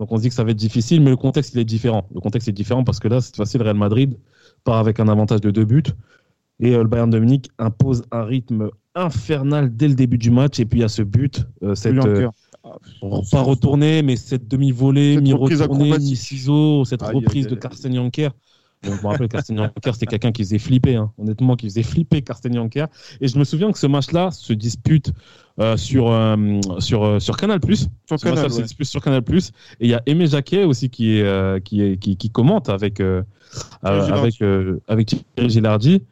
Donc 0.00 0.10
on 0.10 0.16
se 0.16 0.22
dit 0.22 0.28
que 0.28 0.34
ça 0.34 0.44
va 0.44 0.50
être 0.50 0.56
difficile, 0.56 1.02
mais 1.02 1.10
le 1.10 1.16
contexte 1.16 1.54
il 1.54 1.60
est 1.60 1.64
différent. 1.64 2.08
Le 2.14 2.20
contexte 2.20 2.48
est 2.48 2.52
différent 2.52 2.84
parce 2.84 2.98
que 3.00 3.08
là, 3.08 3.20
cette 3.20 3.36
fois-ci, 3.36 3.58
le 3.58 3.64
Real 3.64 3.76
Madrid 3.76 4.16
part 4.64 4.78
avec 4.78 4.98
un 4.98 5.08
avantage 5.08 5.40
de 5.40 5.50
deux 5.50 5.64
buts. 5.64 5.82
Et 6.60 6.72
le 6.72 6.84
Bayern 6.84 7.10
de 7.10 7.18
Munich 7.18 7.50
impose 7.58 8.02
un 8.10 8.24
rythme 8.24 8.70
infernal 8.98 9.74
dès 9.74 9.88
le 9.88 9.94
début 9.94 10.18
du 10.18 10.30
match. 10.30 10.58
Et 10.60 10.64
puis 10.64 10.80
il 10.80 10.82
y 10.82 10.84
a 10.84 10.88
ce 10.88 11.02
but, 11.02 11.46
euh, 11.62 11.74
cette, 11.74 11.96
euh, 11.96 12.28
pas 13.30 13.42
retourné, 13.42 14.02
mais 14.02 14.16
cette 14.16 14.48
demi-volée, 14.48 15.20
mi-retournée, 15.20 15.98
mi-ciseau, 15.98 16.84
cette 16.84 17.02
reprise 17.02 17.46
de 17.46 17.54
Carsten 17.54 17.94
Janker. 17.94 18.30
je 18.82 18.90
me 18.90 19.06
rappelle 19.06 19.28
Carsten 19.28 19.56
Janker, 19.56 19.92
c'était 19.92 20.06
quelqu'un 20.06 20.32
qui 20.32 20.42
faisait 20.42 20.58
flipper, 20.58 20.96
hein. 20.96 21.12
honnêtement, 21.18 21.56
qui 21.56 21.66
faisait 21.66 21.82
flipper 21.82 22.22
Carsten 22.22 22.52
Janker. 22.52 22.86
Et 23.20 23.28
je 23.28 23.38
me 23.38 23.44
souviens 23.44 23.72
que 23.72 23.78
ce 23.78 23.86
match-là 23.86 24.30
se 24.30 24.52
dispute 24.52 25.12
euh, 25.60 25.76
sur, 25.76 26.14
sur, 26.78 27.20
sur 27.22 27.36
Canal+. 27.36 27.60
Sur 28.06 28.18
Canal, 28.18 28.50
se 28.50 28.62
dispute 28.62 28.86
sur 28.86 29.02
Canal+. 29.02 29.22
Et 29.30 29.40
il 29.80 29.90
y 29.90 29.94
a 29.94 30.02
Aimé 30.06 30.26
Jacquet 30.26 30.64
aussi 30.64 30.90
qui, 30.90 31.18
est, 31.18 31.64
qui, 31.64 31.82
est, 31.82 31.96
qui, 31.96 32.16
qui, 32.16 32.30
commente 32.30 32.68
avec, 32.68 33.02
avec, 33.82 34.42
avec 34.88 35.06
Thierry 35.06 35.50
Gilardi. 35.50 36.02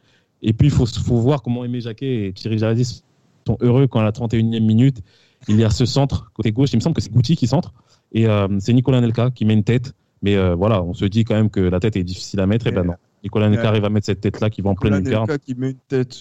Et 0.41 0.53
puis, 0.53 0.67
il 0.67 0.73
faut, 0.73 0.85
faut, 0.85 1.17
voir 1.17 1.41
comment 1.41 1.65
Aimé 1.65 1.81
Jacquet 1.81 2.27
et 2.27 2.33
Thierry 2.33 2.57
Jaradis 2.57 3.03
sont 3.45 3.57
heureux 3.61 3.87
quand 3.87 3.99
à 3.99 4.03
la 4.03 4.11
31e 4.11 4.59
minute, 4.59 5.01
il 5.47 5.59
y 5.59 5.63
a 5.63 5.69
ce 5.69 5.85
centre 5.85 6.31
côté 6.33 6.51
gauche. 6.51 6.69
Il 6.73 6.77
me 6.77 6.81
semble 6.81 6.95
que 6.95 7.01
c'est 7.01 7.11
Goutti 7.11 7.35
qui 7.35 7.47
centre. 7.47 7.73
Et 8.11 8.27
euh, 8.27 8.47
c'est 8.59 8.73
Nicolas 8.73 9.01
Nelka 9.01 9.31
qui 9.31 9.45
met 9.45 9.53
une 9.53 9.63
tête. 9.63 9.93
Mais 10.21 10.35
euh, 10.35 10.55
voilà, 10.55 10.83
on 10.83 10.93
se 10.93 11.05
dit 11.05 11.23
quand 11.23 11.35
même 11.35 11.49
que 11.49 11.59
la 11.59 11.79
tête 11.79 11.95
est 11.95 12.03
difficile 12.03 12.39
à 12.39 12.47
mettre. 12.47 12.67
Et, 12.67 12.71
ben 12.71 12.83
non. 12.83 12.93
Nicolas 13.23 13.49
Nelka 13.49 13.67
arrive 13.67 13.85
à 13.85 13.89
mettre 13.89 14.05
cette 14.05 14.21
tête-là 14.21 14.49
qui 14.49 14.61
va 14.61 14.71
en 14.71 14.75
pleine 14.75 15.03
lucarne. 15.03 15.27
qui 15.39 15.55
met 15.55 15.71
une 15.71 15.77
tête. 15.87 16.17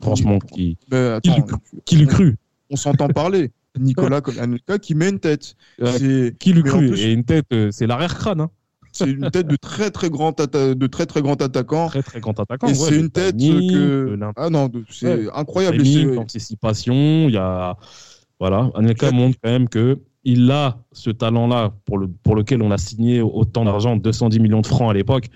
Franchement, 0.00 0.38
qui, 0.38 0.76
qui, 1.84 1.96
lui 1.96 2.06
cru 2.06 2.36
On 2.70 2.76
s'entend 2.76 3.08
parler. 3.08 3.50
Nicolas 3.78 4.22
Anelka 4.40 4.78
qui 4.78 4.94
met 4.94 5.08
une 5.08 5.20
tête. 5.20 5.56
qui 5.78 6.52
lui 6.52 6.62
cru 6.62 6.96
Et 6.98 7.12
une 7.12 7.24
tête, 7.24 7.46
euh, 7.52 7.70
c'est 7.70 7.86
l'arrière-crâne. 7.86 8.40
Hein. 8.40 8.50
C'est 8.98 9.10
une 9.10 9.30
tête 9.30 9.46
de 9.46 9.56
très 9.56 9.90
très 9.90 10.10
grand 10.10 10.38
de 10.38 10.86
très 10.86 11.06
très 11.06 11.22
grand 11.22 11.40
attaquant. 11.40 11.88
Très 11.88 12.02
très 12.02 12.20
grand 12.20 12.38
attaquant. 12.38 12.68
Et 12.68 12.74
c'est 12.74 12.96
une 12.96 13.10
tête 13.10 13.36
que 13.36 14.18
ah 14.36 14.50
non, 14.50 14.70
c'est 14.90 15.30
incroyable. 15.32 15.78
L'anticipation, 16.14 17.28
il 17.28 17.34
y 17.34 17.38
a 17.38 17.76
voilà, 18.40 18.70
Anelka 18.74 19.10
montre 19.10 19.36
quand 19.42 19.50
même 19.50 19.68
que 19.68 19.98
il 20.24 20.50
a 20.50 20.78
ce 20.92 21.10
talent-là 21.10 21.72
pour 21.84 21.98
le 21.98 22.08
pour 22.08 22.36
lequel 22.36 22.62
on 22.62 22.70
a 22.70 22.78
signé 22.78 23.20
autant 23.20 23.64
d'argent, 23.64 23.96
210 23.96 24.40
millions 24.40 24.60
de 24.60 24.66
francs 24.66 24.90
à 24.90 24.94
l'époque. 24.94 25.28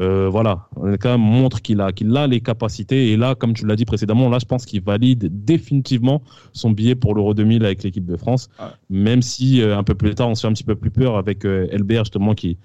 Euh, 0.00 0.28
voilà, 0.28 0.68
Anelka 0.80 1.16
montre 1.16 1.60
qu'il 1.60 1.80
a 1.80 1.92
qu'il 1.92 2.16
a 2.16 2.26
les 2.26 2.40
capacités 2.40 3.10
et 3.10 3.16
là, 3.16 3.34
comme 3.34 3.52
tu 3.52 3.66
l'as 3.66 3.74
dit 3.74 3.84
précédemment, 3.84 4.28
là 4.28 4.38
je 4.38 4.46
pense 4.46 4.64
qu'il 4.64 4.80
valide 4.80 5.44
définitivement 5.44 6.22
son 6.52 6.70
billet 6.70 6.94
pour 6.94 7.14
l'Euro 7.14 7.34
2000 7.34 7.64
avec 7.64 7.82
l'équipe 7.82 8.06
de 8.06 8.16
France. 8.16 8.48
Ah. 8.58 8.74
Même 8.88 9.22
si 9.22 9.60
euh, 9.60 9.76
un 9.76 9.82
peu 9.82 9.94
plus 9.94 10.14
tard 10.14 10.28
on 10.28 10.34
se 10.34 10.42
fait 10.42 10.48
un 10.48 10.52
petit 10.52 10.64
peu 10.64 10.76
plus 10.76 10.90
peur 10.90 11.16
avec 11.16 11.44
euh, 11.44 11.66
LBR 11.72 12.04
justement 12.04 12.34
qui 12.34 12.58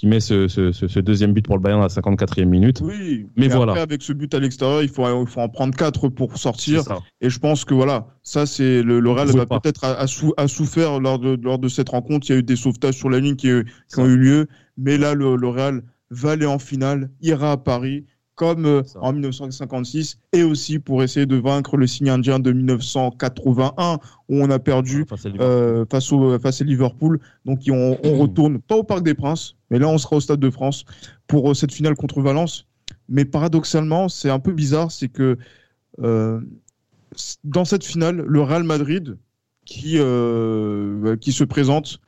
qui 0.00 0.06
met 0.06 0.20
ce, 0.20 0.48
ce, 0.48 0.72
ce, 0.72 0.98
deuxième 0.98 1.34
but 1.34 1.44
pour 1.44 1.56
le 1.56 1.60
Bayern 1.60 1.82
à 1.82 1.82
la 1.82 1.88
54e 1.88 2.46
minute. 2.46 2.80
Oui, 2.82 3.26
mais 3.36 3.48
voilà. 3.48 3.72
Après, 3.72 3.82
avec 3.82 4.00
ce 4.00 4.14
but 4.14 4.32
à 4.32 4.38
l'extérieur, 4.38 4.82
il 4.82 4.88
faut, 4.88 5.04
il 5.06 5.26
faut 5.26 5.40
en 5.42 5.50
prendre 5.50 5.76
4 5.76 6.08
pour 6.08 6.38
sortir. 6.38 6.84
Et 7.20 7.28
je 7.28 7.38
pense 7.38 7.66
que 7.66 7.74
voilà, 7.74 8.06
ça, 8.22 8.46
c'est 8.46 8.82
le, 8.82 8.98
le 8.98 9.10
Real 9.10 9.28
va 9.28 9.44
peut-être 9.44 9.84
a, 9.84 10.00
a, 10.00 10.48
souffert 10.48 11.00
lors 11.00 11.18
de, 11.18 11.38
lors 11.42 11.58
de 11.58 11.68
cette 11.68 11.90
rencontre. 11.90 12.30
Il 12.30 12.32
y 12.32 12.36
a 12.36 12.38
eu 12.38 12.42
des 12.42 12.56
sauvetages 12.56 12.94
sur 12.94 13.10
la 13.10 13.20
ligne 13.20 13.36
qui, 13.36 13.50
qui 13.92 14.00
ont 14.00 14.06
eu 14.06 14.16
lieu. 14.16 14.46
Mais 14.78 14.96
là, 14.96 15.12
le, 15.12 15.36
le 15.36 15.48
Real 15.48 15.82
va 16.08 16.30
aller 16.30 16.46
en 16.46 16.58
finale, 16.58 17.10
ira 17.20 17.52
à 17.52 17.56
Paris 17.58 18.06
comme 18.40 18.64
euh, 18.64 18.82
en 19.02 19.12
1956, 19.12 20.18
et 20.32 20.42
aussi 20.44 20.78
pour 20.78 21.02
essayer 21.02 21.26
de 21.26 21.36
vaincre 21.36 21.76
le 21.76 21.86
signe 21.86 22.08
indien 22.08 22.38
de 22.38 22.52
1981, 22.52 23.98
où 24.30 24.42
on 24.42 24.50
a 24.50 24.58
perdu 24.58 25.04
face, 25.06 25.26
à 25.26 25.28
euh, 25.28 25.84
face, 25.90 26.10
au, 26.10 26.38
face, 26.38 26.62
à 26.62 26.64
Liverpool. 26.64 27.20
Donc 27.44 27.60
on, 27.68 27.98
on, 28.02 28.18
retourne, 28.22 28.58
pas 28.58 28.76
au 28.76 28.82
Parc 28.82 29.02
des 29.02 29.12
Princes, 29.12 29.56
mais 29.68 29.78
là 29.78 29.88
on 29.88 29.98
sera 29.98 30.16
au 30.16 30.20
Stade 30.20 30.40
de 30.40 30.48
France 30.48 30.86
pour 31.26 31.50
euh, 31.50 31.54
cette 31.54 31.70
finale 31.70 31.96
contre 31.96 32.22
Valence. 32.22 32.66
Mais 33.10 33.26
paradoxalement, 33.26 34.08
c'est 34.08 34.30
un 34.30 34.38
peu 34.38 34.52
bizarre, 34.52 34.90
c'est 34.90 35.08
que 35.08 35.36
euh, 36.00 36.40
dans 37.44 37.66
cette 37.66 37.84
finale, 37.84 38.24
le 38.26 38.40
Real 38.40 38.64
Madrid, 38.64 39.18
qui, 39.66 39.96
euh, 39.98 41.14
qui 41.18 41.32
se 41.32 41.44
présente, 41.44 42.00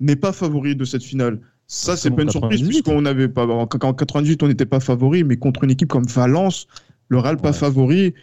n'est 0.00 0.16
pas 0.16 0.32
favori 0.32 0.74
de 0.74 0.84
cette 0.84 1.04
finale. 1.04 1.38
Ça, 1.68 1.96
c'est 1.96 2.10
pas 2.10 2.22
une 2.22 2.30
surprise, 2.30 2.62
puisqu'on 2.62 3.02
n'avait 3.02 3.28
pas. 3.28 3.46
En 3.46 3.66
98, 3.66 4.42
on 4.42 4.48
n'était 4.48 4.66
pas 4.66 4.80
favori, 4.80 5.24
mais 5.24 5.36
contre 5.36 5.64
une 5.64 5.70
équipe 5.70 5.88
comme 5.88 6.06
Valence, 6.06 6.66
le 7.08 7.18
Real 7.18 7.36
pas 7.38 7.52
favori, 7.52 8.14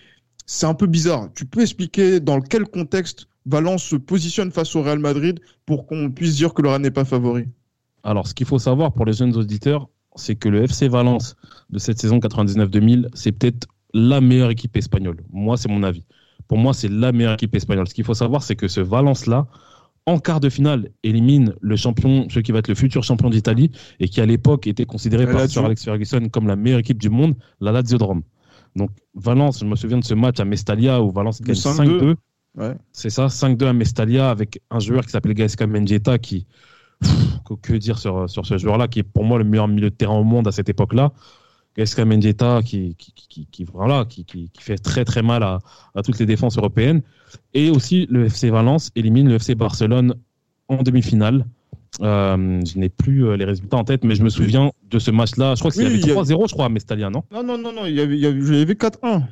c'est 0.45 0.65
un 0.65 0.73
peu 0.73 0.87
bizarre. 0.87 1.29
Tu 1.35 1.45
peux 1.45 1.61
expliquer 1.61 2.19
dans 2.19 2.39
quel 2.39 2.63
contexte 2.63 3.27
Valence 3.45 3.83
se 3.83 3.97
positionne 3.97 4.51
face 4.51 4.75
au 4.75 4.81
Real 4.81 4.99
Madrid 4.99 5.41
pour 5.65 5.85
qu'on 5.85 6.09
puisse 6.09 6.35
dire 6.35 6.53
que 6.53 6.61
le 6.61 6.69
Real 6.69 6.81
n'est 6.81 6.91
pas 6.91 7.05
favori? 7.05 7.45
Alors, 8.03 8.27
ce 8.27 8.33
qu'il 8.33 8.45
faut 8.45 8.59
savoir 8.59 8.93
pour 8.93 9.05
les 9.05 9.13
jeunes 9.13 9.35
auditeurs, 9.35 9.89
c'est 10.15 10.35
que 10.35 10.47
le 10.47 10.63
FC 10.63 10.87
Valence 10.87 11.35
de 11.69 11.79
cette 11.79 11.99
saison 11.99 12.19
99-2000, 12.19 13.07
c'est 13.13 13.31
peut-être 13.31 13.67
la 13.93 14.21
meilleure 14.21 14.51
équipe 14.51 14.75
espagnole. 14.77 15.17
Moi, 15.31 15.57
c'est 15.57 15.69
mon 15.69 15.83
avis. 15.83 16.05
Pour 16.47 16.57
moi, 16.57 16.73
c'est 16.73 16.89
la 16.89 17.11
meilleure 17.11 17.33
équipe 17.33 17.55
espagnole. 17.55 17.87
Ce 17.87 17.93
qu'il 17.93 18.03
faut 18.05 18.13
savoir, 18.13 18.43
c'est 18.43 18.55
que 18.55 18.67
ce 18.67 18.79
Valence-là, 18.79 19.47
en 20.05 20.19
quart 20.19 20.39
de 20.39 20.49
finale, 20.49 20.89
élimine 21.03 21.53
le 21.61 21.75
champion, 21.75 22.27
celui 22.29 22.43
qui 22.43 22.51
va 22.51 22.59
être 22.59 22.67
le 22.67 22.75
futur 22.75 23.03
champion 23.03 23.29
d'Italie 23.29 23.71
et 23.99 24.09
qui 24.09 24.19
à 24.21 24.25
l'époque 24.25 24.67
était 24.67 24.85
considéré 24.85 25.25
par 25.25 25.47
Sir 25.49 25.63
Alex 25.63 25.83
Ferguson 25.83 26.27
comme 26.31 26.47
la 26.47 26.55
meilleure 26.55 26.79
équipe 26.79 27.01
du 27.01 27.09
monde, 27.09 27.35
la 27.61 27.71
Lazio 27.71 27.97
de 27.97 28.03
Rome. 28.03 28.23
Donc 28.75 28.89
Valence, 29.15 29.59
je 29.59 29.65
me 29.65 29.75
souviens 29.75 29.99
de 29.99 30.03
ce 30.03 30.13
match 30.13 30.39
à 30.39 30.45
Mestalia 30.45 31.01
où 31.01 31.11
Valence 31.11 31.41
gagne 31.41 31.55
5-2. 31.55 32.15
C'est 32.91 33.09
ça, 33.09 33.27
5-2 33.27 33.65
à 33.65 33.73
Mestalia 33.73 34.29
avec 34.29 34.61
un 34.69 34.79
joueur 34.79 35.05
qui 35.05 35.11
s'appelle 35.11 35.33
Gaisca 35.33 35.67
Mendieta 35.67 36.17
qui. 36.17 36.47
que, 37.61 37.73
dire 37.73 37.97
sur, 37.97 38.29
sur 38.29 38.45
ce 38.45 38.57
joueur-là, 38.57 38.87
qui 38.87 38.99
est 38.99 39.03
pour 39.03 39.23
moi 39.23 39.37
le 39.37 39.43
meilleur 39.43 39.67
milieu 39.67 39.89
de 39.89 39.95
terrain 39.95 40.17
au 40.17 40.23
monde 40.23 40.47
à 40.47 40.51
cette 40.51 40.69
époque-là. 40.69 41.11
Gaisca 41.75 42.05
Mendieta 42.05 42.61
qui, 42.63 42.95
qui, 42.95 43.13
qui, 43.13 43.47
qui, 43.51 43.63
voilà, 43.65 44.05
qui, 44.05 44.25
qui, 44.25 44.49
fait 44.59 44.77
très 44.77 45.05
très 45.05 45.21
mal 45.21 45.43
à, 45.43 45.59
à, 45.95 46.01
toutes 46.03 46.19
les 46.19 46.25
défenses 46.25 46.57
européennes. 46.57 47.01
Et 47.53 47.69
aussi, 47.69 48.07
le 48.09 48.25
FC 48.25 48.49
Valence 48.49 48.91
élimine 48.95 49.27
le 49.27 49.35
FC 49.35 49.55
Barcelone 49.55 50.13
en 50.67 50.83
demi-finale. 50.83 51.45
Euh, 52.01 52.61
je 52.65 52.79
n'ai 52.79 52.89
plus 52.89 53.25
euh, 53.25 53.37
les 53.37 53.45
résultats 53.45 53.77
en 53.77 53.83
tête, 53.83 54.03
mais 54.03 54.15
je 54.15 54.23
me 54.23 54.29
souviens 54.29 54.71
de 54.89 54.99
ce 54.99 55.11
match-là. 55.11 55.55
Je 55.55 55.59
crois 55.59 55.71
qu'il 55.71 55.83
y 55.83 55.85
avait 55.85 55.97
3-0, 55.97 56.49
je 56.49 56.53
crois, 56.53 56.65
à 56.65 56.69
Mestalia, 56.69 57.09
non? 57.09 57.23
Non, 57.31 57.43
non, 57.43 57.57
non, 57.57 57.71
non, 57.71 57.85
il 57.85 57.93
y 57.93 58.01
avait, 58.01 58.17
il 58.17 58.21
y 58.21 58.25
avait 58.61 58.73
4-1. 58.73 59.23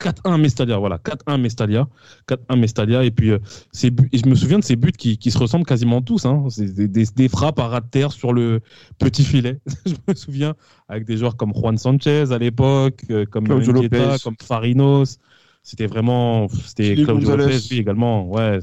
4-1 0.00 0.40
Mestalia, 0.40 0.78
voilà, 0.78 0.98
4-1 0.98 1.40
Mestalia, 1.40 1.88
4-1 2.28 2.58
Mestalia, 2.58 3.04
et 3.04 3.10
puis 3.10 3.30
euh, 3.30 3.38
je 3.72 4.28
me 4.28 4.34
souviens 4.34 4.58
de 4.58 4.64
ces 4.64 4.76
buts 4.76 4.92
qui, 4.92 5.18
qui 5.18 5.30
se 5.30 5.38
ressemblent 5.38 5.66
quasiment 5.66 6.02
tous, 6.02 6.26
hein, 6.26 6.44
c'est 6.48 6.74
des, 6.74 6.88
des, 6.88 7.04
des, 7.14 7.28
frappes 7.28 7.58
à 7.58 7.68
ras 7.68 7.80
de 7.80 7.88
terre 7.88 8.12
sur 8.12 8.32
le 8.32 8.60
petit 8.98 9.24
filet. 9.24 9.58
je 9.86 9.94
me 10.06 10.14
souviens 10.14 10.54
avec 10.88 11.04
des 11.06 11.16
joueurs 11.16 11.36
comme 11.36 11.52
Juan 11.54 11.78
Sanchez 11.78 12.32
à 12.32 12.38
l'époque, 12.38 13.04
euh, 13.10 13.24
comme 13.26 13.48
Mendieta, 13.48 14.16
comme 14.22 14.36
Farinos. 14.42 15.18
C'était 15.62 15.88
vraiment, 15.88 16.46
c'était 16.64 16.94
Claudio 16.94 17.34
Lopez, 17.36 17.58
oui, 17.72 17.78
également, 17.78 18.28
ouais, 18.28 18.60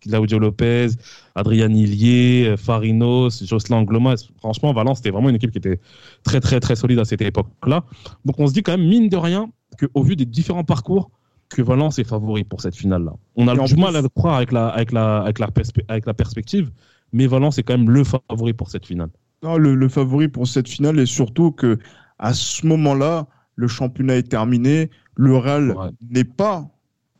Claudio 0.00 0.38
Lopez, 0.38 0.86
Adrian 1.34 1.68
Ilier, 1.68 2.54
Farinos, 2.56 3.44
Jocelyn 3.44 3.82
Glomas. 3.82 4.30
Franchement, 4.38 4.72
Valence, 4.72 4.98
c'était 4.98 5.10
vraiment 5.10 5.28
une 5.28 5.34
équipe 5.34 5.50
qui 5.50 5.58
était 5.58 5.78
très, 6.22 6.40
très, 6.40 6.58
très 6.58 6.74
solide 6.74 7.00
à 7.00 7.04
cette 7.04 7.20
époque-là. 7.20 7.84
Donc, 8.24 8.40
on 8.40 8.46
se 8.46 8.54
dit 8.54 8.62
quand 8.62 8.78
même, 8.78 8.88
mine 8.88 9.10
de 9.10 9.16
rien, 9.18 9.50
qu'au 9.76 10.02
vu 10.02 10.16
des 10.16 10.26
différents 10.26 10.64
parcours, 10.64 11.10
que 11.48 11.62
Valence 11.62 11.98
est 11.98 12.04
favori 12.04 12.44
pour 12.44 12.60
cette 12.60 12.76
finale-là. 12.76 13.12
On 13.36 13.46
a 13.48 13.54
du 13.66 13.76
mal 13.76 13.94
à 13.96 14.00
le 14.00 14.08
croire 14.08 14.36
avec 14.36 14.52
la, 14.52 14.68
avec, 14.68 14.92
la, 14.92 15.18
avec, 15.18 15.38
la 15.38 15.48
avec 15.88 16.06
la 16.06 16.14
perspective, 16.14 16.70
mais 17.12 17.26
Valence 17.26 17.58
est 17.58 17.62
quand 17.62 17.76
même 17.76 17.90
le 17.90 18.04
favori 18.04 18.54
pour 18.54 18.70
cette 18.70 18.86
finale. 18.86 19.10
Non, 19.42 19.56
le, 19.56 19.74
le 19.74 19.88
favori 19.88 20.28
pour 20.28 20.46
cette 20.46 20.68
finale 20.68 20.98
est 20.98 21.06
surtout 21.06 21.52
que 21.52 21.78
à 22.18 22.32
ce 22.32 22.66
moment-là, 22.66 23.26
le 23.56 23.68
championnat 23.68 24.16
est 24.16 24.28
terminé, 24.28 24.90
le 25.16 25.36
Real 25.36 25.74
n'est 26.10 26.24
pas 26.24 26.70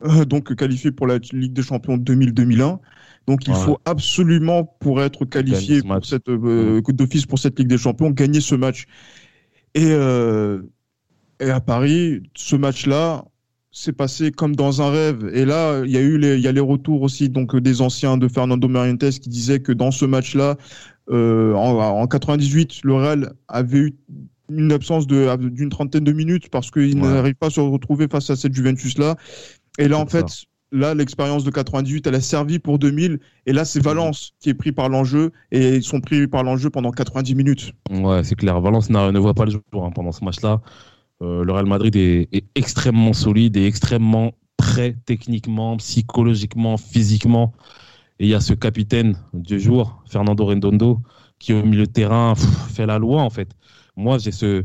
euh, 0.03 0.25
donc 0.25 0.55
qualifié 0.55 0.91
pour 0.91 1.07
la 1.07 1.17
Ligue 1.31 1.53
des 1.53 1.61
Champions 1.61 1.97
2000-2001. 1.97 2.79
Donc 3.27 3.47
il 3.47 3.53
faut 3.53 3.77
absolument, 3.85 4.65
pour 4.79 5.01
être 5.01 5.25
qualifié 5.25 5.81
pour 5.81 6.05
cette 6.05 6.27
euh, 6.27 6.81
d'office 6.81 7.25
pour 7.25 7.39
cette 7.39 7.57
Ligue 7.59 7.69
des 7.69 7.77
Champions, 7.77 8.09
gagner 8.09 8.41
ce 8.41 8.55
match. 8.55 8.85
Et, 9.75 9.91
euh, 9.91 10.61
et 11.43 11.51
à 11.51 11.59
Paris, 11.59 12.23
ce 12.35 12.55
match-là, 12.55 13.25
s'est 13.71 13.91
passé 13.91 14.31
comme 14.31 14.55
dans 14.55 14.81
un 14.81 14.91
rêve. 14.91 15.29
Et 15.33 15.45
là, 15.45 15.81
il 15.83 15.91
y 15.91 15.97
a 15.97 16.01
eu 16.01 16.17
les, 16.17 16.35
il 16.35 16.41
y 16.41 16.47
a 16.47 16.51
les 16.51 16.59
retours 16.59 17.01
aussi 17.01 17.29
donc 17.29 17.55
des 17.55 17.81
anciens 17.81 18.17
de 18.17 18.27
Fernando 18.27 18.67
Morientes 18.67 19.19
qui 19.19 19.29
disaient 19.29 19.59
que 19.59 19.71
dans 19.71 19.91
ce 19.91 20.05
match-là, 20.05 20.57
euh, 21.09 21.53
en, 21.55 21.79
en, 21.79 22.07
98, 22.07 22.81
le 22.83 22.93
Real 22.93 23.33
avait 23.47 23.79
eu 23.79 23.93
une 24.49 24.71
absence 24.71 25.07
d'une 25.07 25.69
trentaine 25.69 26.03
de 26.03 26.11
minutes 26.11 26.49
parce 26.49 26.69
qu'il 26.69 26.97
n'arrive 26.99 27.35
pas 27.35 27.47
à 27.47 27.49
se 27.49 27.59
retrouver 27.59 28.07
face 28.07 28.29
à 28.29 28.35
cette 28.35 28.53
Juventus-là. 28.53 29.15
Et 29.79 29.87
là, 29.87 29.97
en 29.97 30.05
fait, 30.05 30.45
là, 30.71 30.93
l'expérience 30.93 31.43
de 31.43 31.49
98, 31.49 32.05
elle 32.05 32.15
a 32.15 32.21
servi 32.21 32.59
pour 32.59 32.77
2000. 32.77 33.19
Et 33.47 33.53
là, 33.53 33.65
c'est 33.65 33.79
mhm. 33.79 33.85
Valence 33.85 34.33
qui 34.39 34.49
est 34.49 34.53
pris 34.53 34.71
par 34.71 34.89
l'enjeu. 34.89 35.31
Et 35.51 35.77
ils 35.77 35.83
sont 35.83 35.99
pris 35.99 36.27
par 36.27 36.43
l'enjeu 36.43 36.69
pendant 36.69 36.91
90 36.91 37.33
minutes. 37.33 37.73
Ouais, 37.89 38.23
c'est 38.23 38.35
clair. 38.35 38.61
Valence 38.61 38.89
ne 38.89 39.19
voit 39.19 39.33
pas 39.33 39.45
le 39.45 39.51
jour 39.51 39.63
hein, 39.75 39.91
pendant 39.95 40.11
ce 40.11 40.23
match-là. 40.23 40.61
Euh, 41.23 41.43
le 41.43 41.53
Real 41.53 41.65
Madrid 41.65 41.95
est, 41.95 42.27
est, 42.31 42.45
extrêmement 42.55 43.13
solide 43.13 43.55
et 43.55 43.65
extrêmement 43.65 44.33
prêt 44.57 44.97
techniquement, 45.05 45.77
psychologiquement, 45.77 46.77
physiquement. 46.77 47.53
Et 48.19 48.25
il 48.25 48.29
y 48.29 48.33
a 48.33 48.41
ce 48.41 48.53
capitaine 48.53 49.17
du 49.33 49.59
jour, 49.59 50.03
Fernando 50.05 50.45
Rendondo, 50.45 50.99
qui 51.39 51.53
au 51.53 51.63
milieu 51.63 51.85
de 51.85 51.91
terrain 51.91 52.35
fait 52.35 52.85
la 52.85 52.99
loi 52.99 53.21
en 53.21 53.29
fait. 53.29 53.49
Moi, 53.95 54.17
j'ai 54.17 54.31
ce, 54.31 54.63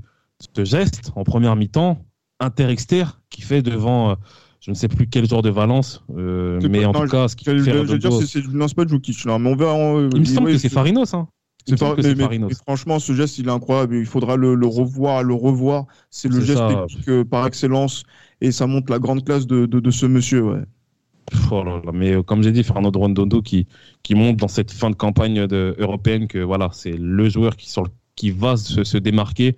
ce, 0.54 0.64
geste 0.64 1.12
en 1.14 1.24
première 1.24 1.54
mi-temps, 1.54 2.04
inter-exter, 2.40 3.04
qui 3.30 3.42
fait 3.42 3.62
devant, 3.62 4.11
euh, 4.11 4.14
je 4.61 4.70
ne 4.70 4.74
sais 4.74 4.88
plus 4.88 5.06
quel 5.06 5.28
genre 5.28 5.42
de 5.42 5.50
Valence, 5.50 6.02
euh, 6.16 6.61
mais 6.68 6.84
en 6.84 6.92
tout 6.92 7.06
cas, 7.06 7.28
ce 7.28 7.36
qui 7.36 7.44
fait. 7.44 7.59
Je 7.59 7.70
veux 7.70 7.98
dire, 7.98 8.12
c'est 8.12 8.74
pas 8.74 8.86
Djukic, 8.86 9.24
là, 9.24 9.38
mais 9.38 9.50
on 9.50 9.56
verra. 9.56 10.09
il 10.12 10.20
me 10.20 10.24
semble 10.24 10.50
que 10.50 10.59
c'est 10.59 10.68
Farinos, 10.68 11.14
hein. 11.14 11.28
C'est 11.68 11.78
pas, 11.78 11.94
mais, 11.96 12.38
mais, 12.38 12.54
franchement, 12.66 12.98
ce 12.98 13.12
geste, 13.12 13.38
il 13.38 13.48
est 13.48 13.50
incroyable. 13.50 13.96
Il 13.96 14.06
faudra 14.06 14.36
le, 14.36 14.54
le 14.54 14.66
revoir, 14.66 15.22
le 15.22 15.34
revoir. 15.34 15.86
C'est 16.10 16.28
le 16.28 16.40
geste 16.40 16.58
ça. 16.58 17.24
par 17.30 17.46
excellence 17.46 18.04
et 18.40 18.52
ça 18.52 18.66
montre 18.66 18.90
la 18.90 18.98
grande 18.98 19.24
classe 19.24 19.46
de, 19.46 19.66
de, 19.66 19.80
de 19.80 19.90
ce 19.90 20.06
monsieur. 20.06 20.42
Ouais. 20.42 20.62
Oh 21.50 21.62
là 21.62 21.80
là, 21.84 21.92
mais 21.92 22.14
euh, 22.14 22.22
comme 22.22 22.42
j'ai 22.42 22.52
dit, 22.52 22.62
Fernando 22.62 22.98
Rondondo 22.98 23.42
qui, 23.42 23.66
qui 24.02 24.14
montre 24.14 24.38
dans 24.38 24.48
cette 24.48 24.70
fin 24.70 24.90
de 24.90 24.94
campagne 24.94 25.46
de, 25.46 25.74
européenne 25.78 26.26
que 26.26 26.38
voilà, 26.38 26.70
c'est 26.72 26.96
le 26.96 27.28
joueur 27.28 27.56
qui, 27.56 27.70
sur 27.70 27.82
le 27.82 27.90
qui 28.14 28.30
va 28.30 28.56
se, 28.56 28.82
se, 28.82 28.98
démarquer. 28.98 29.56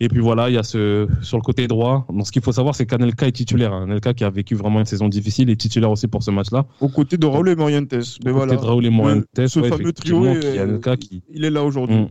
Et 0.00 0.08
puis 0.08 0.20
voilà, 0.20 0.50
il 0.50 0.54
y 0.54 0.58
a 0.58 0.64
ce 0.64 1.06
sur 1.22 1.36
le 1.36 1.42
côté 1.42 1.68
droit. 1.68 2.06
Donc 2.08 2.26
ce 2.26 2.32
qu'il 2.32 2.42
faut 2.42 2.52
savoir, 2.52 2.74
c'est 2.74 2.84
qu'Anelka 2.84 3.28
est 3.28 3.32
titulaire. 3.32 3.72
Hein. 3.72 3.84
Anelka 3.84 4.12
qui 4.12 4.24
a 4.24 4.30
vécu 4.30 4.54
vraiment 4.56 4.80
une 4.80 4.86
saison 4.86 5.08
difficile 5.08 5.50
est 5.50 5.56
titulaire 5.56 5.90
aussi 5.90 6.08
pour 6.08 6.22
ce 6.22 6.32
match-là. 6.32 6.66
Au 6.80 6.88
côté 6.88 7.16
de 7.16 7.26
Raúl 7.26 7.48
et 7.48 7.54
Morientes. 7.54 7.94
Mais 8.24 8.32
Au 8.32 8.40
côté 8.40 8.56
de 8.56 8.60
Raúl 8.60 8.86
et 8.86 8.90
Morientes. 8.90 9.24
Ce 9.36 9.60
ouais, 9.60 9.68
fameux 9.68 9.92
trio, 9.92 10.26
est, 10.26 10.58
Anelka 10.58 10.96
qui... 10.96 11.22
il 11.30 11.44
est 11.44 11.50
là 11.50 11.62
aujourd'hui. 11.62 11.96
Mmh. 11.96 12.08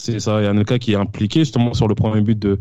C'est 0.00 0.18
ça, 0.18 0.40
il 0.40 0.44
y 0.44 0.46
a 0.46 0.50
Anelka 0.50 0.78
qui 0.78 0.92
est 0.92 0.96
impliqué 0.96 1.40
justement 1.40 1.74
sur 1.74 1.86
le 1.86 1.94
premier 1.94 2.22
but 2.22 2.38
de, 2.38 2.58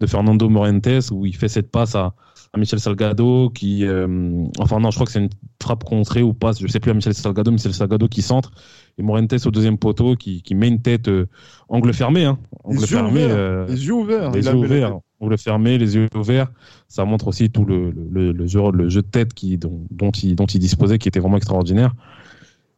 de 0.00 0.06
Fernando 0.06 0.48
Morientes 0.50 1.10
où 1.10 1.24
il 1.24 1.34
fait 1.34 1.48
cette 1.48 1.70
passe 1.70 1.94
à, 1.94 2.12
à 2.52 2.58
Michel 2.58 2.80
Salgado 2.80 3.48
qui 3.48 3.86
euh, 3.86 4.44
enfin 4.58 4.78
non 4.78 4.90
je 4.90 4.96
crois 4.96 5.06
que 5.06 5.12
c'est 5.12 5.20
une 5.20 5.30
frappe 5.62 5.84
contrée 5.84 6.22
ou 6.22 6.34
passe 6.34 6.60
je 6.60 6.66
sais 6.66 6.80
plus 6.80 6.90
à 6.90 6.94
Michel 6.94 7.14
Salgado 7.14 7.50
Michel 7.50 7.72
Salgado 7.72 8.08
qui 8.08 8.20
centre. 8.20 8.52
Et 8.98 9.02
Morientes 9.02 9.46
au 9.46 9.50
deuxième 9.50 9.78
poteau 9.78 10.16
qui, 10.16 10.42
qui 10.42 10.54
met 10.54 10.68
une 10.68 10.82
tête 10.82 11.08
euh, 11.08 11.26
angle 11.70 11.94
fermé 11.94 12.26
hein, 12.26 12.38
angle 12.62 12.80
les 12.80 12.86
fermé 12.86 13.20
yeux 13.22 13.30
euh, 13.30 13.66
les 13.66 13.86
yeux 13.86 13.94
ouverts 13.94 14.30
les 14.32 14.44
yeux 14.44 14.54
ouverts. 14.54 14.98
angle 15.20 15.38
fermé 15.38 15.78
les 15.78 15.94
yeux 15.94 16.08
ouverts. 16.14 16.52
Ça 16.88 17.06
montre 17.06 17.28
aussi 17.28 17.48
tout 17.48 17.64
le, 17.64 17.90
le, 17.90 18.32
le, 18.32 18.46
jeu, 18.46 18.60
le 18.70 18.90
jeu 18.90 19.00
de 19.00 19.06
tête 19.06 19.32
qui, 19.32 19.56
dont, 19.56 19.86
dont, 19.90 20.10
il, 20.10 20.36
dont 20.36 20.44
il 20.44 20.58
disposait 20.58 20.98
qui 20.98 21.08
était 21.08 21.20
vraiment 21.20 21.38
extraordinaire. 21.38 21.94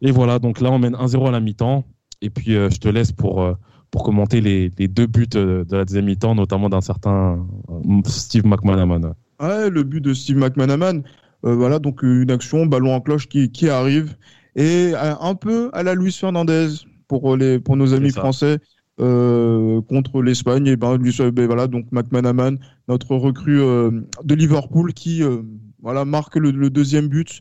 Et 0.03 0.13
voilà 0.13 0.39
donc 0.39 0.61
là 0.61 0.71
on 0.71 0.79
mène 0.79 0.95
1-0 0.95 1.27
à 1.27 1.31
la 1.33 1.41
mi-temps. 1.41 1.85
Et 2.23 2.31
puis 2.31 2.53
je 2.53 2.79
te 2.79 2.89
laisse 2.89 3.11
pour 3.11 3.57
pour 3.95 4.03
commenter 4.03 4.41
les, 4.41 4.73
les, 4.77 4.89
deux 4.89 5.07
buts 5.07 5.29
de 5.29 5.65
la 5.71 5.85
deuxième 5.85 6.07
mi-temps 6.07 6.35
notamment 6.35 6.69
d'un 6.69 6.81
certain 6.81 7.47
Steve 8.07 8.45
McManaman 8.45 9.15
Ouais, 9.41 9.71
le 9.71 9.85
but 9.85 10.01
de 10.01 10.13
Steve 10.13 10.37
McManaman, 10.37 11.05
euh, 11.45 11.55
voilà, 11.55 11.79
donc 11.79 12.03
une 12.03 12.33
action, 12.33 12.67
ballon 12.67 12.93
en 12.93 13.01
cloche 13.01 13.29
qui, 13.29 13.53
qui 13.53 13.69
arrive, 13.69 14.17
et 14.57 14.91
euh, 14.95 15.15
un 15.21 15.37
peu 15.37 15.71
à 15.75 15.85
la 15.85 15.95
Luis 15.95 16.11
Fernandez 16.11 16.71
pour, 17.07 17.37
les, 17.37 17.61
pour 17.61 17.77
nos 17.77 17.95
amis 17.95 18.11
français. 18.11 18.59
Euh, 19.01 19.81
contre 19.83 20.23
l'Espagne 20.23 20.69
et 20.69 20.77
ben, 20.77 20.97
lui, 20.97 21.13
ben, 21.33 21.47
voilà 21.47 21.67
donc 21.67 21.87
McManaman 21.91 22.59
notre 22.87 23.17
recrue 23.17 23.61
euh, 23.61 23.91
de 24.23 24.35
Liverpool 24.37 24.93
qui 24.93 25.21
euh, 25.21 25.43
voilà 25.83 26.05
marque 26.05 26.37
le, 26.37 26.53
le 26.53 26.71
deuxième 26.71 27.09
but 27.09 27.41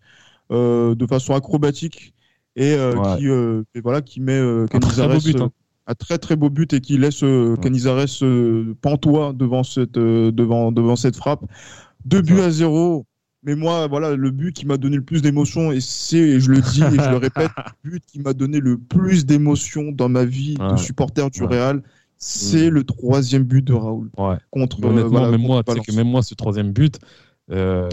de 0.49 1.05
façon 1.07 1.35
acrobatique 1.35 2.15
et 2.55 2.73
ouais. 2.75 3.17
qui 3.17 3.27
et 3.27 3.81
voilà 3.81 4.01
qui 4.01 4.19
met 4.19 4.41
Canizares 4.71 5.21
but, 5.21 5.41
hein. 5.41 5.51
Un 5.87 5.95
très 5.95 6.17
très 6.17 6.35
beau 6.35 6.49
but 6.49 6.73
et 6.73 6.81
qui 6.81 6.97
laisse 6.97 7.21
ouais. 7.21 7.55
Canizares 7.61 8.05
pantois 8.81 9.33
devant 9.33 9.63
cette 9.63 9.93
devant 9.93 10.71
devant 10.71 10.95
cette 10.95 11.15
frappe 11.15 11.45
deux 12.05 12.21
buts 12.21 12.41
à 12.41 12.49
zéro. 12.49 13.05
Mais 13.45 13.55
moi, 13.55 13.87
voilà, 13.87 14.15
le 14.15 14.31
but 14.31 14.53
qui 14.55 14.65
m'a 14.65 14.77
donné 14.77 14.95
le 14.95 15.03
plus 15.03 15.21
d'émotion, 15.21 15.73
et 15.73 15.81
c'est, 15.81 16.39
je 16.39 16.49
le 16.49 16.61
dis 16.61 16.81
et 16.81 17.03
je 17.03 17.09
le 17.09 17.17
répète, 17.17 17.51
le 17.83 17.91
but 17.91 18.03
qui 18.05 18.21
m'a 18.21 18.31
donné 18.33 18.61
le 18.61 18.77
plus 18.77 19.25
d'émotion 19.25 19.91
dans 19.91 20.07
ma 20.07 20.23
vie 20.23 20.55
ouais. 20.61 20.71
de 20.71 20.77
supporter 20.77 21.29
du 21.29 21.41
ouais. 21.41 21.47
Real, 21.47 21.83
c'est 22.17 22.69
mmh. 22.69 22.73
le 22.73 22.83
troisième 22.85 23.43
but 23.43 23.61
de 23.61 23.73
Raoul. 23.73 24.09
Contre, 24.49 24.81
Honnêtement, 24.81 24.97
euh, 24.97 25.07
voilà, 25.09 25.31
même, 25.31 25.41
moi, 25.41 25.61
que 25.61 25.93
même 25.93 26.07
moi, 26.07 26.23
ce 26.23 26.35
troisième 26.35 26.71
but, 26.71 26.99
euh. 27.51 27.89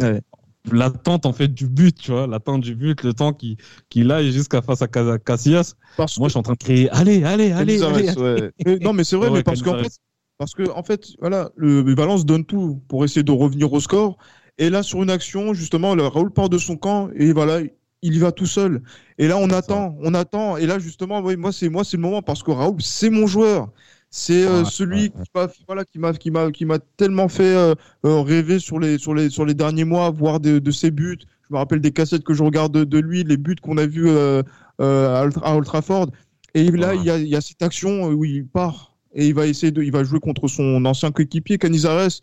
L'attente 0.71 1.27
en 1.27 1.33
fait 1.33 1.49
du 1.49 1.67
but, 1.67 1.97
tu 1.97 2.11
vois, 2.11 2.27
l'attente 2.27 2.61
du 2.61 2.75
but, 2.75 3.03
le 3.03 3.15
temps 3.15 3.33
qu'il 3.33 3.57
qu 3.89 4.11
aille 4.11 4.33
jusqu'à 4.33 4.63
face 4.63 4.83
à 4.83 4.89
Casillas. 4.89 5.75
Parce 5.97 6.19
moi, 6.19 6.29
je 6.29 6.33
suis 6.33 6.39
en 6.39 6.43
train 6.43 6.53
de 6.55 6.59
crier, 6.59 6.91
allez, 6.91 7.25
allez, 7.25 7.53
allez. 7.53 7.83
allez, 7.83 8.09
allez. 8.09 8.51
mais, 8.67 8.79
non, 8.79 8.93
mais 8.93 9.05
c'est 9.05 9.17
vrai, 9.17 9.31
mais 9.31 9.43
parce 9.43 9.63
qu'en 9.63 9.79
fait, 9.79 9.93
parce 10.41 10.55
que, 10.55 10.71
en 10.71 10.83
fait, 10.83 11.09
voilà, 11.21 11.51
le 11.57 11.95
Valence 11.95 12.25
donne 12.25 12.47
tout 12.47 12.83
pour 12.89 13.05
essayer 13.05 13.23
de 13.23 13.31
revenir 13.33 13.71
au 13.73 13.79
score. 13.79 14.17
Et 14.57 14.71
là, 14.71 14.83
sur 14.83 15.03
une 15.03 15.11
action, 15.11 15.53
justement, 15.53 15.95
le 15.95 16.07
Raoul 16.07 16.33
part 16.33 16.49
de 16.49 16.59
son 16.59 16.77
camp 16.77 17.11
et 17.15 17.33
voilà, 17.33 17.61
il 18.03 18.15
y 18.15 18.19
va 18.19 18.33
tout 18.33 18.47
seul. 18.47 18.83
Et 19.19 19.29
là, 19.29 19.37
on 19.37 19.51
attend, 19.51 19.97
on 20.01 20.15
attend. 20.15 20.57
Et 20.57 20.67
là, 20.67 20.79
justement, 20.79 21.21
oui, 21.21 21.37
moi, 21.37 21.53
c'est 21.53 21.69
moi, 21.69 21.85
c'est 21.85 21.99
le 21.99 22.03
moment 22.03 22.23
parce 22.23 22.43
que 22.43 22.51
Raoul, 22.51 22.81
c'est 22.81 23.11
mon 23.11 23.27
joueur. 23.27 23.71
C'est 24.13 24.45
euh, 24.45 24.65
celui 24.65 25.11
qui 25.11 25.31
m'a 25.33 25.49
voilà, 25.69 25.85
qui 25.85 26.01
m'a 26.01 26.13
qui 26.13 26.33
m'a 26.33 26.51
qui 26.51 26.65
m'a 26.65 26.81
tellement 26.81 27.29
fait 27.29 27.55
euh, 27.55 27.77
euh, 28.05 28.21
rêver 28.23 28.59
sur 28.59 28.81
les 28.81 28.99
sur 28.99 29.15
les 29.15 29.31
sur 29.31 29.45
les 29.45 29.55
derniers 29.55 29.85
mois, 29.85 30.11
voir 30.11 30.41
de, 30.41 30.59
de, 30.59 30.71
ses 30.73 30.91
buts. 30.91 31.21
Je 31.49 31.55
me 31.55 31.59
rappelle 31.59 31.81
des 31.81 31.93
cassettes 31.93 32.25
que 32.25 32.35
je 32.35 32.43
regarde 32.43 32.73
de, 32.73 32.83
de 32.83 32.99
lui, 32.99 33.23
les 33.23 33.37
buts 33.37 33.55
qu'on 33.63 33.79
a 33.79 33.87
vus 33.87 34.11
à, 34.11 34.43
Old 34.81 35.65
Trafford. 35.65 36.09
Et 36.55 36.73
là, 36.73 36.95
il 36.95 37.05
y, 37.05 37.11
a, 37.11 37.19
il 37.19 37.29
y 37.29 37.37
a 37.37 37.41
cette 37.41 37.63
action 37.63 38.09
où 38.09 38.25
il 38.25 38.45
part 38.45 38.97
et 39.15 39.29
il 39.29 39.35
va 39.35 39.47
essayer 39.47 39.71
de, 39.71 39.83
il 39.83 39.93
va 39.93 40.03
jouer 40.03 40.19
contre 40.19 40.49
son 40.49 40.85
ancien 40.85 41.13
coéquipier 41.13 41.59
Canizares. 41.59 42.21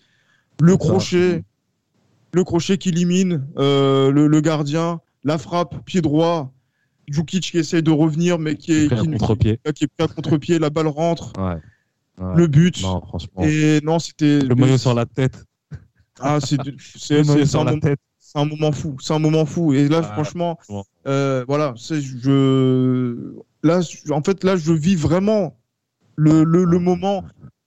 Le 0.59 0.75
crochet, 0.75 1.45
le 2.33 2.43
crochet 2.43 2.77
qui 2.77 2.89
élimine 2.89 3.47
le, 3.55 4.27
le, 4.27 4.41
gardien, 4.41 4.99
la 5.23 5.37
frappe, 5.37 5.85
pied 5.85 6.01
droit. 6.01 6.51
Djukic 7.09 7.51
qui 7.51 7.57
essaie 7.57 7.81
de 7.81 7.91
revenir, 7.91 8.37
mais 8.37 8.55
qui 8.55 8.73
est, 8.73 8.89
qui, 9.73 9.85
est 9.85 10.01
à 10.01 10.07
contre-pied, 10.09 10.59
la 10.59 10.69
balle 10.69 10.87
rentre. 10.87 11.31
Ouais 12.19 12.35
le 12.35 12.47
but. 12.47 12.81
Non, 12.81 13.01
franchement. 13.01 13.43
Et 13.43 13.79
non, 13.83 13.99
c'était. 13.99 14.39
Le 14.39 14.55
maillot 14.55 14.77
sur 14.77 14.93
la 14.93 15.05
tête. 15.05 15.43
Ah, 16.19 16.39
c'est 16.39 16.57
c'est 16.95 17.19
un, 17.55 17.63
moment... 17.63 17.79
un 18.35 18.45
moment 18.45 18.71
fou. 18.71 18.97
C'est 18.99 19.13
un 19.13 19.19
moment 19.19 19.45
fou. 19.45 19.73
Et 19.73 19.87
là, 19.87 20.01
ah, 20.03 20.13
franchement, 20.13 20.57
euh, 21.07 21.45
voilà, 21.47 21.73
je 21.77 23.43
là, 23.63 23.81
en 24.11 24.23
fait, 24.23 24.43
là, 24.43 24.55
je 24.55 24.73
vis 24.73 24.95
vraiment 24.95 25.57
le, 26.15 26.43
le, 26.43 26.63
le 26.63 26.79
moment 26.79 27.23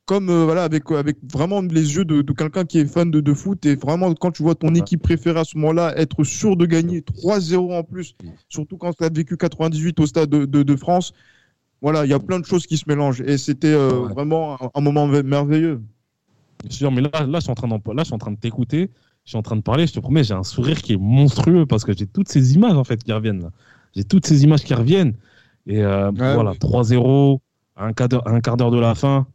comme 0.07 0.29
euh, 0.29 0.45
voilà 0.45 0.65
avec 0.65 0.91
avec 0.91 1.19
vraiment 1.33 1.63
les 1.63 1.95
yeux 1.95 2.05
de, 2.05 2.21
de 2.23 2.33
quelqu'un 2.33 2.65
qui 2.65 2.81
est 2.81 2.85
fan 2.85 3.13
de, 3.13 3.21
de, 3.21 3.33
foot 3.33 3.65
et 3.65 3.77
vraiment 3.77 4.13
quand 4.15 4.33
tu 4.33 4.43
vois 4.43 4.57
ton 4.57 4.75
équipe 4.75 5.03
préférée 5.03 5.39
à 5.39 5.45
ce 5.45 5.57
moment-là 5.57 5.97
être 5.97 6.25
sûr 6.25 6.57
de 6.57 6.67
gagner 6.67 7.03
3-0 7.03 7.79
en 7.79 7.85
plus, 7.85 8.17
surtout 8.49 8.77
quand 8.77 8.93
tu 8.93 9.05
as 9.05 9.09
vécu 9.09 9.37
98 9.37 10.01
au 10.01 10.07
stade 10.07 10.29
de, 10.29 10.45
de 10.45 10.77
France 10.77 11.13
voilà, 11.83 12.05
il 12.05 12.11
y 12.11 12.14
a 12.14 12.18
plein 12.18 12.41
de 12.41 12.45
choses 12.45 12.66
qui 12.66 12.76
se 12.76 12.85
mélangent 12.87 13.22
et 13.22 13.39
c'était 13.39 13.72
euh, 13.72 14.09
vraiment 14.09 14.59
un, 14.74 14.81
moment 14.81 15.07
merveilleux. 15.07 15.81
Sûr, 16.68 16.93
mais 16.93 17.01
là, 17.01 17.11
là, 17.26 17.39
je 17.39 17.41
suis 17.41 17.51
en 17.51 17.55
train, 17.55 17.68
là, 17.68 17.78
je 17.99 18.05
suis 18.05 18.14
en 18.14 18.18
train 18.18 18.33
de 18.33 18.37
t'écouter, 18.37 18.91
je 19.24 19.31
suis 19.31 19.39
en 19.39 19.43
train 19.43 19.57
de 19.57 19.62
parler, 19.62 19.87
je 19.87 19.95
te 19.95 20.01
promets, 20.01 20.22
j'ai 20.22 20.35
un 20.35 20.43
sourire 20.43 20.83
qui 20.83 20.93
est 20.93 20.99
monstrueux 21.01 21.64
parce 21.64 21.85
que 21.85 21.97
j'ai 21.97 22.07
toutes 22.07 22.28
ces 22.28 22.55
images 22.55 22.76
en 22.76 22.85
fait 22.85 23.03
qui 23.03 23.12
reviennent. 23.12 23.51
J'ai 23.97 24.05
toutes 24.05 24.26
ces 24.26 24.45
images 24.45 24.62
qui 24.62 24.74
reviennent. 24.74 25.14
Et 25.66 25.83
euh, 25.83 26.11
voilà, 26.11 26.53
3-0, 26.53 27.39
un 27.76 27.93
quart 27.93 28.09
d'heure 28.09 28.70
de 28.70 28.78
la 28.78 28.95
fin, 28.95 29.26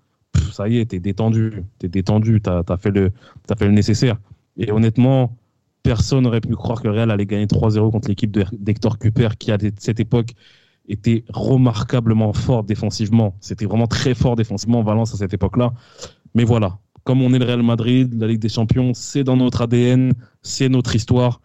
ça 0.52 0.68
y 0.68 0.78
est, 0.78 0.86
t'es 0.86 1.00
détendu, 1.00 1.64
t'es 1.80 1.88
détendu, 1.88 2.42
t'as 2.42 2.62
as 2.68 2.78
fait, 2.78 2.92
le, 2.92 3.12
as 3.50 3.56
fait 3.56 3.66
le 3.66 3.72
nécessaire. 3.72 4.18
Et 4.58 4.72
honnêtement, 4.72 5.36
personne 5.84 6.24
n'aurait 6.24 6.42
pu 6.42 6.56
croire 6.56 6.82
que 6.82 6.88
Real 6.88 7.12
allait 7.12 7.26
gagner 7.26 7.46
3-0 7.46 7.92
contre 7.92 8.08
l'équipe 8.08 8.36
d'Hector 8.54 8.98
Cooper 8.98 9.30
qui, 9.38 9.52
à 9.52 9.58
cette 9.78 10.00
époque, 10.00 10.34
était 10.88 11.24
remarquablement 11.30 12.34
fort 12.34 12.64
défensivement. 12.64 13.36
C'était 13.40 13.66
vraiment 13.66 13.88
très 13.88 14.14
fort 14.14 14.36
défensivement 14.36 14.84
Valence 14.84 15.14
à 15.14 15.18
cette 15.18 15.34
époque-là. 15.34 15.74
Mais 16.34 16.44
voilà, 16.44 16.80
comme 17.04 17.22
on 17.22 17.34
est 17.34 17.40
le 17.40 17.46
Real 17.46 17.64
Madrid, 17.64 18.14
la 18.20 18.28
Ligue 18.28 18.40
des 18.40 18.50
Champions, 18.50 18.94
c'est 18.94 19.24
dans 19.24 19.38
notre 19.38 19.62
ADN, 19.62 20.14
c'est 20.42 20.70
notre 20.70 20.96
histoire. 20.96 21.42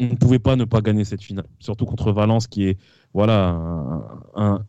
On 0.00 0.06
ne 0.06 0.14
pouvait 0.14 0.38
pas 0.38 0.56
ne 0.56 0.64
pas 0.64 0.80
gagner 0.80 1.04
cette 1.04 1.22
finale, 1.22 1.46
surtout 1.58 1.84
contre 1.84 2.12
Valence, 2.12 2.46
qui 2.46 2.64
est 2.64 2.78
voilà 3.14 3.60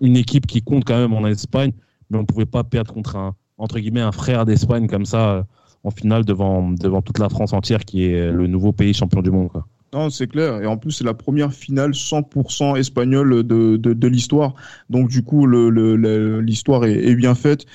une 0.01 0.18
équipe 0.18 0.45
qui 0.47 0.61
compte 0.61 0.86
quand 0.86 0.97
même 0.97 1.14
en 1.14 1.26
Espagne, 1.28 1.72
mais 2.09 2.18
on 2.18 2.22
ne 2.22 2.26
pouvait 2.28 2.45
pas 2.45 2.64
perdre 2.64 2.93
contre 2.93 3.16
un 3.16 3.36
entre 3.57 3.80
guillemets 3.80 4.01
un 4.01 4.11
frère 4.11 4.45
d'Espagne 4.45 4.88
comme 4.88 5.05
ça 5.05 5.45
en 5.84 5.91
finale 5.91 6.26
devant 6.26 6.72
devant 6.72 7.01
toute 7.01 7.20
la 7.20 7.30
France 7.30 7.53
entière, 7.53 7.86
qui 7.86 8.05
est 8.05 8.32
le 8.32 8.47
nouveau 8.47 8.74
pays 8.74 8.93
champion 8.93 9.22
du 9.22 9.32
monde. 9.32 9.49
Non, 9.94 10.10
c'est 10.10 10.28
clair. 10.28 10.62
Et 10.62 10.66
en 10.66 10.78
plus, 10.78 10.91
c'est 10.91 11.04
la 11.04 11.14
première 11.14 11.54
finale 11.54 11.91
100% 11.91 12.78
espagnole 12.78 13.44
de, 13.44 13.78
de, 13.78 13.94
de 13.94 14.08
l'histoire. 14.08 14.56
Donc, 14.89 15.10
du 15.10 15.22
coup, 15.22 15.46
l'histoire 15.46 16.82
le, 16.82 16.89
est, 16.89 17.10
est, 17.10 17.16
bien 17.16 17.36
faite. 17.36 17.66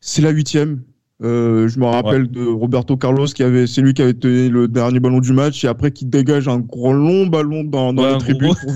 C'est 0.00 0.22
la 0.22 0.30
huitième. 0.30 0.82
Euh, 1.22 1.68
je 1.68 1.78
me 1.78 1.86
rappelle 1.86 2.28
de 2.28 2.44
Roberto 2.44 2.96
Carlos 2.96 3.26
qui 3.26 3.44
avait, 3.44 3.68
c'est 3.68 3.80
lui 3.80 3.94
qui 3.94 4.02
avait 4.02 4.14
tenu 4.14 4.48
le 4.48 4.66
dernier 4.66 4.98
ballon 4.98 5.20
du 5.20 5.32
match 5.32 5.62
et 5.62 5.68
après 5.68 5.92
qui 5.92 6.04
dégage 6.04 6.48
un 6.48 6.58
gros 6.58 6.92
long 6.92 7.26
ballon 7.26 7.62
dans, 7.62 7.92
dans 7.92 8.02
la 8.02 8.16
tribune 8.16 8.54
pour, 8.56 8.74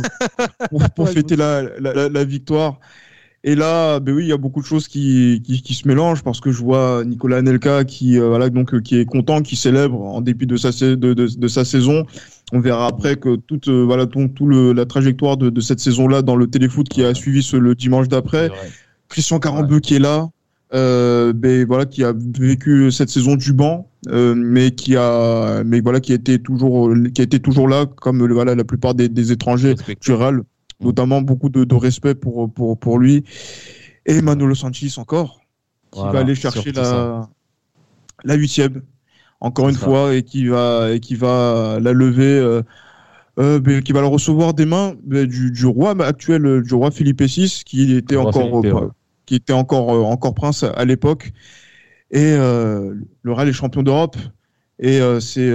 pour, 0.70 0.90
pour 0.90 1.08
fêter 1.08 1.34
la, 1.34 1.62
la, 1.80 2.08
la, 2.08 2.24
victoire. 2.24 2.78
Et 3.42 3.56
là, 3.56 3.98
ben 3.98 4.14
oui, 4.14 4.24
il 4.24 4.28
y 4.28 4.32
a 4.32 4.36
beaucoup 4.36 4.60
de 4.60 4.66
choses 4.66 4.86
qui, 4.86 5.42
qui, 5.44 5.60
qui, 5.60 5.74
se 5.74 5.88
mélangent 5.88 6.22
parce 6.22 6.40
que 6.40 6.52
je 6.52 6.62
vois 6.62 7.02
Nicolas 7.04 7.38
Anelka 7.38 7.84
qui, 7.84 8.16
euh, 8.18 8.28
voilà, 8.28 8.48
donc, 8.48 8.80
qui 8.82 9.00
est 9.00 9.06
content, 9.06 9.42
qui 9.42 9.56
célèbre 9.56 10.00
en 10.00 10.20
dépit 10.20 10.46
de 10.46 10.56
sa, 10.56 10.70
de, 10.70 10.94
de, 10.94 11.14
de 11.14 11.48
sa 11.48 11.64
saison. 11.64 12.04
On 12.52 12.60
verra 12.60 12.86
après 12.86 13.16
que 13.16 13.34
toute 13.34 13.68
euh, 13.68 13.84
voilà 13.84 14.06
tout, 14.06 14.28
tout 14.28 14.46
le, 14.46 14.72
la 14.72 14.86
trajectoire 14.86 15.36
de, 15.36 15.50
de 15.50 15.60
cette 15.60 15.80
saison-là 15.80 16.22
dans 16.22 16.36
le 16.36 16.46
téléfoot 16.46 16.88
qui 16.88 17.04
a 17.04 17.12
suivi 17.12 17.42
ce, 17.42 17.56
le 17.56 17.74
dimanche 17.74 18.08
d'après. 18.08 18.50
Christian 19.08 19.40
Carambeu 19.40 19.80
qui 19.80 19.96
est 19.96 20.00
là, 20.00 20.28
euh, 20.72 21.32
ben, 21.32 21.64
voilà 21.66 21.86
qui 21.86 22.04
a 22.04 22.12
vécu 22.12 22.92
cette 22.92 23.08
saison 23.08 23.34
du 23.34 23.52
banc, 23.52 23.90
euh, 24.08 24.34
mais 24.36 24.70
qui 24.70 24.96
a 24.96 25.64
mais 25.64 25.80
voilà 25.80 25.98
qui 25.98 26.12
été 26.12 26.40
toujours 26.40 26.94
qui 27.12 27.20
a 27.20 27.24
été 27.24 27.40
toujours 27.40 27.68
là 27.68 27.86
comme 27.86 28.24
voilà 28.32 28.54
la 28.54 28.64
plupart 28.64 28.94
des, 28.94 29.08
des 29.08 29.32
étrangers 29.32 29.74
du 29.74 30.12
mm. 30.12 30.42
notamment 30.80 31.22
beaucoup 31.22 31.48
de, 31.48 31.64
de, 31.64 31.74
respect 31.74 32.14
pour 32.14 32.52
pour 32.52 32.78
pour 32.78 32.98
lui. 33.00 33.24
Et 34.06 34.22
Manolo 34.22 34.54
Sanchez 34.54 34.88
encore 34.98 35.40
qui 35.90 36.00
va 36.00 36.20
aller 36.20 36.36
chercher 36.36 36.70
la 36.70 37.28
la 38.24 38.34
huitième 38.34 38.82
encore 39.40 39.68
une 39.68 39.76
fois, 39.76 40.14
et 40.14 40.22
qui 40.22 40.46
va, 40.46 40.90
et 40.92 41.00
qui 41.00 41.14
va 41.14 41.78
la 41.80 41.92
lever, 41.92 42.38
euh, 42.38 42.62
euh, 43.38 43.80
qui 43.80 43.92
va 43.92 44.00
le 44.00 44.06
recevoir 44.06 44.54
des 44.54 44.66
mains 44.66 44.94
du, 45.04 45.50
du, 45.50 45.66
roi 45.66 45.94
actuel, 46.04 46.62
du 46.62 46.74
roi 46.74 46.90
Philippe 46.90 47.22
VI, 47.22 47.62
qui 47.64 47.94
était 47.94 48.16
encore, 48.16 48.64
euh, 48.64 48.90
qui 49.26 49.34
était 49.34 49.52
encore, 49.52 49.88
encore 49.88 50.34
prince 50.34 50.64
à 50.64 50.84
l'époque. 50.84 51.32
Et 52.10 52.34
le 52.36 53.32
Real 53.32 53.48
est 53.48 53.52
champion 53.52 53.82
d'Europe. 53.82 54.16
Et 54.78 55.00
c'est 55.20 55.52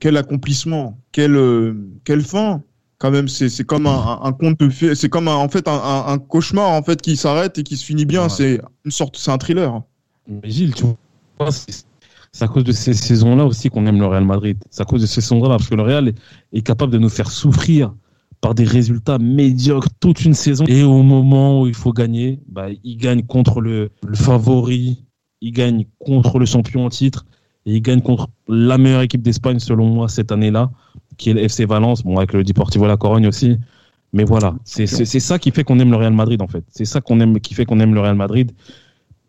quel 0.00 0.16
accomplissement, 0.16 0.98
quelle, 1.12 1.74
quelle 2.04 2.22
fin. 2.22 2.62
Quand 2.98 3.10
même 3.10 3.26
c'est 3.26 3.64
comme 3.64 3.88
un, 3.88 4.20
un, 4.22 4.32
conte 4.32 4.60
de 4.60 4.68
fées 4.68 4.94
c'est 4.94 5.08
comme 5.08 5.26
en 5.26 5.48
fait 5.48 5.66
un, 5.66 6.04
un, 6.06 6.18
cauchemar 6.18 6.70
en 6.70 6.84
fait 6.84 7.02
qui 7.02 7.16
s'arrête 7.16 7.58
et 7.58 7.64
qui 7.64 7.76
se 7.76 7.84
finit 7.84 8.04
bien. 8.04 8.28
C'est 8.28 8.60
une 8.84 8.92
sorte 8.92 9.16
c'est 9.16 9.32
un 9.32 9.38
thriller. 9.38 9.82
Mais 10.28 10.48
Gilles 10.48 10.74
tu 10.74 10.84
vois 11.40 11.50
c'est 11.50 11.84
à 12.40 12.48
cause 12.48 12.64
de 12.64 12.72
ces 12.72 12.94
saisons-là 12.94 13.44
aussi 13.44 13.68
qu'on 13.68 13.86
aime 13.86 13.98
le 13.98 14.06
Real 14.06 14.24
Madrid. 14.24 14.58
C'est 14.70 14.82
à 14.82 14.84
cause 14.84 15.02
de 15.02 15.06
ces 15.06 15.20
saisons-là 15.20 15.50
parce 15.50 15.68
que 15.68 15.74
le 15.74 15.82
Real 15.82 16.12
est, 16.52 16.62
capable 16.62 16.92
de 16.92 16.98
nous 16.98 17.08
faire 17.08 17.30
souffrir 17.30 17.94
par 18.40 18.54
des 18.54 18.64
résultats 18.64 19.18
médiocres 19.18 19.88
toute 20.00 20.24
une 20.24 20.34
saison. 20.34 20.64
Et 20.66 20.82
au 20.82 21.02
moment 21.02 21.60
où 21.60 21.66
il 21.66 21.74
faut 21.74 21.92
gagner, 21.92 22.40
bah, 22.48 22.68
il 22.82 22.96
gagne 22.96 23.22
contre 23.22 23.60
le, 23.60 23.90
le 24.06 24.16
favori, 24.16 25.04
il 25.40 25.52
gagne 25.52 25.84
contre 25.98 26.38
le 26.38 26.46
champion 26.46 26.86
en 26.86 26.88
titre 26.88 27.26
et 27.66 27.74
il 27.74 27.82
gagne 27.82 28.00
contre 28.00 28.28
la 28.48 28.78
meilleure 28.78 29.02
équipe 29.02 29.22
d'Espagne 29.22 29.58
selon 29.58 29.86
moi 29.86 30.08
cette 30.08 30.32
année-là, 30.32 30.70
qui 31.18 31.30
est 31.30 31.34
le 31.34 31.42
FC 31.42 31.66
Valence, 31.66 32.02
bon 32.02 32.16
avec 32.16 32.32
le 32.32 32.42
Deportivo 32.42 32.86
La 32.86 32.96
Corogne 32.96 33.26
aussi. 33.26 33.58
Mais 34.14 34.24
voilà, 34.24 34.54
c'est 34.64 34.86
ça 34.86 35.38
qui 35.38 35.50
fait 35.52 35.64
qu'on 35.64 35.78
aime 35.78 35.90
le 35.90 35.96
Real 35.96 36.12
Madrid 36.12 36.42
en 36.42 36.48
fait. 36.48 36.64
C'est 36.68 36.84
ça 36.84 37.00
qu'on 37.00 37.20
aime, 37.20 37.40
qui 37.40 37.54
fait 37.54 37.64
qu'on 37.64 37.80
aime 37.80 37.94
le 37.94 38.00
Real 38.00 38.14
Madrid. 38.14 38.52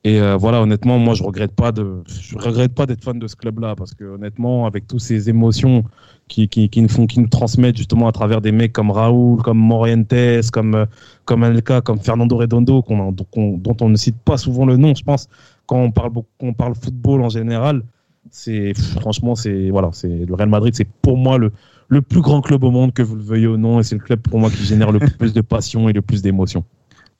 Et 0.06 0.20
euh, 0.20 0.36
voilà, 0.36 0.62
honnêtement, 0.62 1.00
moi, 1.00 1.14
je 1.14 1.24
regrette 1.24 1.54
pas 1.54 1.72
de, 1.72 2.04
je 2.08 2.38
regrette 2.38 2.74
pas 2.74 2.86
d'être 2.86 3.04
fan 3.04 3.18
de 3.18 3.28
ce 3.28 3.38
club-là 3.38 3.76
parce 3.76 3.94
que 3.94 4.04
honnêtement, 4.04 4.66
avec 4.66 4.86
toutes 4.86 5.00
ces 5.00 5.30
émotions 5.30 5.86
qui, 6.28 6.50
qui, 6.50 6.68
qui 6.68 6.82
nous 6.82 6.90
font, 6.90 7.08
qui 7.08 7.22
nous 7.22 7.30
transmettent 7.30 7.78
justement 7.78 8.10
à 8.10 8.12
travers 8.12 8.42
des 8.42 8.52
mecs 8.52 8.74
comme 8.74 8.92
Raúl, 8.92 9.42
comme 9.42 9.58
Morientes, 9.60 10.52
comme 10.52 10.76
euh, 10.76 10.86
comme 11.24 11.46
Elka, 11.46 11.80
comme 11.80 12.00
Fernando 12.00 12.36
Redondo, 12.36 12.84
dont 12.86 13.78
on 13.80 13.90
ne 13.90 13.96
cite 13.96 14.18
pas 14.18 14.38
souvent 14.38 14.66
le 14.66 14.76
nom, 14.76 14.94
je 14.94 15.04
pense, 15.04 15.30
quand 15.68 15.78
on 15.78 15.92
parle 15.92 16.12
quand 16.14 16.48
on 16.48 16.54
parle 16.54 16.76
football 16.76 17.22
en 17.22 17.30
général. 17.30 17.84
C'est 18.30 18.74
franchement, 19.00 19.36
c'est 19.36 19.70
voilà, 19.70 19.90
c'est 19.94 20.26
le 20.26 20.34
Real 20.34 20.50
Madrid, 20.50 20.74
c'est 20.76 20.88
pour 21.02 21.18
moi 21.18 21.38
le 21.38 21.52
le 21.90 22.02
plus 22.02 22.22
grand 22.22 22.42
club 22.42 22.64
au 22.64 22.72
monde, 22.72 22.94
que 22.94 23.04
vous 23.04 23.16
le 23.16 23.22
veuillez 23.22 23.48
ou 23.48 23.58
non, 23.58 23.80
et 23.80 23.84
c'est 23.84 23.96
le 23.96 24.02
club 24.02 24.20
pour 24.20 24.40
moi 24.40 24.50
qui 24.50 24.64
génère 24.64 24.92
le 24.92 25.00
plus 25.20 25.34
de 25.34 25.42
passion 25.42 25.88
et 25.90 25.94
le 25.94 26.02
plus 26.02 26.22
d'émotion. 26.22 26.64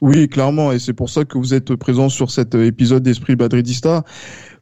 Oui, 0.04 0.28
clairement, 0.28 0.74
et 0.74 0.80
c'est 0.80 0.92
pour 0.92 1.10
ça 1.10 1.24
que 1.24 1.38
vous 1.38 1.54
êtes 1.54 1.76
présent 1.76 2.10
sur 2.10 2.30
cet 2.30 2.56
épisode 2.56 3.04
d'Esprit 3.04 3.38
Madridista. 3.38 4.04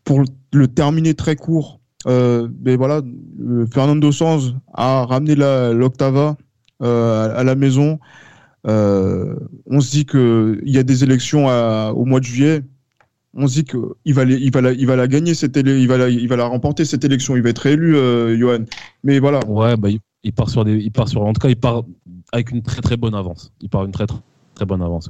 Pour 0.04 0.22
le 0.54 0.68
terminer 0.68 1.16
très 1.16 1.36
court, 1.36 1.80
euh, 2.06 2.48
mais 2.64 2.76
voilà, 2.76 3.02
euh, 3.42 3.66
Fernando 3.74 4.12
Sanz 4.12 4.54
a 4.72 5.04
ramené 5.04 5.34
l'Octava 5.34 6.38
euh, 6.84 7.36
à 7.36 7.44
la 7.44 7.56
maison. 7.56 7.98
Euh, 8.68 9.36
on 9.66 9.82
se 9.82 9.90
dit 9.90 10.06
que 10.06 10.62
il 10.64 10.72
y 10.76 10.78
a 10.78 10.84
des 10.84 11.04
élections 11.04 11.48
au 11.48 12.06
mois 12.06 12.20
de 12.20 12.26
juillet. 12.26 12.62
On 13.34 13.48
se 13.48 13.56
dit 13.56 13.64
qu'il 13.64 14.14
va, 14.14 14.26
il 14.26 14.52
va, 14.52 14.62
la, 14.62 14.74
il 14.74 14.86
va 14.86 14.96
la 14.96 15.08
gagner 15.08 15.34
cette 15.34 15.58
il 15.58 15.88
va 15.88 15.98
la, 15.98 16.10
il 16.10 16.28
va 16.28 16.36
la 16.36 16.46
remporter 16.46 16.86
cette 16.86 17.04
élection. 17.04 17.36
Il 17.36 17.42
va 17.42 17.50
être 17.50 17.66
élu, 17.66 17.96
euh, 17.96 18.38
Johan. 18.38 18.66
Mais 19.04 19.18
voilà. 19.18 19.40
Ouais, 19.48 19.76
bah, 19.76 19.90
il, 20.24 20.34
part 20.34 20.52
sur 20.52 20.66
des, 20.66 20.78
il 20.78 20.92
part 20.92 21.10
sur, 21.10 21.24
en 21.24 21.34
tout 21.34 21.42
cas, 21.42 21.50
il 21.50 21.56
part 21.56 21.82
avec 22.32 22.52
une 22.52 22.62
très 22.62 22.82
très 22.82 22.96
bonne 22.96 23.16
avance. 23.16 23.52
Il 23.60 23.70
part 23.70 23.86
une 23.86 23.92
très 23.92 24.06
très 24.06 24.66
bonne 24.68 24.84
avance. 24.84 25.10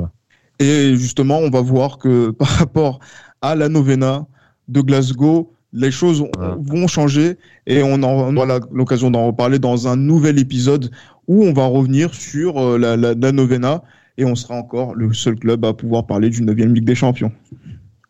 Et 0.62 0.96
justement, 0.96 1.40
on 1.40 1.50
va 1.50 1.62
voir 1.62 1.98
que 1.98 2.30
par 2.40 2.48
rapport 2.48 3.00
à 3.42 3.56
la 3.56 3.68
novena 3.68 4.28
de 4.68 4.82
Glasgow, 4.82 5.52
les 5.74 5.90
choses 5.90 6.24
vont 6.60 6.88
changer 6.88 7.38
et 7.66 7.82
on, 7.82 8.04
aura 8.04 8.60
l'occasion 8.72 9.10
d'en 9.10 9.26
reparler 9.28 9.58
dans 9.58 9.88
un 9.88 9.96
nouvel 9.96 10.38
épisode 10.38 10.92
où 11.28 11.44
on 11.46 11.54
va 11.54 11.66
revenir 11.66 12.14
sur 12.14 12.58
euh, 12.58 12.78
la, 12.78 13.32
novena 13.32 13.82
et 14.18 14.26
on 14.26 14.36
sera 14.36 14.56
encore 14.56 14.94
le 14.96 15.14
seul 15.14 15.36
club 15.36 15.64
à 15.66 15.74
pouvoir 15.74 16.06
parler 16.06 16.30
d'une 16.30 16.46
neuvième 16.46 16.76
Ligue 16.76 16.86
des 16.86 16.96
Champions. 16.96 17.32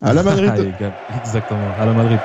À 0.02 0.14
la 0.14 0.24
Madrid. 0.24 0.76
Exactement, 1.08 1.74
à 1.78 1.86
la 1.86 1.94
Madrid. 1.94 2.22